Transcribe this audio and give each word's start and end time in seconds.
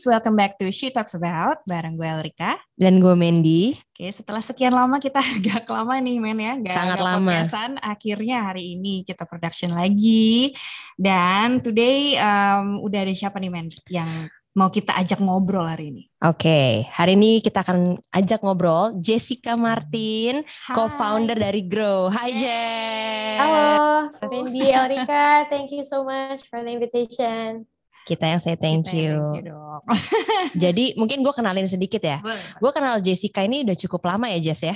Ladies, 0.00 0.16
welcome 0.16 0.32
back 0.32 0.56
to 0.56 0.64
She 0.72 0.88
Talks 0.88 1.12
About 1.12 1.60
bareng 1.68 2.00
gue 2.00 2.08
Elrika. 2.08 2.56
Dan 2.72 3.04
gue 3.04 3.12
Mandy. 3.12 3.76
Oke, 3.92 4.08
setelah 4.08 4.40
sekian 4.40 4.72
lama 4.72 4.96
kita 4.96 5.20
agak 5.36 5.68
lama 5.68 5.92
nih 6.00 6.16
men 6.16 6.40
ya, 6.40 6.56
gak, 6.56 6.72
Sangat 6.72 6.96
gak 6.96 7.04
lama. 7.04 7.28
podcastan. 7.28 7.70
Akhirnya 7.84 8.48
hari 8.48 8.80
ini 8.80 9.04
kita 9.04 9.28
production 9.28 9.76
lagi. 9.76 10.56
Dan 10.96 11.60
today 11.60 12.16
um, 12.16 12.80
udah 12.80 13.04
ada 13.04 13.12
siapa 13.12 13.36
nih 13.36 13.52
men 13.52 13.68
yang 13.92 14.08
mau 14.56 14.72
kita 14.72 14.96
ajak 14.96 15.20
ngobrol 15.20 15.68
hari 15.68 15.92
ini? 15.92 16.08
Oke, 16.24 16.88
hari 16.88 17.20
ini 17.20 17.44
kita 17.44 17.60
akan 17.60 18.00
ajak 18.08 18.40
ngobrol 18.40 18.96
Jessica 19.04 19.52
Martin, 19.60 20.48
Hai. 20.48 20.80
co-founder 20.80 21.36
dari 21.36 21.60
Grow. 21.68 22.08
Hai 22.08 22.30
Jess. 22.40 23.36
Halo, 23.36 24.16
Mandy, 24.16 24.64
Elrika, 24.64 25.44
thank 25.52 25.68
you 25.68 25.84
so 25.84 26.08
much 26.08 26.48
for 26.48 26.64
the 26.64 26.72
invitation. 26.72 27.68
Kita 28.10 28.26
yang 28.26 28.42
say 28.42 28.58
thank 28.58 28.90
Kita 28.90 28.98
you. 28.98 29.14
Thank 29.14 29.38
you 29.38 29.54
dong. 29.54 29.82
Jadi 30.66 30.98
mungkin 30.98 31.22
gue 31.22 31.30
kenalin 31.30 31.70
sedikit 31.70 32.02
ya. 32.02 32.18
Gue 32.58 32.74
kenal 32.74 32.98
Jessica 32.98 33.46
ini 33.46 33.62
udah 33.62 33.78
cukup 33.78 34.02
lama 34.10 34.26
ya 34.26 34.42
Jess 34.42 34.66
ya. 34.66 34.74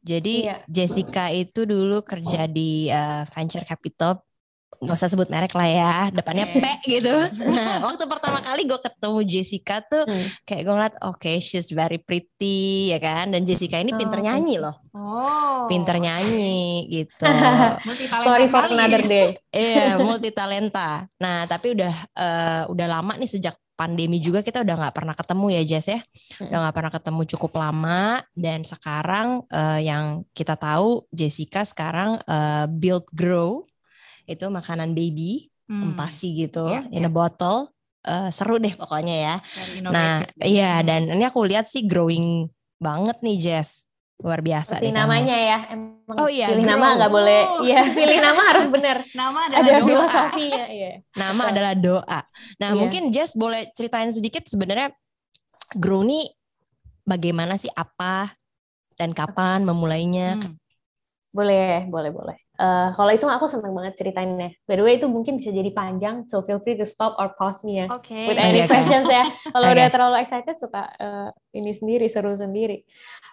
Jadi 0.00 0.46
Iya. 0.48 0.62
Jessica 0.70 1.28
itu 1.34 1.66
dulu 1.66 2.00
kerja 2.00 2.46
di 2.46 2.88
uh, 2.88 3.26
venture 3.28 3.66
capital 3.66 4.22
nggak 4.80 4.96
usah 4.96 5.08
sebut 5.08 5.28
merek 5.28 5.52
lah 5.52 5.68
ya 5.68 5.92
depannya. 6.08 6.48
P 6.48 6.56
gitu 6.88 7.12
nah 7.52 7.84
waktu 7.84 8.04
pertama 8.04 8.40
kali 8.40 8.64
gue 8.64 8.80
ketemu 8.80 9.18
Jessica 9.22 9.76
tuh 9.80 10.02
Hmm. 10.02 10.26
kayak 10.42 10.62
gue 10.64 10.72
ngeliat 10.72 10.96
oke 11.04 11.32
she's 11.38 11.68
very 11.68 11.96
pretty 11.96 12.88
ya 12.88 12.98
kan 12.98 13.28
dan 13.28 13.44
Jessica 13.44 13.76
ini 13.76 13.92
pinter 13.92 14.18
Oh, 14.18 14.24
nyanyi 14.24 14.56
loh 14.56 14.80
Oh. 14.90 15.68
pinter 15.68 15.96
nyanyi 15.96 16.88
gitu 16.88 17.22
Sorry 18.24 18.46
for 18.46 18.64
another 18.64 19.02
day. 19.02 19.38
Iya, 19.50 19.98
multi 19.98 20.30
talenta. 20.30 21.06
Nah, 21.16 21.42
tapi 21.44 21.74
udah 21.74 21.94
eh, 22.12 22.62
udah 22.66 22.86
lama 22.88 23.14
nih 23.14 23.26
sejak 23.28 23.54
pandemi 23.74 24.18
juga 24.18 24.42
kita 24.42 24.60
udah 24.60 24.76
nggak 24.76 24.94
pernah 24.94 25.14
ketemu 25.14 25.46
ya 25.50 25.62
Jess 25.64 25.86
ya. 25.88 26.00
Udah 26.40 26.58
nggak 26.60 26.74
pernah 26.74 26.92
ketemu 26.92 27.20
cukup 27.28 27.52
lama 27.56 28.00
dan 28.32 28.62
sekarang 28.62 29.28
eh, 29.46 29.80
yang 29.84 30.04
kita 30.30 30.54
tahu 30.54 31.06
Jessica 31.08 31.62
sekarang 31.62 32.18
eh, 32.20 32.64
build 32.68 33.06
grow 33.10 33.66
itu 34.30 34.46
makanan 34.46 34.94
baby 34.94 35.50
Hmm, 35.66 35.94
empasi 35.94 36.34
gitu 36.34 36.66
Iya, 36.66 36.82
in 36.90 37.06
a 37.06 37.10
bottle. 37.10 37.70
Eh, 38.02 38.30
seru 38.30 38.58
deh 38.58 38.74
pokoknya 38.74 39.14
ya. 39.14 39.34
Nah, 39.86 40.18
innovative. 40.26 40.42
iya 40.42 40.82
dan 40.82 41.06
ini 41.06 41.22
aku 41.22 41.46
lihat 41.46 41.70
sih 41.70 41.86
growing 41.86 42.50
banget 42.76 43.22
nih 43.22 43.36
Jess. 43.38 43.86
Luar 44.18 44.42
biasa 44.42 44.76
Seperti 44.76 44.84
deh 44.84 44.92
kamu. 44.92 44.98
namanya 45.00 45.36
ya, 45.38 45.58
emang 45.70 46.16
Oh 46.18 46.26
iya, 46.26 46.50
pilih 46.50 46.66
grow. 46.66 46.74
nama 46.74 46.86
nggak 46.98 47.12
boleh. 47.12 47.40
Oh. 47.46 47.62
Iya, 47.70 47.80
pilih 47.88 48.18
nama 48.18 48.42
harus 48.50 48.66
benar. 48.68 48.96
nama 49.14 49.38
adalah 49.46 49.62
Ada 49.62 49.72
doa. 49.72 49.86
filosofinya, 49.86 50.64
iya. 50.68 50.90
Nama 51.14 51.38
Betul. 51.38 51.52
adalah 51.54 51.74
doa. 51.78 52.20
Nah, 52.58 52.68
Iya. 52.68 52.76
mungkin 52.76 53.02
Jess 53.08 53.32
boleh 53.32 53.60
ceritain 53.70 54.10
sedikit 54.10 54.42
sebenarnya 54.44 54.90
Grow 55.72 56.02
ini 56.02 56.26
bagaimana 57.02 57.54
sih 57.54 57.70
apa 57.70 58.34
dan 58.98 59.14
kapan 59.14 59.62
memulainya? 59.62 60.34
Hmm. 60.34 60.58
Boleh, 61.30 61.86
boleh, 61.86 62.10
boleh. 62.10 62.36
Eh, 62.60 62.88
kalau 62.92 63.08
itu 63.08 63.24
aku 63.24 63.48
senang 63.48 63.72
banget 63.72 63.96
ceritainnya. 63.96 64.52
By 64.68 64.76
the 64.76 64.84
way, 64.84 65.00
itu 65.00 65.08
mungkin 65.08 65.40
bisa 65.40 65.48
jadi 65.48 65.72
panjang, 65.72 66.28
so 66.28 66.44
feel 66.44 66.60
free 66.60 66.76
to 66.76 66.84
stop 66.84 67.16
or 67.16 67.32
pause 67.32 67.64
me 67.64 67.80
ya. 67.80 67.86
Oke. 67.88 68.28
with 68.28 68.36
any 68.36 68.68
questions 68.68 69.08
ya. 69.08 69.24
Kalau 69.48 69.72
udah 69.72 69.88
terlalu 69.88 70.20
excited 70.20 70.60
suka 70.60 70.84
eh, 71.00 71.28
ini 71.56 71.72
sendiri 71.72 72.04
seru 72.12 72.36
sendiri. 72.36 72.84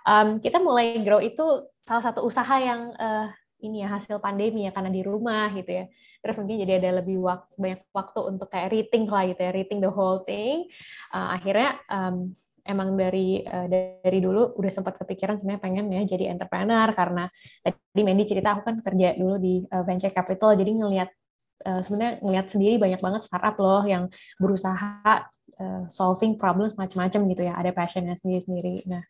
Um, 0.07 0.39
kita 0.39 0.63
mulai 0.63 1.03
grow 1.03 1.19
itu 1.19 1.43
salah 1.83 2.07
satu 2.07 2.23
usaha 2.23 2.55
yang 2.55 2.95
eh, 2.95 3.27
ini 3.67 3.83
ya 3.83 3.99
hasil 3.99 4.23
pandemi 4.23 4.63
ya 4.63 4.71
karena 4.71 4.95
di 4.95 5.03
rumah 5.03 5.51
gitu 5.51 5.75
ya. 5.75 5.85
Terus 6.23 6.35
mungkin 6.39 6.63
jadi 6.63 6.79
ada 6.79 7.03
lebih 7.03 7.19
waktu 7.19 7.51
banyak 7.59 7.81
waktu 7.91 8.19
untuk 8.31 8.47
kayak 8.47 8.71
reading 8.71 9.11
lah 9.11 9.27
gitu 9.27 9.41
ya, 9.43 9.51
reading 9.51 9.79
the 9.83 9.91
whole 9.91 10.23
thing. 10.23 10.71
Eh, 11.11 11.27
akhirnya 11.35 11.75
um, 11.91 12.31
emang 12.67 12.93
dari 12.99 13.41
eh, 13.41 13.67
dari 14.03 14.19
dulu 14.19 14.59
udah 14.59 14.71
sempat 14.71 14.99
kepikiran 14.99 15.39
sebenarnya 15.39 15.63
pengen 15.63 15.85
ya 15.89 16.01
jadi 16.03 16.35
entrepreneur 16.35 16.91
karena 16.91 17.25
tadi 17.63 18.01
Mandy 18.03 18.27
cerita 18.27 18.53
aku 18.53 18.61
kan 18.67 18.75
kerja 18.83 19.15
dulu 19.15 19.35
di 19.39 19.63
eh, 19.63 19.83
venture 19.87 20.13
capital. 20.13 20.53
Jadi 20.59 20.71
ngelihat 20.75 21.09
eh, 21.65 21.81
sebenarnya 21.81 22.13
ngelihat 22.21 22.47
sendiri 22.51 22.75
banyak 22.77 23.01
banget 23.01 23.21
startup 23.23 23.55
loh 23.57 23.83
yang 23.87 24.11
berusaha 24.37 25.25
uh, 25.57 25.83
solving 25.89 26.37
problems 26.37 26.77
macam-macam 26.77 27.21
gitu 27.33 27.41
ya. 27.49 27.53
Ada 27.57 27.71
passionnya 27.73 28.13
sendiri-sendiri. 28.13 28.85
Nah 28.85 29.03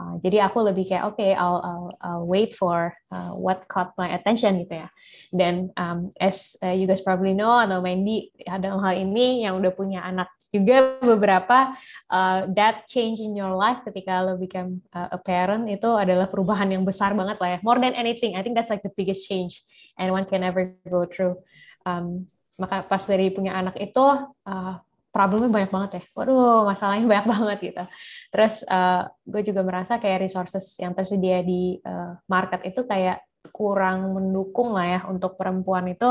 uh, 0.00 0.14
jadi 0.24 0.48
aku 0.48 0.64
lebih 0.64 0.88
kayak 0.88 1.04
oke 1.12 1.20
I'll, 1.20 1.60
I'll, 1.60 1.88
I'll 2.00 2.26
wait 2.26 2.56
for 2.56 2.92
uh, 3.12 3.32
what 3.36 3.68
caught 3.68 3.92
my 4.00 4.12
attention 4.16 4.60
gitu 4.64 4.80
ya. 4.80 4.88
Dan 5.30 5.70
um, 5.76 6.08
as 6.16 6.56
uh, 6.64 6.72
you 6.72 6.88
guys 6.88 7.04
probably 7.04 7.36
know 7.36 7.60
atau 7.60 7.84
Mandy 7.84 8.32
dalam 8.40 8.80
hal 8.80 8.96
ini 8.96 9.44
yang 9.44 9.60
udah 9.60 9.72
punya 9.76 10.00
anak 10.04 10.28
juga 10.50 10.98
beberapa 10.98 11.72
uh, 12.10 12.50
that 12.50 12.84
change 12.90 13.22
in 13.22 13.38
your 13.38 13.54
life 13.54 13.80
ketika 13.86 14.20
lo 14.20 14.34
become 14.34 14.82
uh, 14.90 15.14
a 15.14 15.18
parent 15.18 15.70
itu 15.70 15.86
adalah 15.94 16.26
perubahan 16.26 16.66
yang 16.70 16.82
besar 16.82 17.14
banget 17.14 17.38
lah 17.38 17.56
ya 17.56 17.58
more 17.62 17.78
than 17.78 17.94
anything 17.94 18.34
I 18.34 18.42
think 18.42 18.58
that's 18.58 18.70
like 18.70 18.82
the 18.82 18.92
biggest 18.98 19.30
change 19.30 19.62
anyone 19.96 20.26
can 20.26 20.42
ever 20.42 20.74
go 20.90 21.06
through 21.06 21.38
um, 21.86 22.26
maka 22.60 22.84
pas 22.84 23.00
dari 23.08 23.32
punya 23.32 23.56
anak 23.56 23.80
itu 23.80 24.04
uh, 24.44 24.74
problemnya 25.10 25.48
banyak 25.50 25.72
banget 25.72 25.90
ya. 25.96 26.02
Waduh, 26.12 26.68
masalahnya 26.68 27.08
banyak 27.08 27.26
banget 27.34 27.58
gitu. 27.72 27.84
Terus 28.30 28.54
uh, 28.68 29.08
gue 29.24 29.42
juga 29.42 29.64
merasa 29.64 29.96
kayak 29.96 30.28
resources 30.28 30.76
yang 30.76 30.92
tersedia 30.92 31.40
di 31.40 31.80
uh, 31.82 32.20
market 32.28 32.62
itu 32.68 32.84
kayak 32.84 33.24
kurang 33.50 34.12
mendukung 34.12 34.76
lah 34.76 34.86
ya 34.86 35.00
untuk 35.08 35.40
perempuan 35.40 35.88
itu 35.88 36.06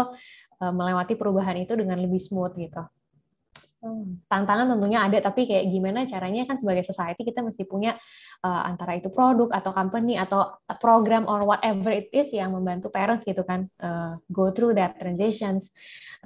melewati 0.59 1.15
perubahan 1.15 1.55
itu 1.55 1.71
dengan 1.77 1.95
lebih 1.95 2.19
smooth 2.19 2.51
gitu. 2.59 2.83
Tantangan 4.27 4.75
tentunya 4.75 5.07
ada, 5.07 5.17
tapi 5.23 5.47
kayak 5.47 5.71
gimana 5.71 6.03
caranya 6.03 6.43
kan 6.43 6.59
sebagai 6.59 6.83
society 6.83 7.23
kita 7.23 7.39
mesti 7.39 7.63
punya 7.63 7.95
uh, 8.43 8.61
antara 8.67 8.99
itu 8.99 9.07
produk 9.07 9.47
atau 9.55 9.71
company 9.71 10.19
atau 10.19 10.59
program 10.83 11.23
or 11.31 11.47
whatever 11.47 11.87
it 11.95 12.11
is 12.11 12.27
yang 12.35 12.51
membantu 12.51 12.91
parents 12.91 13.23
gitu 13.23 13.39
kan 13.47 13.71
uh, 13.79 14.19
go 14.27 14.51
through 14.51 14.75
that 14.75 14.99
transitions. 14.99 15.71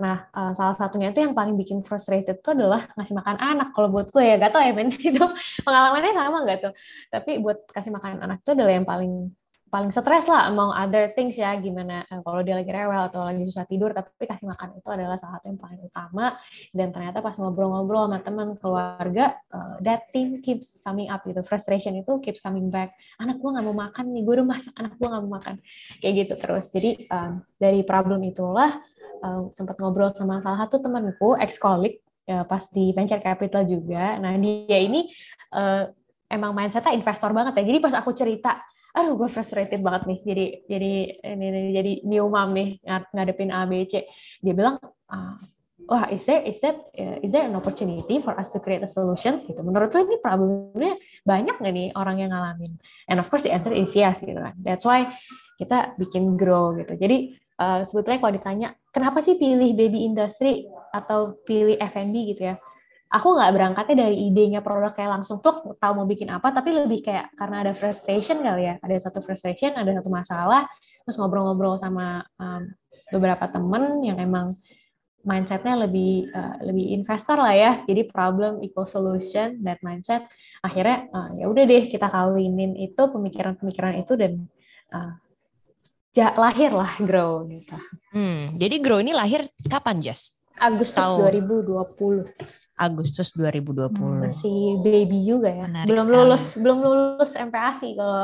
Nah, 0.02 0.25
uh, 0.34 0.52
salah 0.58 0.74
satunya 0.74 1.14
itu 1.14 1.22
yang 1.22 1.38
paling 1.38 1.53
bikin 1.53 1.86
frustrated 1.86 2.41
itu 2.41 2.50
adalah 2.58 2.90
ngasih 2.97 3.14
makan 3.14 3.38
anak. 3.38 3.68
Kalau 3.78 3.94
buat 3.94 4.09
gue 4.09 4.24
ya, 4.25 4.41
gak 4.41 4.52
tau 4.58 4.64
ya 4.66 4.74
Ben, 4.74 4.90
itu 5.14 5.25
pengalamannya 5.62 6.14
sama 6.14 6.41
nggak 6.41 6.58
tuh? 6.70 6.74
Tapi 7.14 7.38
buat 7.38 7.70
kasih 7.70 7.94
makan 7.94 8.25
anak 8.25 8.41
itu 8.41 8.52
adalah 8.58 8.74
yang 8.74 8.88
paling 8.90 9.30
paling 9.73 9.89
stres 9.89 10.29
lah 10.29 10.53
among 10.53 10.69
other 10.69 11.09
things 11.17 11.34
ya 11.34 11.57
gimana 11.57 12.06
uh, 12.06 12.22
kalau 12.22 12.45
dia 12.45 12.53
lagi 12.53 12.69
rewel 12.69 13.09
atau 13.09 13.25
lagi 13.25 13.41
susah 13.41 13.66
tidur 13.66 13.89
tapi 13.89 14.29
kasih 14.29 14.45
makan 14.45 14.78
itu 14.78 14.85
adalah 14.85 15.17
salah 15.17 15.41
satu 15.41 15.50
yang 15.50 15.57
paling 15.57 15.81
utama. 15.81 16.38
Dan 16.69 16.94
ternyata 16.94 17.25
pas 17.25 17.34
ngobrol-ngobrol 17.41 18.06
sama 18.06 18.22
teman 18.22 18.53
keluarga 18.61 19.34
uh, 19.50 19.81
that 19.81 20.06
thing 20.13 20.38
keeps 20.38 20.78
coming 20.85 21.09
up 21.09 21.25
gitu. 21.25 21.41
Frustration 21.41 21.97
itu 21.97 22.22
keeps 22.22 22.38
coming 22.45 22.69
back. 22.69 22.94
Anak 23.17 23.41
gue 23.41 23.50
nggak 23.50 23.66
mau 23.66 23.73
makan 23.73 24.13
nih 24.13 24.22
gue 24.22 24.34
udah 24.38 24.47
masak 24.53 24.73
anak 24.78 24.94
gue 24.94 25.07
nggak 25.09 25.23
mau 25.25 25.34
makan. 25.41 25.56
Kayak 25.97 26.13
gitu 26.22 26.34
terus. 26.38 26.66
Jadi 26.69 26.90
um, 27.09 27.41
dari 27.57 27.81
problem 27.81 28.22
itulah 28.29 28.78
um, 29.25 29.50
sempat 29.50 29.81
ngobrol 29.81 30.13
sama 30.13 30.38
salah 30.45 30.69
satu 30.69 30.85
temanku 30.85 31.34
ex 31.41 31.57
colleague 31.57 31.97
ya, 32.29 32.45
pas 32.45 32.61
di 32.69 32.94
venture 32.94 33.25
capital 33.25 33.66
juga. 33.66 34.22
Nah 34.22 34.38
dia 34.38 34.78
ini 34.78 35.09
uh, 35.57 35.90
emang 36.29 36.53
mindsetnya 36.53 36.94
investor 36.94 37.34
banget 37.34 37.57
ya. 37.57 37.63
Jadi 37.73 37.79
pas 37.81 37.97
aku 37.97 38.13
cerita 38.13 38.61
aduh 38.94 39.18
gue 39.18 39.30
frustrated 39.30 39.81
banget 39.81 40.06
nih. 40.06 40.20
Jadi 40.22 40.46
jadi 40.70 40.94
ini, 41.34 41.46
ini 41.50 41.72
jadi 41.74 41.92
new 42.06 42.30
mom 42.30 42.54
nih 42.54 42.78
ngad- 42.86 43.09
ngadepin 43.09 43.50
A 43.50 43.66
B 43.66 43.90
C. 43.90 44.06
Dia 44.40 44.54
bilang 44.54 44.78
ah, 45.09 45.42
wah 45.90 46.06
is 46.14 46.24
there 46.30 46.46
is 46.46 46.62
that 46.62 46.78
uh, 46.78 47.18
is 47.26 47.34
there 47.34 47.44
an 47.44 47.58
opportunity 47.58 48.22
for 48.22 48.38
us 48.38 48.53
to 48.53 48.62
create 48.62 48.85
a 48.85 48.90
solution? 48.90 49.41
Gitu. 49.41 49.58
Menurut 49.66 49.90
lu 49.97 50.06
ini 50.06 50.17
problemnya 50.22 50.94
banyak 51.26 51.58
nggak 51.58 51.73
nih 51.73 51.88
orang 51.97 52.22
yang 52.22 52.29
ngalamin? 52.29 52.78
And 53.09 53.17
of 53.17 53.26
course 53.28 53.44
the 53.44 53.52
answer 53.52 53.73
is 53.73 53.91
yes 53.97 54.22
gitu 54.22 54.38
kan. 54.38 54.53
That's 54.62 54.85
why 54.85 55.09
kita 55.58 55.97
bikin 55.97 56.38
grow 56.38 56.78
gitu. 56.78 56.94
Jadi 56.94 57.34
uh, 57.58 57.82
sebetulnya 57.90 58.22
kalau 58.22 58.34
ditanya 58.34 58.67
kenapa 58.94 59.26
sih 59.26 59.41
pilih 59.41 59.73
baby 59.73 60.06
industry 60.06 60.70
atau 60.94 61.41
pilih 61.41 61.82
F&B 61.82 62.14
gitu 62.38 62.53
ya 62.53 62.56
aku 63.14 63.28
nggak 63.38 63.52
berangkatnya 63.54 64.10
dari 64.10 64.18
idenya 64.26 64.66
produk 64.66 64.90
kayak 64.90 65.22
langsung 65.22 65.38
pluk 65.38 65.78
tahu 65.78 65.94
mau 66.02 66.08
bikin 66.10 66.34
apa. 66.34 66.50
Tapi 66.50 66.74
lebih 66.74 67.06
kayak 67.06 67.38
karena 67.38 67.62
ada 67.62 67.72
frustration 67.78 68.42
kali 68.42 68.66
ya. 68.66 68.76
Ada 68.82 69.10
satu 69.10 69.22
frustration 69.22 69.78
ada 69.78 69.94
satu 69.94 70.10
masalah 70.10 70.66
terus 71.06 71.16
ngobrol-ngobrol 71.22 71.78
sama 71.78 72.26
um, 72.42 72.66
beberapa 73.14 73.46
temen 73.46 74.02
yang 74.02 74.18
emang 74.18 74.58
mindsetnya 75.24 75.88
lebih 75.88 76.34
uh, 76.34 76.58
lebih 76.66 76.90
investor 76.98 77.38
lah 77.38 77.54
ya. 77.54 77.72
Jadi 77.86 78.10
problem 78.10 78.66
equal 78.66 78.90
solution 78.90 79.62
that 79.62 79.78
mindset. 79.86 80.26
Akhirnya 80.66 81.06
uh, 81.14 81.30
ya 81.38 81.46
udah 81.46 81.64
deh 81.70 81.86
kita 81.86 82.10
kawinin 82.10 82.74
itu 82.82 83.04
pemikiran-pemikiran 83.14 83.94
itu 84.02 84.18
dan 84.18 84.50
uh, 84.90 85.14
ja- 86.18 86.36
lahir 86.36 86.74
lah 86.74 86.98
grow 86.98 87.46
gitu. 87.46 87.78
Hmm, 88.10 88.58
jadi 88.58 88.76
Grow 88.82 89.02
ini 89.02 89.14
lahir 89.14 89.50
kapan, 89.66 90.02
Jess? 90.02 90.38
Agustus 90.62 91.02
Tahun. 91.02 91.34
2020 91.34 92.63
Agustus 92.73 93.31
2020. 93.31 93.93
Hmm, 93.93 94.25
masih 94.25 94.81
baby 94.81 95.22
juga 95.22 95.46
ya 95.47 95.66
Menarik 95.66 95.87
belum 95.87 96.05
sekali. 96.05 96.17
lulus 96.20 96.43
belum 96.58 96.78
lulus 96.79 97.31
MPASI 97.37 97.90
kalau 97.93 98.23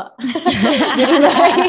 jadi 1.00 1.14
bayi. 1.16 1.62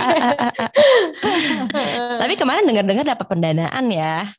Tapi 2.19 2.35
kemarin 2.35 2.65
dengar-dengar 2.65 3.05
dapat 3.07 3.27
pendanaan 3.27 3.87
ya. 3.89 4.33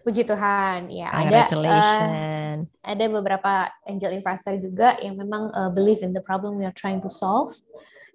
puji 0.00 0.24
Tuhan 0.24 0.88
ya 0.88 1.12
ada 1.12 1.44
Congratulations. 1.44 2.72
ada 2.80 3.04
beberapa 3.06 3.52
angel 3.84 4.16
investor 4.16 4.56
juga 4.56 4.96
yang 4.96 5.12
memang 5.12 5.52
uh, 5.52 5.68
believe 5.68 6.00
in 6.00 6.16
the 6.16 6.24
problem 6.24 6.56
we 6.56 6.64
are 6.64 6.72
trying 6.72 7.04
to 7.04 7.12
solve 7.12 7.52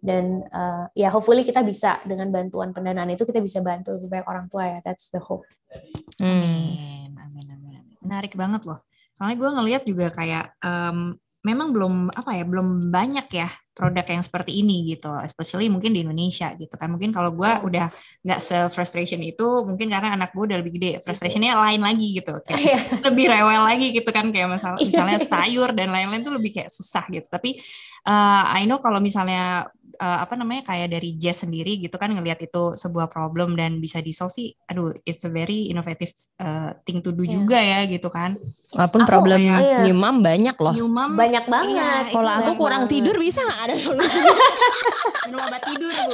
dan 0.01 0.41
uh, 0.49 0.89
ya 0.93 1.13
hopefully 1.13 1.45
kita 1.45 1.61
bisa 1.61 2.01
dengan 2.01 2.33
bantuan 2.33 2.73
pendanaan 2.73 3.13
itu 3.13 3.21
kita 3.21 3.37
bisa 3.37 3.61
bantu 3.61 3.93
lebih 3.93 4.09
banyak 4.09 4.25
orang 4.25 4.45
tua 4.49 4.65
ya 4.65 4.79
that's 4.81 5.13
the 5.13 5.21
hope 5.21 5.45
Hmm. 6.17 7.13
Amin, 7.13 7.13
amin, 7.21 7.45
amin, 7.53 7.73
amin. 7.77 7.95
Menarik 8.01 8.33
banget 8.33 8.65
loh. 8.65 8.81
Soalnya 9.15 9.37
gue 9.39 9.49
ngelihat 9.55 9.83
juga 9.87 10.11
kayak 10.11 10.59
em, 10.59 11.15
memang 11.45 11.71
belum 11.71 12.09
apa 12.11 12.35
ya, 12.35 12.43
belum 12.43 12.89
banyak 12.89 13.27
ya 13.31 13.47
produk 13.75 14.07
yang 14.07 14.23
seperti 14.23 14.63
ini 14.63 14.87
gitu, 14.87 15.11
especially 15.19 15.67
mungkin 15.67 15.91
di 15.91 15.99
Indonesia 16.01 16.47
gitu 16.55 16.71
kan. 16.79 16.87
Mungkin 16.95 17.11
kalau 17.11 17.35
gue 17.35 17.51
udah 17.67 17.91
nggak 18.23 18.39
se-frustration 18.39 19.19
itu, 19.19 19.43
mungkin 19.67 19.91
karena 19.91 20.15
anak 20.15 20.31
gue 20.31 20.47
udah 20.47 20.57
lebih 20.63 20.79
gede, 20.79 20.91
frustrationnya 21.03 21.59
lain 21.59 21.83
lagi 21.83 22.17
gitu, 22.17 22.39
kayak 22.47 22.59
Iya. 22.63 22.79
lebih 23.11 23.25
rewel 23.27 23.61
lagi 23.67 23.87
gitu 23.91 24.09
kan, 24.15 24.31
kayak 24.31 24.47
masalah 24.47 24.79
misalnya 24.87 25.19
sayur 25.19 25.75
dan 25.75 25.91
lain-lain 25.91 26.23
tuh 26.23 26.33
lebih 26.39 26.55
kayak 26.55 26.71
susah 26.71 27.03
gitu. 27.11 27.27
Tapi 27.27 27.59
eh, 28.07 28.43
I 28.57 28.63
know 28.63 28.79
kalau 28.79 29.03
misalnya 29.03 29.67
eh, 29.95 30.19
apa 30.19 30.33
namanya 30.33 30.61
kayak 30.63 30.87
dari 30.89 31.15
Jazz 31.15 31.41
sendiri 31.41 31.77
gitu 31.77 31.95
kan 31.95 32.07
ngelihat 32.07 32.37
itu 32.39 32.75
sebuah 32.75 33.07
problem 33.07 33.53
dan 33.53 33.77
bisa 33.77 33.97
di-solve 33.97 34.29
sih, 34.29 34.51
aduh 34.65 34.91
it's 35.01 35.21
a 35.21 35.31
very 35.31 35.67
innovative 35.67 36.11
uh, 36.37 36.75
thing 36.81 36.99
to 36.99 37.09
do 37.09 37.21
Iya. 37.21 37.31
juga 37.33 37.57
ya 37.57 37.79
gitu 37.85 38.07
kan. 38.07 38.35
Walaupun 38.71 39.01
Aku- 39.01 39.09
problem 39.09 39.39
iya. 39.39 39.81
new 39.81 39.93
mom 39.93 40.19
banyak 40.19 40.55
loh. 40.55 40.73
New 40.73 40.87
mom 40.87 41.13
banyak 41.13 41.41
Iya, 41.41 41.51
banget 41.51 42.03
itu 42.05 42.13
Kalau 42.13 42.29
aku 42.29 42.41
banyak 42.43 42.57
kurang 42.57 42.81
banget. 42.83 42.93
tidur 42.93 43.15
bisa 43.17 43.39
nggak 43.41 43.61
ada 43.63 43.75
solusinya? 43.75 44.35
minum 45.25 45.39
obat 45.41 45.61
tidur 45.65 45.89
bu. 46.05 46.13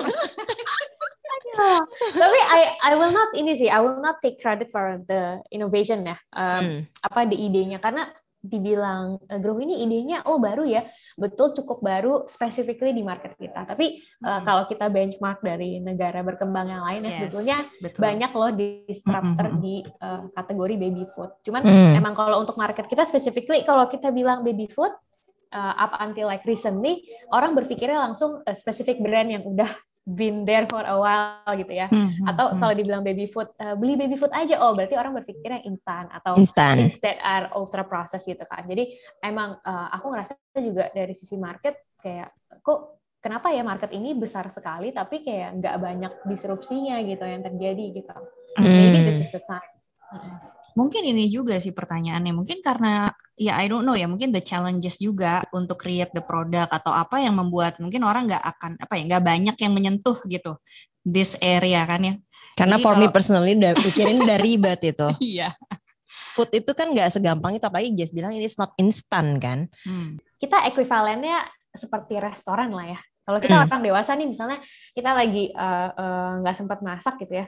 tapi 2.13 2.39
I 2.39 2.61
I 2.81 2.93
will 2.93 3.11
not 3.11 3.33
ini 3.33 3.53
sih 3.53 3.67
I 3.67 3.79
will 3.79 3.99
not 3.99 4.19
take 4.19 4.37
credit 4.37 4.67
for 4.67 4.99
the 5.01 5.41
innovation 5.49 6.03
ya 6.03 6.15
Um, 6.31 6.61
Hmm. 6.61 6.79
apa 7.01 7.25
di 7.25 7.37
idenya 7.41 7.77
karena 7.77 8.07
dibilang 8.41 9.21
eh, 9.29 9.37
Grow 9.37 9.61
ini 9.61 9.85
idenya 9.85 10.25
oh 10.25 10.41
baru 10.41 10.65
ya 10.65 10.81
betul 11.13 11.53
cukup 11.53 11.79
baru 11.79 12.13
specifically 12.25 12.89
di 12.91 13.05
market 13.05 13.37
kita 13.37 13.63
tapi 13.63 14.01
Hmm. 14.21 14.45
kalau 14.45 14.69
kita 14.69 14.85
benchmark 14.85 15.41
dari 15.41 15.81
negara 15.81 16.21
berkembang 16.21 16.69
yang 16.69 16.85
lain 16.85 17.01
ya 17.01 17.09
Yes, 17.09 17.17
sebetulnya 17.17 17.57
betul. 17.81 18.01
banyak 18.05 18.31
loh 18.37 18.51
disruptor 18.53 19.45
Mm, 19.49 19.49
mm, 19.49 19.57
mm. 19.57 19.61
di 19.65 19.75
eh, 19.81 20.21
kategori 20.33 20.75
baby 20.77 21.03
food 21.09 21.31
cuman 21.41 21.61
Hmm. 21.65 21.93
emang 21.97 22.13
kalau 22.13 22.37
untuk 22.37 22.53
market 22.53 22.85
kita 22.85 23.01
specifically 23.01 23.65
kalau 23.65 23.89
kita 23.89 24.13
bilang 24.13 24.45
baby 24.45 24.69
food 24.69 24.93
uh, 25.53 25.73
up 25.75 25.97
until 26.01 26.29
like 26.29 26.45
recently 26.45 27.01
orang 27.29 27.53
berpikirnya 27.53 27.97
langsung 27.97 28.41
uh, 28.41 28.55
spesifik 28.55 29.01
brand 29.01 29.29
yang 29.29 29.41
udah 29.41 29.69
been 30.01 30.43
there 30.43 30.65
for 30.65 30.81
a 30.81 30.97
while 30.97 31.53
gitu 31.53 31.69
ya 31.71 31.85
Hmm, 31.87 32.09
hmm, 32.09 32.25
atau 32.25 32.45
hmm. 32.51 32.57
kalau 32.57 32.73
dibilang 32.73 33.03
baby 33.05 33.29
food 33.29 33.53
uh, 33.61 33.77
beli 33.77 33.93
baby 33.93 34.17
food 34.17 34.33
aja 34.33 34.57
oh 34.65 34.73
berarti 34.73 34.97
orang 34.97 35.13
berpikirnya 35.21 35.61
instan 35.65 36.09
atau 36.09 36.33
Instan. 36.35 36.81
things 36.81 36.97
that 36.99 37.21
are 37.21 37.53
ultra 37.53 37.85
processed 37.85 38.25
gitu 38.25 38.41
kan 38.49 38.65
jadi 38.65 38.89
emang 39.21 39.61
uh, 39.61 39.87
aku 39.93 40.09
ngerasa 40.09 40.33
juga 40.57 40.89
dari 40.89 41.13
sisi 41.13 41.37
market 41.37 41.93
kayak 42.01 42.33
kok 42.65 43.05
kenapa 43.21 43.53
ya 43.53 43.61
market 43.61 43.93
ini 43.93 44.17
besar 44.17 44.49
sekali 44.49 44.89
tapi 44.89 45.21
kayak 45.21 45.61
nggak 45.61 45.75
banyak 45.77 46.13
disrupsinya 46.25 46.97
gitu 47.05 47.21
yang 47.21 47.45
terjadi 47.45 47.85
gitu 48.01 48.15
maybe 48.57 49.05
this 49.05 49.21
Hmm. 49.21 49.25
is 49.25 49.31
the 49.37 49.43
time 49.45 49.71
Mungkin 50.75 51.03
ini 51.03 51.27
juga 51.27 51.59
sih 51.59 51.75
pertanyaannya. 51.75 52.31
Mungkin 52.31 52.59
karena 52.63 53.07
ya 53.41 53.57
I 53.57 53.65
don't 53.65 53.81
know 53.81 53.97
ya. 53.97 54.05
Mungkin 54.05 54.29
the 54.29 54.39
challenges 54.39 55.01
juga 55.01 55.41
untuk 55.49 55.81
create 55.81 56.13
the 56.13 56.21
product 56.21 56.69
atau 56.69 56.93
apa 56.93 57.17
yang 57.17 57.33
membuat 57.33 57.81
mungkin 57.81 58.05
orang 58.05 58.29
nggak 58.29 58.43
akan 58.45 58.71
apa 58.77 58.93
ya 58.93 59.03
nggak 59.09 59.23
banyak 59.25 59.55
yang 59.57 59.73
menyentuh 59.73 60.17
gitu 60.29 60.61
this 61.01 61.33
area 61.41 61.81
kan 61.83 62.01
ya. 62.05 62.13
Karena 62.53 62.77
Jadi 62.77 62.85
for 62.85 62.93
me 62.93 63.09
kalau- 63.09 63.15
personally 63.17 63.57
udah 63.57 63.73
pikirin 63.73 64.21
udah 64.21 64.37
ribet 64.37 64.79
itu. 64.85 65.07
Iya. 65.33 65.57
Food 66.31 66.53
itu 66.53 66.71
kan 66.71 66.87
nggak 66.87 67.11
segampang 67.11 67.57
itu 67.57 67.65
apalagi 67.65 67.91
Jess 67.91 68.13
bilang 68.13 68.31
ini 68.31 68.47
not 68.55 68.71
instan 68.77 69.41
kan. 69.41 69.65
Hmm. 69.83 70.21
kita 70.37 70.57
ekuivalennya 70.65 71.37
seperti 71.69 72.17
restoran 72.17 72.73
lah 72.73 72.87
ya. 72.87 72.99
Kalau 73.21 73.37
kita 73.37 73.53
Hmm. 73.53 73.65
orang 73.69 73.81
dewasa 73.85 74.17
nih, 74.17 74.25
misalnya 74.25 74.57
kita 74.89 75.13
lagi 75.13 75.53
eh, 75.53 75.89
eh, 75.93 76.31
nggak 76.41 76.55
sempat 76.57 76.81
masak 76.81 77.21
gitu 77.21 77.37
ya, 77.37 77.45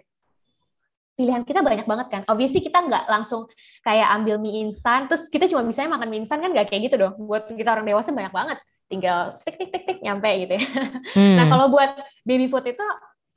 pilihan 1.14 1.42
kita 1.46 1.62
banyak 1.62 1.86
banget 1.86 2.08
kan. 2.10 2.22
Obviously 2.26 2.60
kita 2.60 2.82
nggak 2.82 3.06
langsung 3.06 3.46
kayak 3.82 4.10
ambil 4.18 4.42
mie 4.42 4.66
instan, 4.66 5.06
terus 5.06 5.30
kita 5.30 5.46
cuma 5.46 5.62
bisa 5.62 5.86
makan 5.86 6.10
mie 6.10 6.26
instan 6.26 6.42
kan 6.42 6.50
nggak 6.50 6.70
kayak 6.70 6.90
gitu 6.90 6.98
dong. 6.98 7.14
Buat 7.22 7.50
kita 7.54 7.70
orang 7.74 7.86
dewasa 7.86 8.10
banyak 8.10 8.34
banget, 8.34 8.58
tinggal 8.90 9.30
tik 9.46 9.56
tik 9.58 9.70
tik 9.70 9.84
tik 9.86 9.98
nyampe 10.02 10.30
gitu 10.46 10.54
ya. 10.58 10.64
Hmm. 11.14 11.38
Nah 11.38 11.46
kalau 11.46 11.70
buat 11.70 11.94
baby 12.26 12.50
food 12.50 12.66
itu 12.66 12.82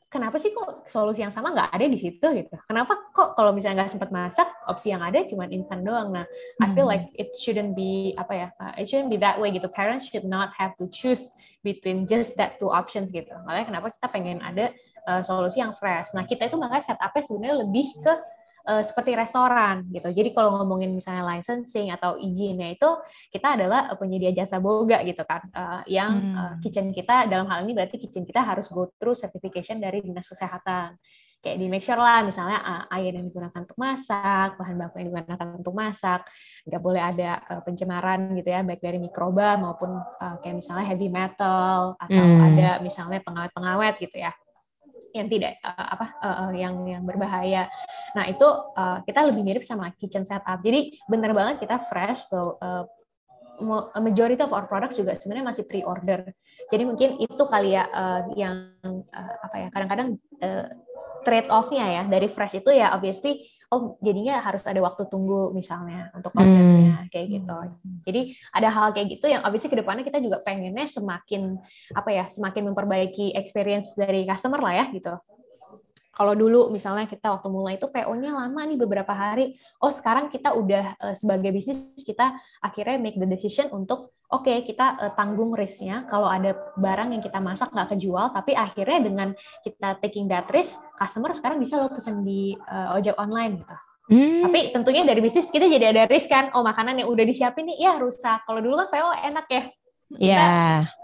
kenapa 0.07 0.41
sih 0.41 0.55
kok 0.55 0.89
solusi 0.89 1.21
yang 1.21 1.35
sama 1.35 1.53
nggak 1.53 1.77
ada 1.77 1.85
di 1.85 1.99
situ 2.01 2.25
gitu? 2.33 2.57
Kenapa 2.65 2.97
kok 3.13 3.37
kalau 3.37 3.53
misalnya 3.53 3.85
nggak 3.85 3.93
sempat 3.93 4.09
masak 4.15 4.49
opsi 4.65 4.95
yang 4.95 5.05
ada 5.05 5.21
cuma 5.29 5.45
instan 5.51 5.85
doang? 5.85 6.15
Nah, 6.15 6.25
I 6.63 6.67
feel 6.73 6.89
Hmm. 6.89 6.97
like 6.97 7.13
it 7.13 7.37
shouldn't 7.37 7.77
be 7.77 8.17
apa 8.17 8.33
ya? 8.33 8.49
uh, 8.57 8.73
it 8.81 8.89
shouldn't 8.89 9.13
be 9.13 9.21
that 9.21 9.37
way 9.37 9.53
gitu. 9.53 9.69
Parents 9.69 10.09
should 10.09 10.25
not 10.25 10.57
have 10.57 10.73
to 10.81 10.89
choose 10.89 11.29
between 11.61 12.09
just 12.09 12.39
that 12.41 12.57
two 12.57 12.73
options 12.73 13.13
gitu. 13.13 13.29
Makanya 13.45 13.67
kenapa 13.69 13.87
kita 13.93 14.09
pengen 14.09 14.39
ada 14.41 14.73
uh, 15.07 15.23
solusi 15.23 15.63
yang 15.63 15.71
fresh. 15.71 16.13
Nah 16.13 16.27
kita 16.27 16.51
itu 16.51 16.59
makanya 16.59 16.93
setupnya 16.93 17.23
sebenarnya 17.23 17.57
lebih 17.63 17.87
ke 18.03 18.15
uh, 18.67 18.83
seperti 18.83 19.15
restoran 19.15 19.87
gitu. 19.95 20.11
Jadi 20.11 20.35
kalau 20.35 20.59
ngomongin 20.61 20.91
misalnya 20.93 21.23
licensing 21.23 21.95
atau 21.95 22.19
izinnya 22.19 22.75
itu 22.75 22.91
kita 23.31 23.55
adalah 23.55 23.95
uh, 23.95 23.97
penyedia 23.97 24.35
jasa 24.35 24.59
boga 24.59 25.01
gitu 25.07 25.23
kan, 25.23 25.47
uh, 25.55 25.83
yang 25.87 26.11
Hmm. 26.19 26.35
uh, 26.35 26.55
kitchen 26.59 26.91
kita 26.91 27.31
dalam 27.31 27.47
hal 27.47 27.63
ini 27.63 27.73
berarti 27.73 27.97
kitchen 28.03 28.27
kita 28.27 28.43
harus 28.43 28.67
go 28.69 28.91
through 28.99 29.15
certification 29.15 29.79
dari 29.79 30.03
dinas 30.03 30.27
kesehatan. 30.27 30.99
Kayak 31.37 31.63
di 31.63 31.67
make 31.71 31.85
sure 31.85 32.01
lah 32.01 32.27
misalnya 32.27 32.59
uh, 32.59 32.97
air 32.99 33.15
yang 33.15 33.31
digunakan 33.31 33.61
untuk 33.63 33.79
masak, 33.79 34.59
bahan 34.59 34.75
baku 34.83 34.99
yang 34.99 35.09
digunakan 35.15 35.49
untuk 35.55 35.75
masak, 35.79 36.27
nggak 36.67 36.83
boleh 36.83 36.99
ada 36.99 37.31
uh, 37.47 37.63
pencemaran 37.63 38.35
gitu 38.35 38.51
ya, 38.51 38.67
baik 38.67 38.83
dari 38.83 38.99
mikroba 38.99 39.55
maupun 39.55 39.95
uh, 39.95 40.37
kayak 40.43 40.59
misalnya 40.59 40.91
heavy 40.91 41.07
metal 41.07 41.95
atau 42.03 42.25
Hmm. 42.25 42.51
ada 42.51 42.69
misalnya 42.83 43.23
pengawet-pengawet 43.23 43.95
gitu 44.03 44.27
ya 44.27 44.33
yang 45.19 45.29
tidak 45.33 45.57
uh, 45.65 45.89
apa 45.97 46.07
uh, 46.21 46.53
yang 46.53 46.75
yang 46.85 47.03
berbahaya. 47.03 47.69
Nah 48.13 48.25
itu 48.29 48.47
uh, 48.77 49.01
kita 49.03 49.27
lebih 49.27 49.43
mirip 49.43 49.65
sama 49.65 49.93
kitchen 49.97 50.23
setup. 50.25 50.61
Jadi 50.61 50.97
bener 51.09 51.33
banget 51.33 51.65
kita 51.65 51.81
fresh. 51.81 52.29
So 52.29 52.61
uh, 52.61 52.85
majority 54.05 54.37
of 54.45 54.53
our 54.53 54.69
products 54.69 55.01
juga 55.01 55.17
sebenarnya 55.17 55.49
masih 55.49 55.65
pre-order. 55.65 56.29
Jadi 56.69 56.83
mungkin 56.85 57.17
itu 57.17 57.43
kali 57.49 57.73
ya 57.73 57.89
uh, 57.89 58.23
yang 58.37 58.77
uh, 58.85 59.35
apa 59.49 59.57
ya 59.57 59.69
kadang-kadang 59.73 60.09
trade 61.27 61.51
off-nya 61.51 61.87
ya 61.91 62.03
dari 62.07 62.31
fresh 62.31 62.63
itu 62.63 62.71
ya 62.71 62.95
obviously 62.95 63.43
oh 63.75 63.99
jadinya 63.99 64.39
harus 64.39 64.63
ada 64.65 64.79
waktu 64.79 65.11
tunggu 65.11 65.51
misalnya 65.51 66.15
untuk 66.15 66.31
ordernya 66.39 67.11
kayak 67.11 67.27
gitu. 67.41 67.57
Jadi 68.07 68.21
ada 68.55 68.69
hal 68.71 68.95
kayak 68.95 69.19
gitu 69.19 69.27
yang 69.27 69.43
obviously 69.43 69.71
ke 69.71 69.79
depannya 69.79 70.07
kita 70.07 70.23
juga 70.23 70.39
pengennya 70.47 70.87
semakin 70.87 71.59
apa 71.95 72.11
ya 72.15 72.25
semakin 72.31 72.71
memperbaiki 72.71 73.35
experience 73.35 73.99
dari 73.99 74.23
customer 74.23 74.63
lah 74.63 74.75
ya 74.83 74.85
gitu. 74.95 75.15
Kalau 76.17 76.33
dulu 76.33 76.73
misalnya 76.73 77.05
kita 77.05 77.29
waktu 77.29 77.53
mulai 77.53 77.77
itu 77.77 77.93
PO-nya 77.93 78.33
lama 78.33 78.61
nih 78.65 78.81
beberapa 78.81 79.13
hari. 79.13 79.53
Oh 79.85 79.93
sekarang 79.93 80.33
kita 80.33 80.57
udah 80.57 80.97
eh, 80.97 81.13
sebagai 81.13 81.53
bisnis 81.53 81.93
kita 82.01 82.33
akhirnya 82.65 82.97
make 82.97 83.21
the 83.21 83.29
decision 83.29 83.69
untuk 83.77 84.17
oke 84.33 84.49
kita 84.65 84.97
eh, 84.97 85.13
tanggung 85.13 85.53
risk-nya 85.53 86.09
kalau 86.09 86.25
ada 86.25 86.57
barang 86.81 87.13
yang 87.13 87.21
kita 87.21 87.37
masak 87.37 87.69
nggak 87.69 87.93
kejual 87.93 88.33
tapi 88.33 88.57
akhirnya 88.57 88.99
dengan 89.05 89.29
kita 89.61 90.01
taking 90.01 90.25
that 90.25 90.49
risk 90.57 90.81
customer 90.97 91.37
sekarang 91.37 91.61
bisa 91.61 91.77
lo 91.77 91.93
pesen 91.93 92.25
di 92.25 92.57
eh, 92.57 92.97
ojek 92.97 93.21
online 93.21 93.61
gitu. 93.61 93.77
Hmm. 94.07 94.49
Tapi 94.49 94.73
tentunya 94.73 95.05
dari 95.05 95.21
bisnis 95.21 95.53
kita 95.53 95.69
jadi 95.69 95.93
ada 95.93 96.09
risk 96.09 96.33
kan. 96.33 96.49
Oh 96.57 96.65
makanan 96.65 96.97
yang 96.97 97.13
udah 97.13 97.29
disiapin 97.29 97.69
nih 97.69 97.85
ya 97.85 98.01
rusak. 98.01 98.41
Kalau 98.49 98.65
dulu 98.65 98.81
kan 98.81 98.89
PO 98.89 99.11
enak 99.21 99.47
ya. 99.53 99.63
Ya. 100.17 100.47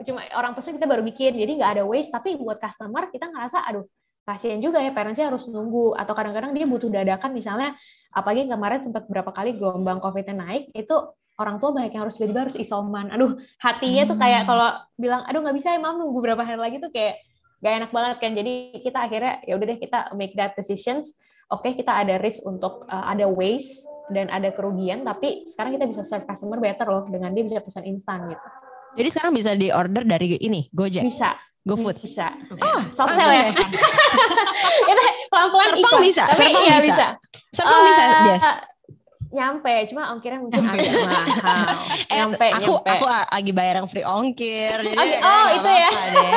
Cuma 0.07 0.23
orang 0.39 0.55
pesen 0.57 0.79
kita 0.81 0.87
baru 0.89 1.05
bikin. 1.05 1.37
Jadi 1.37 1.61
nggak 1.61 1.73
ada 1.77 1.85
waste. 1.85 2.15
Tapi 2.15 2.39
buat 2.39 2.63
customer 2.63 3.11
kita 3.11 3.29
ngerasa 3.29 3.67
aduh 3.67 3.85
kasihan 4.23 4.59
juga 4.63 4.79
ya 4.79 4.95
parentsnya 4.95 5.31
harus 5.31 5.47
nunggu. 5.51 5.99
Atau 5.99 6.15
kadang-kadang 6.15 6.55
dia 6.55 6.67
butuh 6.67 6.89
dadakan 6.89 7.31
misalnya 7.35 7.75
apalagi 8.15 8.47
kemarin 8.47 8.81
sempat 8.83 9.07
berapa 9.11 9.31
kali 9.35 9.59
gelombang 9.59 9.99
covid 9.99 10.27
naik 10.33 10.71
itu 10.75 10.95
orang 11.41 11.57
tua 11.59 11.73
banyak 11.75 11.91
yang 11.91 12.03
harus 12.07 12.17
tiba-tiba 12.21 12.47
harus 12.49 12.57
isoman. 12.59 13.11
Aduh 13.11 13.35
hatinya 13.59 14.03
tuh 14.07 14.17
kayak 14.21 14.47
Hmm. 14.47 14.49
kalau 14.55 14.69
bilang 14.95 15.23
aduh 15.27 15.41
nggak 15.43 15.57
bisa 15.57 15.75
ya 15.75 15.81
mam 15.81 15.99
nunggu 15.99 16.19
berapa 16.23 16.43
hari 16.45 16.61
lagi 16.61 16.77
tuh 16.79 16.93
kayak 16.95 17.19
gak 17.63 17.73
enak 17.79 17.91
banget 17.95 18.17
kan. 18.19 18.33
Jadi 18.35 18.53
kita 18.83 18.99
akhirnya 19.07 19.35
ya 19.47 19.53
udah 19.55 19.67
deh 19.71 19.79
kita 19.79 19.99
make 20.19 20.35
that 20.39 20.55
decisions. 20.59 21.19
Oke 21.53 21.75
kita 21.77 21.93
ada 21.93 22.17
risk 22.17 22.43
untuk 22.49 22.87
uh, 22.89 23.05
ada 23.07 23.29
waste 23.29 23.87
dan 24.11 24.29
ada 24.33 24.51
kerugian 24.51 25.05
tapi 25.07 25.47
sekarang 25.47 25.77
kita 25.77 25.87
bisa 25.87 26.03
serve 26.03 26.27
customer 26.27 26.59
better 26.59 26.89
loh 26.89 27.05
dengan 27.07 27.31
dia 27.33 27.45
bisa 27.47 27.63
pesan 27.63 27.87
instan 27.87 28.25
gitu. 28.27 28.49
Jadi 28.93 29.09
sekarang 29.09 29.33
bisa 29.33 29.51
di 29.57 29.73
order 29.73 30.05
dari 30.05 30.37
ini 30.37 30.69
Gojek, 30.69 31.01
bisa 31.01 31.33
GoFood. 31.63 31.97
bisa 31.97 32.27
Oh, 32.55 32.81
soft 32.89 33.15
sell 33.15 33.31
ya 33.31 33.55
Kita 34.89 35.03
pelan-pelan 35.29 35.67
Serpong 35.69 35.83
iklan. 35.85 36.03
bisa, 36.03 36.23
tapi 36.27 36.39
Serpong 36.43 36.65
ya 36.65 36.79
bisa. 36.79 36.83
bisa 36.83 37.07
Serpong 37.53 37.83
bisa, 37.85 38.03
Eh, 38.03 38.23
Jess. 38.27 38.47
nyampe 39.33 39.73
cuma 39.87 40.03
ongkirnya 40.13 40.39
mungkin 40.39 40.61
Nyampe. 40.61 40.77
agak 40.79 40.93
mahal 40.93 41.25
Eh, 42.05 42.17
nyampe 42.19 42.47
aku 42.53 42.73
nyampe 42.75 42.91
aku 42.93 43.05
lagi 43.09 43.53
bayar 43.53 43.75
yang 43.79 43.89
free 43.89 44.05
ongkir. 44.05 44.77
Jadi 44.83 44.93
Oke, 44.93 45.09
ya 45.09 45.21
oh, 45.23 45.47
itu 45.55 45.71
ya. 45.73 45.91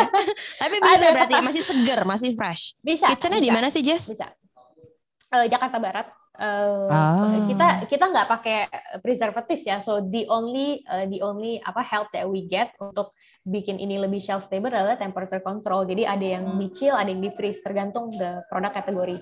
Tapi 0.64 0.76
bisa 0.80 0.96
Aduh. 0.98 1.12
berarti 1.12 1.34
masih 1.42 1.64
seger, 1.66 2.00
masih 2.04 2.30
fresh. 2.32 2.64
bisa 2.80 3.06
Kitchennya 3.10 3.40
di 3.40 3.50
mana 3.50 3.68
sih, 3.68 3.82
Jess? 3.82 4.08
bisa 4.08 4.32
Eh, 5.28 5.46
Jakarta 5.46 5.76
Barat 5.78 6.08
Eh, 6.36 6.88
Ah. 6.88 7.48
kita 7.48 7.68
kita 7.86 8.06
nggak 8.06 8.28
pakai 8.30 8.68
preservative 9.00 9.62
ya 9.62 9.80
so 9.80 10.00
the 10.02 10.28
only 10.28 10.84
eh, 10.86 11.08
the 11.08 11.20
only 11.20 11.60
apa 11.60 11.80
help 11.82 12.12
that 12.12 12.24
we 12.24 12.44
get 12.44 12.76
untuk 12.78 13.16
bikin 13.46 13.78
ini 13.78 13.96
lebih 13.96 14.18
shelf 14.18 14.44
stable 14.44 14.68
adalah 14.68 14.98
temperature 14.98 15.40
control 15.40 15.86
jadi 15.86 16.10
ada 16.10 16.26
yang 16.26 16.44
Hmm. 16.44 16.58
di 16.58 16.68
chill 16.70 16.92
ada 16.92 17.06
yang 17.06 17.22
di 17.22 17.30
freeze 17.30 17.62
tergantung 17.62 18.10
the 18.12 18.42
produk 18.50 18.74
kategori 18.74 19.22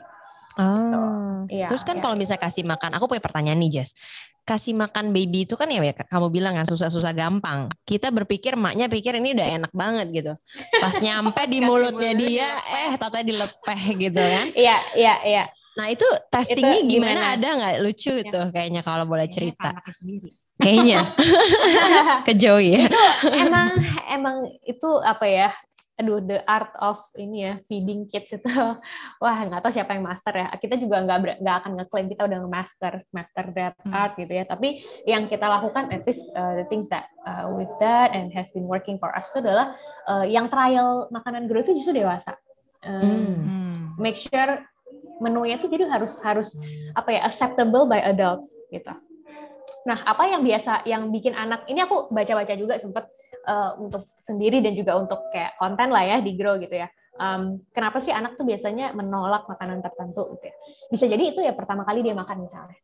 Oh. 0.53 1.49
Iya, 1.49 1.65
Terus 1.65 1.81
kan 1.81 1.97
iya, 1.97 2.03
kalau 2.03 2.13
bisa 2.13 2.37
kasih 2.37 2.61
makan, 2.61 2.93
aku 2.93 3.09
punya 3.09 3.19
pertanyaan 3.19 3.57
nih 3.57 3.81
Jess. 3.81 3.97
Kasih 4.43 4.77
makan 4.77 5.09
baby 5.09 5.43
itu 5.43 5.57
kan 5.57 5.65
ya 5.65 5.81
ya, 5.81 5.97
kamu 5.97 6.29
bilang 6.29 6.53
kan 6.53 6.69
susah-susah 6.69 7.09
gampang. 7.09 7.73
Kita 7.81 8.13
berpikir 8.13 8.53
maknya 8.53 8.85
pikir 8.85 9.17
ini 9.17 9.33
udah 9.33 9.47
enak 9.49 9.71
banget 9.73 10.07
gitu. 10.13 10.33
Pas 10.77 10.93
nyampe 10.99 11.41
di 11.47 11.57
mulutnya 11.65 12.13
dia, 12.13 12.47
eh 12.85 12.93
tata 12.93 13.25
dilepeh 13.25 13.81
gitu 13.97 14.21
kan. 14.21 14.45
iya 14.53 14.77
iya 14.93 15.15
iya 15.25 15.43
Nah 15.73 15.89
itu 15.89 16.05
testingnya 16.29 16.79
Itu 16.79 17.01
gimana? 17.01 17.17
gimana? 17.17 17.33
Ada 17.33 17.47
nggak 17.57 17.75
lucu 17.81 18.13
Ya. 18.13 18.21
itu 18.21 18.39
kayaknya 18.53 18.81
kalau 18.85 19.09
boleh 19.09 19.25
cerita? 19.25 19.73
anaknya 19.73 19.93
sendiri. 19.97 20.29
Kayaknya 20.63 20.99
ke 22.27 22.33
Joey 22.33 22.79
ya. 22.79 22.85
emang 23.35 23.67
emang 24.09 24.35
itu 24.63 24.89
apa 25.03 25.25
ya 25.27 25.49
aduh 25.93 26.17
the 26.25 26.41
art 26.49 26.73
of 26.81 26.97
ini 27.13 27.45
ya 27.45 27.53
feeding 27.69 28.09
kids 28.09 28.33
itu 28.33 28.49
wah 29.21 29.37
nggak 29.45 29.61
tahu 29.61 29.69
siapa 29.69 29.93
yang 29.93 30.01
master 30.01 30.33
ya 30.33 30.49
kita 30.57 30.73
juga 30.81 31.05
nggak 31.05 31.37
nggak 31.37 31.55
akan 31.61 31.71
ngeklaim 31.77 32.07
kita 32.09 32.25
udah 32.25 32.39
master 32.49 32.93
master 33.13 33.45
that 33.53 33.77
Hmm. 33.85 33.93
art 33.93 34.17
gitu 34.17 34.33
ya 34.33 34.41
tapi 34.41 34.81
yang 35.05 35.29
kita 35.29 35.45
lakukan 35.45 35.93
at 35.93 36.01
least 36.01 36.33
uh, 36.33 36.57
the 36.57 36.65
things 36.65 36.89
that 36.89 37.05
uh, 37.29 37.45
we've 37.53 37.69
done 37.77 38.09
and 38.09 38.33
has 38.33 38.49
been 38.57 38.65
working 38.65 38.97
for 38.97 39.13
us 39.13 39.29
itu 39.29 39.45
adalah 39.45 39.77
uh, 40.09 40.25
yang 40.25 40.49
trial 40.49 41.05
makanan 41.13 41.45
grow 41.45 41.61
itu 41.61 41.77
justru 41.77 42.01
dewasa 42.01 42.33
Um. 42.83 42.99
Hmm. 43.39 43.95
make 43.95 44.19
sure 44.19 44.59
menunya 45.23 45.55
itu 45.55 45.71
jadi 45.71 45.87
harus 45.87 46.19
harus 46.19 46.57
apa 46.91 47.15
ya 47.15 47.21
acceptable 47.23 47.87
by 47.87 48.03
adults 48.03 48.51
gitu. 48.67 48.91
Nah, 49.83 49.99
apa 50.03 50.23
yang 50.31 50.41
biasa 50.41 50.87
yang 50.87 51.11
bikin 51.11 51.35
anak 51.35 51.67
ini 51.67 51.83
aku 51.83 52.07
baca-baca 52.11 52.53
juga 52.55 52.79
sempet 52.79 53.03
eh, 53.43 53.71
untuk 53.79 54.03
sendiri 54.03 54.63
dan 54.63 54.73
juga 54.75 54.95
untuk 54.95 55.19
kayak 55.31 55.59
konten 55.59 55.91
lah 55.91 56.03
ya 56.07 56.17
di 56.23 56.31
Grow 56.39 56.55
gitu 56.59 56.75
ya. 56.79 56.87
Em, 57.13 57.61
kenapa 57.69 58.01
sih 58.01 58.09
anak 58.09 58.33
tuh 58.33 58.41
biasanya 58.41 58.89
menolak 58.97 59.45
makanan 59.45 59.85
tertentu 59.85 60.33
gitu 60.33 60.49
ya? 60.49 60.55
Bisa 60.89 61.05
jadi 61.05 61.23
itu 61.29 61.39
ya 61.45 61.53
pertama 61.53 61.85
kali 61.85 62.01
dia 62.01 62.17
makan 62.17 62.41
misalnya. 62.41 62.77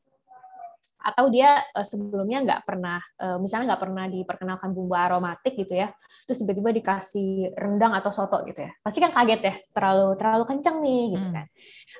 Atau 0.99 1.31
dia 1.31 1.63
eh, 1.63 1.87
sebelumnya 1.87 2.43
nggak 2.43 2.61
pernah, 2.67 2.99
eh, 2.99 3.37
misalnya 3.39 3.73
nggak 3.73 3.83
pernah 3.87 4.05
diperkenalkan 4.11 4.69
bumbu 4.75 4.95
aromatik 4.95 5.55
gitu 5.55 5.79
ya, 5.79 5.87
terus 6.27 6.43
tiba-tiba 6.43 6.75
dikasih 6.75 7.55
rendang 7.55 7.95
atau 7.95 8.11
soto 8.11 8.43
gitu 8.45 8.67
ya. 8.67 8.71
Pasti 8.83 8.99
kan 8.99 9.15
kaget 9.15 9.41
ya, 9.41 9.53
terlalu 9.71 10.19
terlalu 10.19 10.43
kencang 10.43 10.77
nih 10.83 11.03
gitu 11.15 11.27
Hmm. 11.29 11.35
kan. 11.35 11.47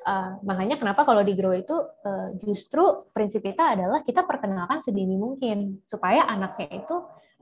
Uh, 0.05 0.31
makanya 0.43 0.75
kenapa 0.79 1.01
kalau 1.07 1.23
di 1.23 1.33
Grow 1.35 1.55
itu 1.55 1.75
uh, 1.79 2.35
justru 2.39 2.83
prinsip 3.15 3.43
kita 3.43 3.79
adalah 3.79 4.03
kita 4.03 4.27
perkenalkan 4.27 4.83
sedini 4.83 5.15
mungkin 5.15 5.83
supaya 5.87 6.27
anaknya 6.27 6.83
itu 6.83 6.95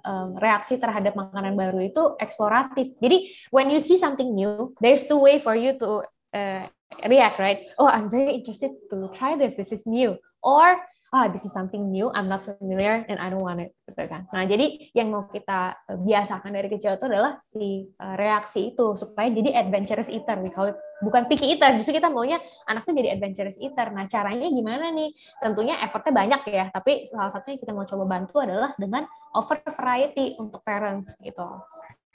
um, 0.05 0.37
reaksi 0.37 0.77
terhadap 0.77 1.13
makanan 1.17 1.57
baru 1.57 1.81
itu 1.83 2.15
eksploratif. 2.21 2.95
Jadi 3.01 3.33
when 3.51 3.67
you 3.73 3.81
see 3.81 3.97
something 3.97 4.33
new, 4.33 4.71
there's 4.79 5.05
two 5.05 5.19
way 5.19 5.41
for 5.41 5.57
you 5.57 5.75
to 5.77 6.05
uh, 6.33 6.63
react, 7.05 7.37
right? 7.41 7.67
Oh, 7.75 7.89
I'm 7.89 8.07
very 8.09 8.37
interested 8.37 8.71
to 8.89 9.09
try 9.11 9.35
this. 9.35 9.57
This 9.57 9.73
is 9.73 9.83
new. 9.83 10.15
Or 10.45 10.77
ah 11.15 11.31
this 11.31 11.47
is 11.47 11.53
something 11.55 11.87
new, 11.87 12.11
I'm 12.11 12.27
not 12.27 12.43
familiar 12.43 13.07
and 13.07 13.15
I 13.15 13.31
don't 13.31 13.39
want 13.39 13.63
it, 13.63 13.71
gitu 13.87 14.03
kan. 14.11 14.27
Nah, 14.35 14.43
jadi 14.43 14.91
yang 14.91 15.13
mau 15.13 15.31
kita 15.31 15.75
uh, 15.87 15.97
biasakan 15.99 16.51
dari 16.51 16.67
kecil 16.67 16.99
itu 16.99 17.05
adalah 17.07 17.39
si 17.39 17.87
uh, 17.95 18.15
reaksi 18.19 18.75
itu 18.75 18.95
supaya 18.99 19.31
jadi 19.31 19.55
adventurous 19.55 20.11
eater, 20.11 20.35
call 20.51 20.75
it. 20.75 20.77
Bukan 20.97 21.29
picky 21.29 21.53
eater, 21.53 21.77
justru 21.77 22.01
kita 22.01 22.09
maunya 22.09 22.41
anaknya 22.65 22.93
jadi 23.05 23.09
adventurous 23.15 23.57
eater. 23.61 23.93
Nah, 23.93 24.09
caranya 24.09 24.49
gimana 24.49 24.89
nih? 24.91 25.13
Tentunya 25.39 25.77
effortnya 25.79 26.11
banyak 26.11 26.41
ya, 26.49 26.65
tapi 26.73 27.05
salah 27.07 27.31
satunya 27.31 27.61
kita 27.61 27.71
mau 27.71 27.85
coba 27.85 28.03
bantu 28.03 28.41
adalah 28.41 28.73
dengan 28.75 29.05
over 29.37 29.61
variety 29.63 30.35
untuk 30.41 30.59
parents 30.65 31.15
gitu. 31.21 31.47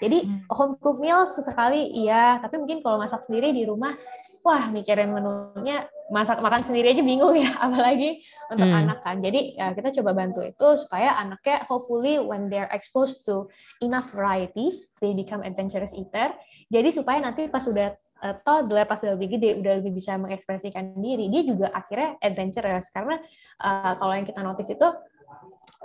Jadi 0.02 0.26
Hmm. 0.26 0.42
home 0.50 0.74
cook 0.82 0.98
meal 0.98 1.22
sesekali 1.30 1.94
iya, 1.94 2.42
tapi 2.42 2.58
mungkin 2.58 2.82
kalau 2.82 2.98
masak 2.98 3.22
sendiri 3.22 3.54
di 3.54 3.62
rumah, 3.62 3.94
wah 4.42 4.68
mikirin 4.74 5.14
menunya 5.14 5.86
masak 6.12 6.44
makan 6.44 6.60
sendiri 6.60 6.92
aja 6.92 7.02
bingung 7.02 7.32
ya, 7.38 7.48
apalagi 7.64 8.20
untuk 8.52 8.68
Hmm. 8.68 8.84
anak 8.84 9.00
kan. 9.00 9.24
Jadi 9.24 9.56
ya, 9.56 9.72
kita 9.72 9.88
coba 10.02 10.12
bantu 10.12 10.44
itu 10.44 10.68
supaya 10.76 11.16
anaknya 11.16 11.64
hopefully 11.70 12.20
when 12.20 12.52
they're 12.52 12.68
exposed 12.74 13.24
to 13.24 13.48
enough 13.80 14.12
varieties, 14.12 14.92
they 15.00 15.16
become 15.16 15.40
adventurous 15.40 15.96
eater. 15.96 16.36
Jadi 16.68 16.92
supaya 16.92 17.24
nanti 17.24 17.48
pas 17.48 17.64
sudah 17.64 17.96
uh, 18.20 18.34
toddler, 18.44 18.84
pas 18.84 19.00
sudah 19.00 19.16
lebih 19.16 19.40
gede, 19.40 19.56
udah 19.56 19.80
lebih 19.80 19.96
bisa 19.96 20.20
mengekspresikan 20.20 21.00
diri, 21.00 21.32
dia 21.32 21.42
juga 21.48 21.72
akhirnya 21.72 22.20
adventurous. 22.20 22.92
Karena 22.92 23.16
uh, 23.64 23.96
kalau 23.96 24.12
yang 24.12 24.28
kita 24.28 24.40
notice 24.44 24.68
itu 24.68 24.88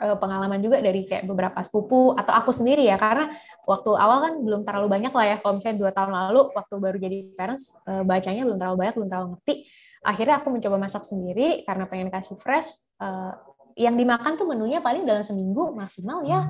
uh, 0.02 0.18
pengalaman 0.18 0.62
juga 0.62 0.80
dari 0.80 1.06
kayak 1.06 1.26
beberapa 1.26 1.60
sepupu 1.66 2.14
atau 2.14 2.34
aku 2.34 2.54
sendiri 2.54 2.86
ya. 2.86 2.96
Karena 2.98 3.30
waktu 3.66 3.92
awal 3.94 4.18
kan 4.24 4.34
belum 4.42 4.62
terlalu 4.64 4.88
banyak 4.88 5.14
lah 5.14 5.26
ya. 5.26 5.36
Kalau 5.42 5.54
misalnya 5.58 5.78
dua 5.78 5.92
tahun 5.94 6.12
lalu 6.14 6.42
waktu 6.54 6.74
baru 6.78 6.98
jadi 6.98 7.18
parents 7.34 7.82
uh, 7.86 8.04
bacanya 8.06 8.44
belum 8.46 8.58
terlalu 8.58 8.78
banyak 8.86 8.96
belum 8.96 9.10
terlalu 9.10 9.28
ngerti. 9.38 9.56
Akhirnya 10.06 10.36
aku 10.40 10.48
mencoba 10.54 10.78
masak 10.78 11.04
sendiri 11.04 11.66
karena 11.66 11.90
pengen 11.90 12.10
kasih 12.14 12.38
fresh. 12.38 12.70
Uh, 13.02 13.34
yang 13.78 13.94
dimakan 13.94 14.34
tuh 14.34 14.50
menunya 14.50 14.82
paling 14.82 15.06
dalam 15.06 15.22
seminggu 15.22 15.70
maksimal 15.78 16.26
ya 16.26 16.50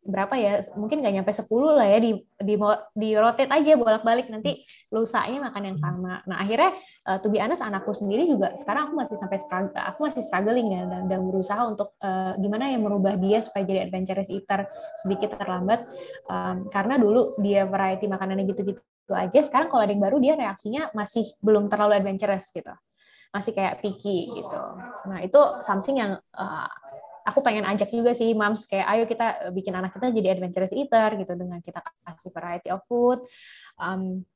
berapa 0.00 0.32
ya 0.40 0.64
mungkin 0.80 1.04
nggak 1.04 1.14
nyampe 1.20 1.32
10 1.32 1.76
lah 1.76 1.84
ya 1.84 1.98
di 2.00 2.16
di 2.40 2.54
di 2.96 3.08
rotate 3.20 3.52
aja 3.52 3.76
bolak-balik 3.76 4.32
nanti 4.32 4.64
lusanya 4.88 5.52
makan 5.52 5.62
yang 5.72 5.78
sama. 5.78 6.24
Nah 6.24 6.36
akhirnya 6.40 6.72
uh, 7.04 7.20
to 7.20 7.28
be 7.28 7.36
honest 7.36 7.60
anakku 7.60 7.92
sendiri 7.92 8.24
juga 8.24 8.56
sekarang 8.56 8.90
aku 8.90 8.94
masih 8.96 9.16
sampai 9.20 9.38
struggle, 9.38 9.76
aku 9.76 9.98
masih 10.08 10.22
struggling 10.24 10.72
ya 10.72 10.82
dan, 10.88 11.02
dan 11.04 11.20
berusaha 11.20 11.62
untuk 11.68 11.92
uh, 12.00 12.32
gimana 12.40 12.72
yang 12.72 12.80
merubah 12.80 13.14
dia 13.20 13.44
supaya 13.44 13.68
jadi 13.68 13.86
adventurous 13.86 14.32
eater 14.32 14.64
sedikit 15.04 15.36
terlambat 15.36 15.84
um, 16.32 16.64
karena 16.72 16.96
dulu 16.96 17.36
dia 17.36 17.68
variety 17.68 18.08
makanannya 18.08 18.48
gitu-gitu 18.48 18.80
aja 19.12 19.42
sekarang 19.42 19.68
kalau 19.68 19.84
ada 19.84 19.92
yang 19.92 20.00
baru 20.00 20.16
dia 20.22 20.38
reaksinya 20.38 20.88
masih 20.96 21.26
belum 21.44 21.68
terlalu 21.68 21.98
adventurous 21.98 22.48
gitu 22.54 22.72
masih 23.30 23.54
kayak 23.54 23.78
picky 23.78 24.26
gitu. 24.34 24.62
Nah 25.06 25.22
itu 25.22 25.38
something 25.62 26.02
yang 26.02 26.18
uh, 26.34 26.70
aku 27.30 27.40
pengen 27.40 27.64
ajak 27.64 27.94
juga 27.94 28.10
sih 28.10 28.34
moms 28.34 28.66
kayak 28.66 28.86
ayo 28.90 29.04
kita 29.06 29.54
bikin 29.54 29.72
anak 29.72 29.94
kita 29.94 30.10
jadi 30.10 30.34
adventurous 30.34 30.74
eater 30.74 31.14
gitu 31.16 31.32
dengan 31.38 31.62
kita 31.62 31.80
kasih 32.02 32.34
variety 32.34 32.68
of 32.74 32.82
food 32.90 33.22
um, 33.78 34.26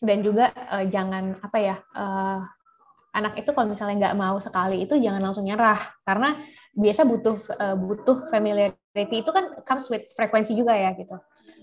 dan 0.00 0.18
juga 0.22 0.54
uh, 0.54 0.86
jangan 0.86 1.36
apa 1.42 1.58
ya 1.58 1.76
uh, 1.98 2.40
anak 3.14 3.38
itu 3.42 3.50
kalau 3.50 3.70
misalnya 3.70 4.08
nggak 4.08 4.16
mau 4.18 4.38
sekali 4.38 4.86
itu 4.86 4.94
jangan 4.98 5.22
langsung 5.22 5.46
nyerah 5.46 5.78
karena 6.06 6.38
biasa 6.74 7.02
butuh 7.06 7.36
uh, 7.58 7.76
butuh 7.78 8.30
familiarity 8.30 9.22
itu 9.22 9.30
kan 9.30 9.62
comes 9.62 9.86
with 9.90 10.06
frekuensi 10.14 10.54
juga 10.54 10.74
ya 10.74 10.94
gitu 10.94 11.14